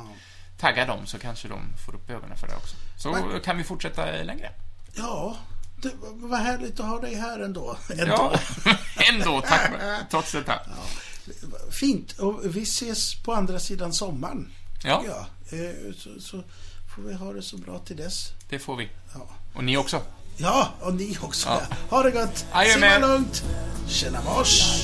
[0.59, 2.77] tagga dem så kanske de får upp ögonen för det också.
[2.99, 4.53] Så Men- kan vi fortsätta längre.
[4.95, 5.37] Ja,
[5.83, 7.77] det var härligt att ha dig här ändå.
[7.91, 8.05] ändå.
[8.07, 8.39] Ja,
[9.13, 9.71] ändå, tack
[10.11, 10.61] trots detta.
[11.71, 12.13] Fint.
[12.19, 14.53] Och vi ses på andra sidan sommaren.
[14.85, 15.05] Ja.
[15.51, 16.43] Eh, Så, så
[16.97, 18.33] får vi ha det så bra till dess.
[18.49, 18.89] Det får vi.
[19.15, 20.01] Ja, och ni också.
[20.37, 21.49] Ja, och ni också.
[21.49, 21.61] Ja.
[21.91, 22.45] Ha det gott.
[22.73, 23.45] Simma lugnt.
[23.89, 24.83] Tjena mors.